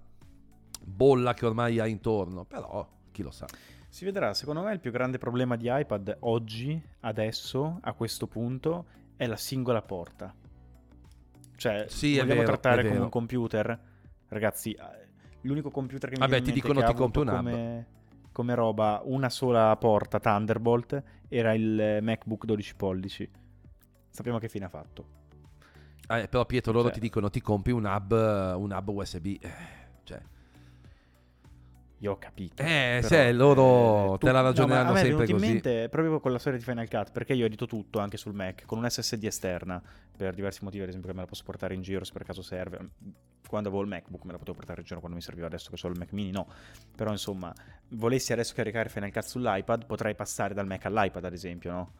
bolla 0.84 1.34
che 1.34 1.46
ormai 1.46 1.80
ha 1.80 1.86
intorno, 1.88 2.44
però 2.44 2.88
chi 3.10 3.24
lo 3.24 3.32
sa. 3.32 3.46
Si 3.88 4.04
vedrà, 4.04 4.34
secondo 4.34 4.62
me 4.62 4.72
il 4.72 4.78
più 4.78 4.92
grande 4.92 5.18
problema 5.18 5.56
di 5.56 5.66
iPad 5.68 6.18
oggi, 6.20 6.80
adesso, 7.00 7.78
a 7.80 7.92
questo 7.94 8.28
punto, 8.28 8.86
è 9.16 9.26
la 9.26 9.36
singola 9.36 9.82
porta. 9.82 10.32
Cioè, 11.56 11.86
sì, 11.88 12.18
vogliamo 12.18 12.34
vero, 12.34 12.46
trattare 12.46 12.86
come 12.86 13.00
un 13.00 13.08
computer? 13.08 13.80
Ragazzi, 14.28 14.76
L'unico 15.44 15.70
computer 15.70 16.08
che 16.08 16.16
mi 16.18 16.26
Vabbè, 16.26 16.42
ti 16.42 16.52
dicono 16.52 16.82
ti 16.82 16.94
compri 16.94 17.20
un 17.22 17.28
come, 17.28 17.86
come 18.32 18.54
roba 18.54 19.02
una 19.04 19.28
sola 19.28 19.76
porta 19.76 20.18
Thunderbolt 20.18 21.02
era 21.28 21.52
il 21.52 21.98
MacBook 22.00 22.44
12 22.44 22.74
pollici. 22.76 23.30
Sappiamo 24.08 24.38
che 24.38 24.48
fine 24.48 24.64
ha 24.64 24.68
fatto. 24.68 25.22
Eh, 26.08 26.28
però 26.28 26.44
Pietro 26.46 26.72
loro 26.72 26.84
cioè, 26.84 26.94
ti 26.94 27.00
dicono 27.00 27.30
ti 27.30 27.40
compri 27.40 27.72
un 27.72 27.84
hub, 27.84 28.12
un 28.12 28.72
hub 28.72 28.88
USB. 28.88 29.26
Eh, 29.26 29.50
cioè. 30.04 30.20
Io 31.98 32.12
ho 32.12 32.18
capito. 32.18 32.62
Eh, 32.62 32.98
però, 33.00 33.06
se 33.06 33.32
loro 33.32 34.14
eh, 34.14 34.18
te 34.18 34.32
la 34.32 34.40
ragioneranno 34.40 34.92
no, 34.92 34.96
sempre 34.96 35.26
così. 35.26 35.32
in 35.32 35.38
mente 35.38 35.88
proprio 35.90 36.20
con 36.20 36.32
la 36.32 36.38
storia 36.38 36.58
di 36.58 36.64
Final 36.64 36.88
Cut, 36.88 37.12
perché 37.12 37.34
io 37.34 37.44
edito 37.44 37.66
tutto 37.66 37.98
anche 37.98 38.16
sul 38.16 38.34
Mac 38.34 38.64
con 38.64 38.78
un 38.78 38.88
SSD 38.88 39.24
esterna 39.24 39.82
per 40.16 40.34
diversi 40.34 40.64
motivi, 40.64 40.82
ad 40.82 40.88
esempio 40.88 41.10
che 41.10 41.16
me 41.16 41.22
la 41.22 41.28
posso 41.28 41.44
portare 41.44 41.74
in 41.74 41.82
giro 41.82 42.04
se 42.04 42.12
per 42.12 42.24
caso 42.24 42.40
serve 42.40 42.88
quando 43.48 43.68
avevo 43.68 43.82
il 43.82 43.88
MacBook 43.88 44.24
me 44.24 44.32
la 44.32 44.38
potevo 44.38 44.56
portare 44.56 44.80
in 44.80 44.86
giro 44.86 45.00
quando 45.00 45.16
mi 45.16 45.22
serviva 45.22 45.46
adesso 45.46 45.70
che 45.70 45.86
ho 45.86 45.90
il 45.90 45.98
Mac 45.98 46.12
mini 46.12 46.30
no 46.30 46.46
però 46.94 47.10
insomma 47.10 47.52
volessi 47.90 48.32
adesso 48.32 48.54
caricare 48.54 48.88
Final 48.88 49.12
Cut 49.12 49.24
sull'iPad 49.24 49.86
potrei 49.86 50.14
passare 50.14 50.54
dal 50.54 50.66
Mac 50.66 50.84
all'iPad 50.84 51.24
ad 51.24 51.32
esempio 51.32 51.72
no 51.72 51.92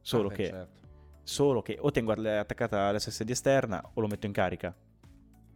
solo 0.00 0.28
ah, 0.28 0.32
che 0.32 0.46
certo. 0.46 0.88
solo 1.22 1.62
che 1.62 1.76
o 1.80 1.90
tengo 1.90 2.12
attaccata 2.12 2.88
all'SSD 2.88 3.30
esterna 3.30 3.82
o 3.94 4.00
lo 4.00 4.06
metto 4.06 4.26
in 4.26 4.32
carica 4.32 4.74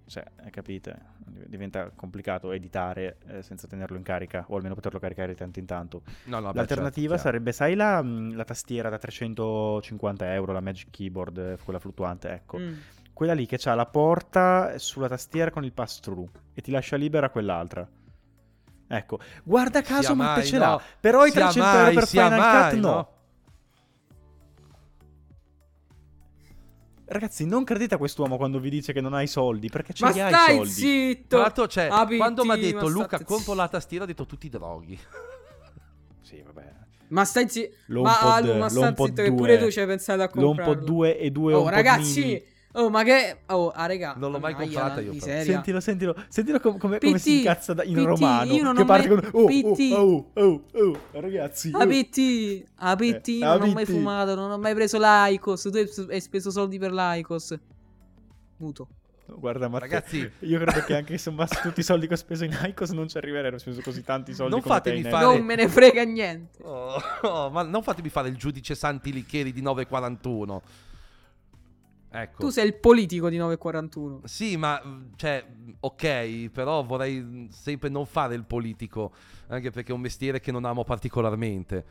cioè, 0.06 0.24
capite? 0.50 1.12
Diventa 1.46 1.90
complicato 1.94 2.52
editare 2.52 3.16
eh, 3.26 3.42
senza 3.42 3.66
tenerlo 3.66 3.96
in 3.96 4.02
carica, 4.02 4.44
o 4.48 4.56
almeno 4.56 4.74
poterlo 4.74 4.98
caricare 4.98 5.28
di 5.28 5.34
tanto 5.34 5.58
in 5.58 5.66
tanto. 5.66 6.02
No, 6.24 6.40
no, 6.40 6.52
L'alternativa 6.52 7.14
certo, 7.14 7.22
sarebbe, 7.22 7.52
sai, 7.52 7.74
la, 7.74 8.02
la, 8.02 8.44
tastiera 8.44 8.90
da 8.90 8.98
350 8.98 10.34
euro, 10.34 10.52
la 10.52 10.60
Magic 10.60 10.90
Keyboard, 10.90 11.38
eh, 11.38 11.58
quella 11.62 11.78
fluttuante, 11.78 12.30
ecco. 12.30 12.58
Mm 12.58 12.74
quella 13.14 13.32
lì 13.32 13.46
che 13.46 13.58
ha 13.64 13.74
la 13.74 13.86
porta 13.86 14.76
sulla 14.76 15.08
tastiera 15.08 15.50
con 15.50 15.64
il 15.64 15.72
pass 15.72 16.00
through 16.00 16.28
e 16.52 16.60
ti 16.60 16.70
lascia 16.70 16.96
libera 16.96 17.30
quell'altra. 17.30 17.88
Ecco, 18.86 19.18
guarda 19.44 19.80
caso 19.80 20.14
Matte 20.14 20.44
ce 20.44 20.58
l'ha, 20.58 20.70
no. 20.70 20.80
però 21.00 21.24
i 21.24 21.30
300 21.30 21.60
mai, 21.60 21.78
euro 21.78 21.94
per 21.94 22.06
Final 22.06 22.38
mai, 22.38 22.70
Cut 22.70 22.80
no. 22.80 22.90
no. 22.90 23.12
Ragazzi, 27.06 27.46
non 27.46 27.64
credete 27.64 27.94
a 27.94 27.98
quest'uomo 27.98 28.36
quando 28.36 28.58
vi 28.58 28.70
dice 28.70 28.92
che 28.92 29.00
non 29.00 29.14
ha 29.14 29.22
i 29.22 29.26
soldi, 29.26 29.68
perché 29.68 29.92
ce 29.92 30.10
li 30.10 30.20
ha 30.20 30.50
i 30.50 30.56
soldi. 30.56 30.70
zitto! 30.70 31.26
Tra 31.28 31.38
l'altro, 31.38 31.68
cioè, 31.68 31.88
Abiti, 31.90 32.16
quando 32.16 32.44
mi 32.44 32.50
ha 32.50 32.56
detto 32.56 32.88
Luca, 32.88 33.22
compro 33.22 33.54
la 33.54 33.68
tastiera, 33.68 34.04
ha 34.04 34.06
detto 34.06 34.26
tutti 34.26 34.48
droghi. 34.48 34.98
sì, 36.22 36.42
vabbè. 36.42 36.72
Ma 37.08 37.24
stai 37.24 37.48
zitto. 37.48 38.02
Ma, 38.02 38.20
Alu, 38.34 38.56
ma 38.56 38.68
stai 38.68 38.94
zitto 38.96 39.22
che 39.22 39.32
pure 39.32 39.58
tu 39.58 39.70
ci 39.70 39.80
hai 39.80 39.86
pensato 39.86 40.22
a 40.22 40.28
comprare. 40.28 40.70
L'HomePod 40.70 40.84
2 40.84 41.18
e 41.18 41.30
2 41.30 41.54
Oh, 41.54 41.68
ragazzi, 41.68 42.20
mini. 42.20 42.44
Oh, 42.76 42.90
ma 42.90 43.04
che. 43.04 43.38
Oh, 43.46 43.70
ah, 43.70 43.86
regà. 43.86 44.14
Non 44.16 44.32
l'ho 44.32 44.40
mai 44.40 44.54
comprata 44.54 45.00
io. 45.00 45.12
miseria. 45.12 45.44
Sentilo, 45.44 45.78
sentilo, 45.80 46.14
sentilo 46.28 46.58
com- 46.58 46.76
come, 46.76 46.98
come 46.98 47.18
si 47.18 47.38
incazza 47.38 47.72
da- 47.72 47.84
in 47.84 47.94
PT, 47.94 48.04
romano. 48.04 48.52
io 48.52 48.62
non 48.64 48.74
che 48.74 48.82
ho 48.82 48.84
parte 48.84 49.08
mai- 49.08 49.30
con 49.30 49.42
oh, 49.42 49.46
PT. 49.46 49.92
oh, 49.92 50.30
oh, 50.34 50.64
oh, 50.72 50.98
oh, 51.12 51.20
ragazzi. 51.20 51.70
A 51.72 51.78
oh. 51.82 51.86
PT, 51.86 52.64
a 52.76 52.96
PT, 52.96 53.28
Eh, 53.28 53.38
non 53.38 53.62
a 53.62 53.64
ho 53.64 53.72
mai 53.72 53.86
fumato, 53.86 54.34
non 54.34 54.50
ho 54.50 54.58
mai 54.58 54.74
preso 54.74 54.98
l'Aicos. 54.98 55.62
Tu 55.62 56.06
hai 56.10 56.20
speso 56.20 56.50
soldi 56.50 56.78
per 56.78 56.92
l'Aicos. 56.92 57.56
Muto. 58.56 58.88
Guarda, 59.26 59.68
Matteo, 59.68 59.88
Ragazzi- 59.88 60.30
io 60.40 60.60
credo 60.60 60.84
che 60.84 60.96
anche 60.96 61.12
se 61.12 61.18
sommassi 61.18 61.58
tutti 61.62 61.80
i 61.80 61.82
soldi 61.82 62.06
che 62.06 62.14
ho 62.14 62.16
speso 62.16 62.44
in 62.44 62.58
Icos 62.68 62.90
non 62.90 63.08
ci 63.08 63.16
arriverei. 63.16 63.52
Ho 63.52 63.58
speso 63.58 63.80
così 63.82 64.02
tanti 64.02 64.34
soldi 64.34 64.52
Non 64.52 64.60
te 64.60 64.68
fatemi 64.68 65.02
fare-. 65.02 65.24
Non 65.24 65.42
me 65.42 65.54
ne 65.54 65.68
frega 65.68 66.02
niente. 66.02 66.62
Oh, 66.62 67.00
oh, 67.22 67.50
ma 67.50 67.62
non 67.62 67.82
fatemi 67.82 68.10
fare 68.10 68.28
il 68.28 68.36
giudice 68.36 68.74
Santi 68.74 69.12
Licheri 69.12 69.52
di 69.52 69.62
941. 69.62 70.62
Ecco. 72.16 72.42
Tu 72.44 72.50
sei 72.50 72.66
il 72.66 72.74
politico 72.74 73.28
di 73.28 73.36
941. 73.38 74.20
Sì, 74.24 74.56
ma 74.56 74.80
cioè, 75.16 75.44
ok, 75.80 76.48
però 76.50 76.84
vorrei 76.84 77.48
sempre 77.50 77.88
non 77.88 78.06
fare 78.06 78.36
il 78.36 78.44
politico, 78.44 79.12
anche 79.48 79.70
perché 79.72 79.90
è 79.90 79.94
un 79.94 80.00
mestiere 80.00 80.38
che 80.38 80.52
non 80.52 80.64
amo 80.64 80.84
particolarmente. 80.84 81.84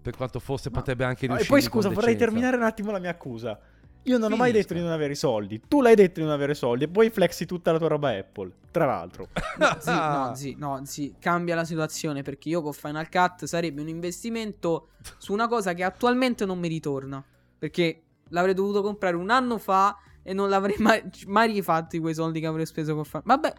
Per 0.00 0.16
quanto 0.16 0.38
forse 0.40 0.70
Ma- 0.70 0.78
potrebbe 0.78 1.04
anche 1.04 1.26
Ah, 1.26 1.32
e 1.32 1.36
riuscire. 1.36 1.50
poi 1.58 1.62
scusa, 1.62 1.88
vorrei 1.90 2.16
terminare 2.16 2.56
un 2.56 2.62
attimo 2.62 2.90
la 2.90 2.98
mia 2.98 3.10
accusa. 3.10 3.58
Io 4.06 4.18
non 4.18 4.32
ho 4.32 4.36
mai 4.36 4.50
Finisca. 4.50 4.68
detto 4.68 4.74
di 4.74 4.80
non 4.80 4.92
avere 4.92 5.12
i 5.12 5.16
soldi. 5.16 5.62
Tu 5.66 5.80
l'hai 5.80 5.94
detto 5.94 6.20
di 6.20 6.26
non 6.26 6.34
avere 6.34 6.52
soldi 6.54 6.84
e 6.84 6.88
poi 6.88 7.08
flexi 7.10 7.46
tutta 7.46 7.72
la 7.72 7.78
tua 7.78 7.88
roba 7.88 8.10
Apple. 8.16 8.50
Tra 8.70 8.84
l'altro. 8.86 9.28
No, 9.56 9.76
sì, 9.78 9.90
no, 9.90 10.32
sì, 10.34 10.54
no, 10.58 10.80
sì, 10.84 11.14
cambia 11.18 11.54
la 11.54 11.64
situazione 11.64 12.22
perché 12.22 12.48
io 12.48 12.60
con 12.60 12.72
Final 12.72 13.08
Cut 13.08 13.44
sarebbe 13.44 13.80
un 13.80 13.88
investimento 13.88 14.88
su 15.16 15.32
una 15.32 15.48
cosa 15.48 15.72
che 15.74 15.84
attualmente 15.84 16.44
non 16.44 16.58
mi 16.58 16.68
ritorna. 16.68 17.22
Perché 17.58 18.02
l'avrei 18.30 18.54
dovuto 18.54 18.82
comprare 18.82 19.16
un 19.16 19.30
anno 19.30 19.58
fa 19.58 19.96
e 20.22 20.32
non 20.32 20.48
l'avrei 20.48 20.76
mai, 20.78 21.02
mai 21.26 21.52
rifatto 21.52 21.98
quei 22.00 22.14
soldi 22.14 22.40
che 22.40 22.46
avrei 22.46 22.66
speso 22.66 22.94
con 22.94 23.04
Final 23.04 23.22
Vabbè. 23.26 23.54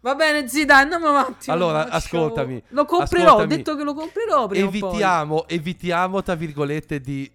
Va 0.00 0.14
bene, 0.16 0.48
zi, 0.48 0.64
dai, 0.64 0.82
andiamo 0.82 1.06
avanti. 1.08 1.48
Allora, 1.50 1.88
ascoltami, 1.88 2.60
Lo 2.70 2.84
comprerò, 2.84 3.34
ascoltami. 3.34 3.52
ho 3.52 3.56
detto 3.56 3.76
che 3.76 3.84
lo 3.84 3.94
comprerò 3.94 4.46
prima. 4.48 4.66
Evitiamo, 4.66 5.46
evitiamo, 5.46 6.22
tra 6.22 6.34
virgolette, 6.34 7.00
di. 7.00 7.30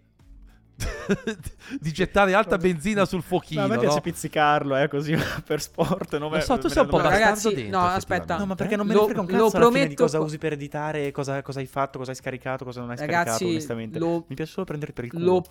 di 1.79 1.91
gettare 1.91 2.33
alta 2.33 2.57
benzina 2.57 3.05
sul 3.05 3.19
No, 3.19 3.23
fuochino. 3.23 3.63
a 3.63 3.67
me 3.67 3.77
piace 3.79 3.95
no? 3.95 4.01
pizzicarlo, 4.01 4.75
eh, 4.75 4.87
così 4.87 5.15
per 5.45 5.61
sport. 5.61 6.17
Non 6.17 6.29
Lo 6.29 6.39
so, 6.41 6.57
tu 6.57 6.67
sei 6.67 6.83
un 6.83 6.89
po' 6.89 6.97
No, 6.97 7.09
ragazzi, 7.09 7.53
dentro, 7.53 7.79
no, 7.79 7.85
aspetta. 7.87 8.37
No, 8.37 8.45
ma 8.45 8.55
perché 8.55 8.75
non 8.75 8.85
me 8.85 8.93
Lo- 8.93 8.99
ne 9.01 9.05
frega 9.13 9.21
un 9.21 9.27
lo 9.27 9.31
cazzo 9.31 9.49
fine 9.49 9.65
di 9.69 9.71
prometto 9.95 10.03
cosa 10.03 10.19
usi 10.19 10.37
per 10.37 10.51
editare, 10.53 11.11
cosa, 11.11 11.41
cosa 11.41 11.59
hai 11.59 11.65
fatto, 11.65 11.97
cosa 11.97 12.11
hai 12.11 12.17
scaricato, 12.17 12.63
cosa 12.65 12.81
non 12.81 12.91
hai 12.91 12.97
scaricato, 12.97 13.25
Ragazzi, 13.25 13.45
onestamente. 13.45 13.97
lo, 13.97 14.25
Mi 14.27 14.35
piace 14.35 14.51
solo 14.51 14.65
prendere 14.65 14.91
per 14.93 15.05
il 15.05 15.11
culo. 15.11 15.25
lo, 15.25 15.45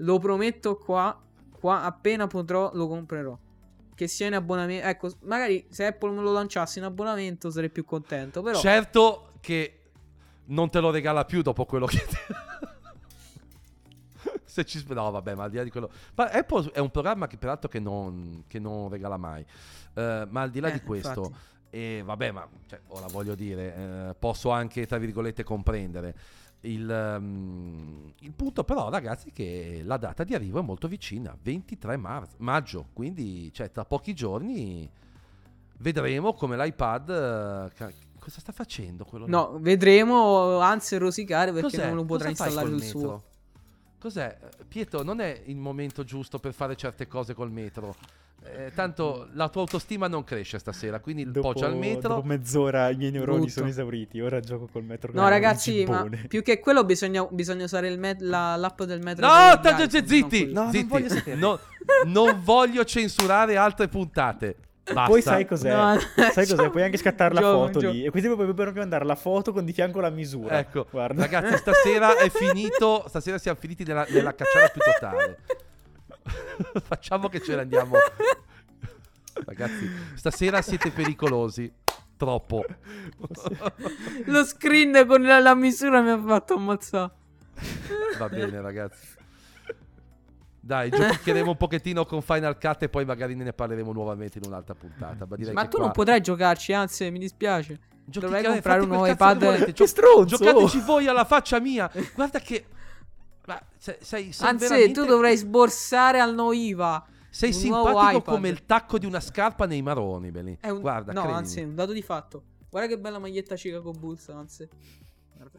lo 0.00 0.18
prometto 0.18 0.76
qua, 0.76 1.18
qua 1.58 1.82
appena 1.84 2.26
potrò 2.26 2.70
lo 2.74 2.86
comprerò. 2.88 3.38
Che 3.94 4.08
sia 4.08 4.26
in 4.28 4.34
abbonamento. 4.34 4.86
Ecco, 4.86 5.10
magari 5.22 5.66
se 5.68 5.86
Apple 5.86 6.10
me 6.12 6.22
lo 6.22 6.32
lanciasse 6.32 6.78
in 6.78 6.86
abbonamento 6.86 7.50
sarei 7.50 7.68
più 7.70 7.84
contento. 7.84 8.40
Però 8.42 8.58
Certo 8.58 9.32
che 9.40 9.76
non 10.46 10.70
te 10.70 10.80
lo 10.80 10.90
regala 10.90 11.24
più 11.24 11.42
dopo 11.42 11.64
quello 11.66 11.86
che. 11.86 12.02
Se 14.44 14.64
ci... 14.64 14.84
No, 14.88 15.10
vabbè, 15.12 15.34
ma 15.34 15.44
al 15.44 15.50
di 15.50 15.56
là 15.58 15.62
di 15.62 15.70
quello. 15.70 15.90
Ma 16.16 16.28
Apple 16.30 16.72
è 16.72 16.80
un 16.80 16.90
programma 16.90 17.26
che, 17.28 17.36
peraltro, 17.36 17.68
che 17.68 17.78
non, 17.78 18.44
che 18.48 18.58
non 18.58 18.88
regala 18.88 19.16
mai. 19.16 19.44
Eh, 19.94 20.26
ma 20.28 20.40
al 20.42 20.50
di 20.50 20.58
là 20.60 20.68
Eh, 20.68 20.72
di 20.72 20.80
questo, 20.80 21.20
infatti. 21.26 21.36
e 21.70 22.02
vabbè, 22.04 22.30
ma 22.32 22.48
cioè, 22.66 22.80
ora 22.88 23.06
voglio 23.06 23.34
dire, 23.36 23.74
eh, 24.08 24.14
posso 24.18 24.50
anche, 24.50 24.86
tra 24.86 24.98
virgolette, 24.98 25.44
comprendere. 25.44 26.16
Il, 26.62 26.90
ehm, 26.90 28.12
il 28.20 28.32
punto, 28.32 28.64
però, 28.64 28.90
ragazzi, 28.90 29.30
è 29.30 29.32
che 29.32 29.80
la 29.84 29.96
data 29.96 30.24
di 30.24 30.34
arrivo 30.34 30.58
è 30.58 30.62
molto 30.62 30.88
vicina, 30.88 31.36
23 31.40 31.96
mar- 31.96 32.28
maggio. 32.38 32.88
Quindi, 32.92 33.50
cioè, 33.52 33.70
tra 33.70 33.84
pochi 33.84 34.14
giorni 34.14 34.90
vedremo 35.78 36.34
come 36.34 36.56
l'iPad. 36.56 37.08
eh, 37.10 37.74
ca- 37.74 37.92
cosa 38.18 38.40
sta 38.40 38.52
facendo 38.52 39.04
quello? 39.04 39.26
no, 39.26 39.58
vedremo. 39.60 40.58
Anzi, 40.58 40.96
rosicare 40.98 41.52
perché 41.52 41.76
Cos'è? 41.76 41.86
non 41.86 41.96
lo 41.96 42.04
potrà 42.04 42.28
Cosa 42.28 42.44
installare 42.44 42.68
sul 42.68 42.82
suo. 42.82 43.24
Cos'è? 43.98 44.38
Pietro, 44.68 45.02
non 45.02 45.20
è 45.20 45.42
il 45.46 45.56
momento 45.56 46.04
giusto 46.04 46.38
per 46.38 46.52
fare 46.52 46.76
certe 46.76 47.06
cose 47.06 47.34
col 47.34 47.50
metro. 47.50 47.94
Eh, 48.42 48.72
tanto 48.74 49.28
la 49.34 49.48
tua 49.48 49.60
autostima 49.60 50.08
non 50.08 50.24
cresce 50.24 50.58
stasera, 50.58 50.98
quindi 50.98 51.22
il 51.22 51.30
Dopo, 51.30 51.52
poggio 51.52 51.66
al 51.66 51.76
metro. 51.76 52.14
dopo 52.14 52.26
mezz'ora 52.26 52.88
i 52.88 52.96
miei 52.96 53.10
neuroni 53.10 53.40
Brutto. 53.40 53.52
sono 53.52 53.68
esauriti. 53.68 54.20
Ora 54.20 54.40
gioco 54.40 54.66
col 54.72 54.82
metro. 54.82 55.12
No, 55.12 55.28
ragazzi, 55.28 55.84
ma 55.86 56.08
più 56.26 56.42
che 56.42 56.58
quello 56.58 56.84
bisogna, 56.84 57.24
bisogna 57.30 57.64
usare 57.64 57.88
il 57.88 57.98
met- 57.98 58.22
la- 58.22 58.56
l'app 58.56 58.82
del 58.82 59.00
metro. 59.02 59.26
No, 59.26 59.60
degli 59.60 59.74
t- 59.74 59.86
t- 59.86 59.94
iPhone, 59.94 60.06
zitti, 60.06 60.44
non 60.46 60.52
No, 60.54 60.62
non 60.62 60.72
zitti. 60.72 60.86
voglio 60.88 61.08
sapere. 61.10 61.36
No, 61.36 61.58
non 62.06 62.40
voglio 62.42 62.84
censurare 62.84 63.56
altre 63.56 63.88
puntate. 63.88 64.56
Basta. 64.84 65.04
Poi 65.04 65.22
sai 65.22 65.46
cos'è? 65.46 65.70
No, 65.72 65.98
sai 66.32 66.46
cos'è? 66.48 66.70
Puoi 66.70 66.82
anche 66.82 66.96
scattare 66.96 67.32
la 67.34 67.42
foto 67.42 67.78
gioco. 67.78 67.92
lì. 67.92 68.04
E 68.04 68.10
quindi 68.10 68.28
puoi 68.34 68.52
proprio 68.52 68.80
mandare 68.80 69.04
la 69.04 69.14
foto 69.14 69.52
con 69.52 69.64
di 69.64 69.72
fianco 69.72 70.00
la 70.00 70.10
misura. 70.10 70.58
Ecco, 70.58 70.86
guarda. 70.90 71.20
ragazzi, 71.22 71.58
stasera 71.58 72.16
è 72.16 72.28
finito. 72.30 73.04
Stasera 73.06 73.38
siamo 73.38 73.58
finiti 73.60 73.84
nella, 73.84 74.04
nella 74.08 74.34
cacciata 74.34 74.68
più 74.68 74.80
totale. 74.80 75.38
Facciamo 76.82 77.28
che 77.28 77.40
ce 77.40 77.54
ne 77.54 77.62
andiamo. 77.62 77.96
Ragazzi, 79.44 79.90
stasera 80.14 80.62
siete 80.62 80.90
pericolosi. 80.90 81.72
Troppo. 82.16 82.64
Lo 84.26 84.44
screen 84.44 85.06
con 85.06 85.22
la, 85.22 85.38
la 85.40 85.54
misura 85.54 86.02
mi 86.02 86.10
ha 86.10 86.22
fatto 86.22 86.54
ammazzare. 86.54 87.12
Va 88.18 88.28
bene, 88.28 88.60
ragazzi. 88.60 89.18
Dai, 90.62 90.90
giocheremo 90.90 91.52
un 91.52 91.56
pochettino 91.56 92.04
con 92.04 92.20
Final 92.20 92.58
Cut 92.58 92.82
e 92.82 92.88
poi 92.90 93.06
magari 93.06 93.34
ne 93.34 93.52
parleremo 93.54 93.92
nuovamente 93.92 94.38
in 94.38 94.44
un'altra 94.46 94.74
puntata. 94.74 95.26
Ma, 95.26 95.36
direi 95.36 95.54
Ma 95.54 95.62
che 95.62 95.68
tu 95.68 95.76
qua- 95.76 95.86
non 95.86 95.94
potrai 95.94 96.20
giocarci, 96.20 96.74
anzi, 96.74 97.10
mi 97.10 97.18
dispiace. 97.18 97.78
Giochi- 98.04 98.26
Dovrai 98.26 98.44
eh, 98.44 98.48
comprare 98.48 98.80
un 98.82 98.88
nuovo 98.88 99.06
iPad. 99.06 99.72
Che 99.72 99.86
stronzo! 99.86 100.36
Giocateci 100.36 100.80
voi 100.80 101.06
alla 101.06 101.24
faccia 101.24 101.58
mia. 101.60 101.90
Guarda 102.14 102.38
che. 102.40 102.66
Ma 103.46 103.60
sei, 103.78 103.96
sei, 104.00 104.32
sei 104.32 104.48
Anzi, 104.48 104.68
veramente- 104.68 105.00
tu 105.00 105.06
dovrai 105.06 105.36
sborsare 105.36 106.20
al 106.20 106.34
no 106.34 106.52
IVA. 106.52 107.06
Sei 107.30 107.52
simpatico 107.52 108.22
come 108.22 108.48
il 108.48 108.66
tacco 108.66 108.98
di 108.98 109.06
una 109.06 109.20
scarpa 109.20 109.66
nei 109.66 109.82
maroni, 109.82 110.30
Beli. 110.30 110.58
È 110.60 110.68
un... 110.68 110.80
Guarda, 110.80 111.12
no, 111.12 111.20
credimi. 111.20 111.38
anzi, 111.38 111.60
è 111.60 111.64
un 111.64 111.74
dato 111.76 111.92
di 111.92 112.02
fatto. 112.02 112.42
Guarda 112.68 112.88
che 112.88 112.98
bella 112.98 113.18
maglietta 113.18 113.54
Chicago 113.54 113.92
Bulls, 113.92 114.28
anzi. 114.28 114.68
Guarda. 115.34 115.58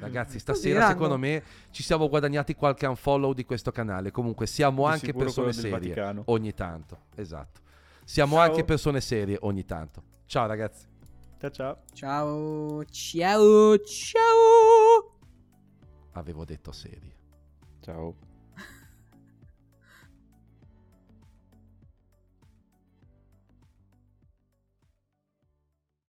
Ragazzi, 0.00 0.38
stasera 0.38 0.88
secondo 0.88 1.18
me 1.18 1.42
ci 1.70 1.82
siamo 1.82 2.08
guadagnati 2.08 2.54
qualche 2.54 2.86
unfollow 2.86 3.32
di 3.32 3.44
questo 3.44 3.70
canale. 3.70 4.10
Comunque 4.10 4.46
siamo 4.46 4.86
Di 4.86 4.92
anche 4.92 5.12
persone 5.12 5.52
serie 5.52 6.22
ogni 6.26 6.54
tanto. 6.54 6.98
Esatto. 7.14 7.60
Siamo 8.04 8.36
Ciao. 8.36 8.44
anche 8.44 8.64
persone 8.64 9.00
serie 9.00 9.36
ogni 9.40 9.64
tanto. 9.64 10.02
Ciao 10.26 10.46
ragazzi. 10.46 10.86
Ciao 11.38 11.50
ciao. 11.50 11.78
Ciao, 11.92 12.84
ciao, 12.84 13.78
ciao. 13.84 14.87
Avevo 16.18 16.44
detto 16.44 16.72
serie. 16.72 17.16
Ciao. 17.80 18.27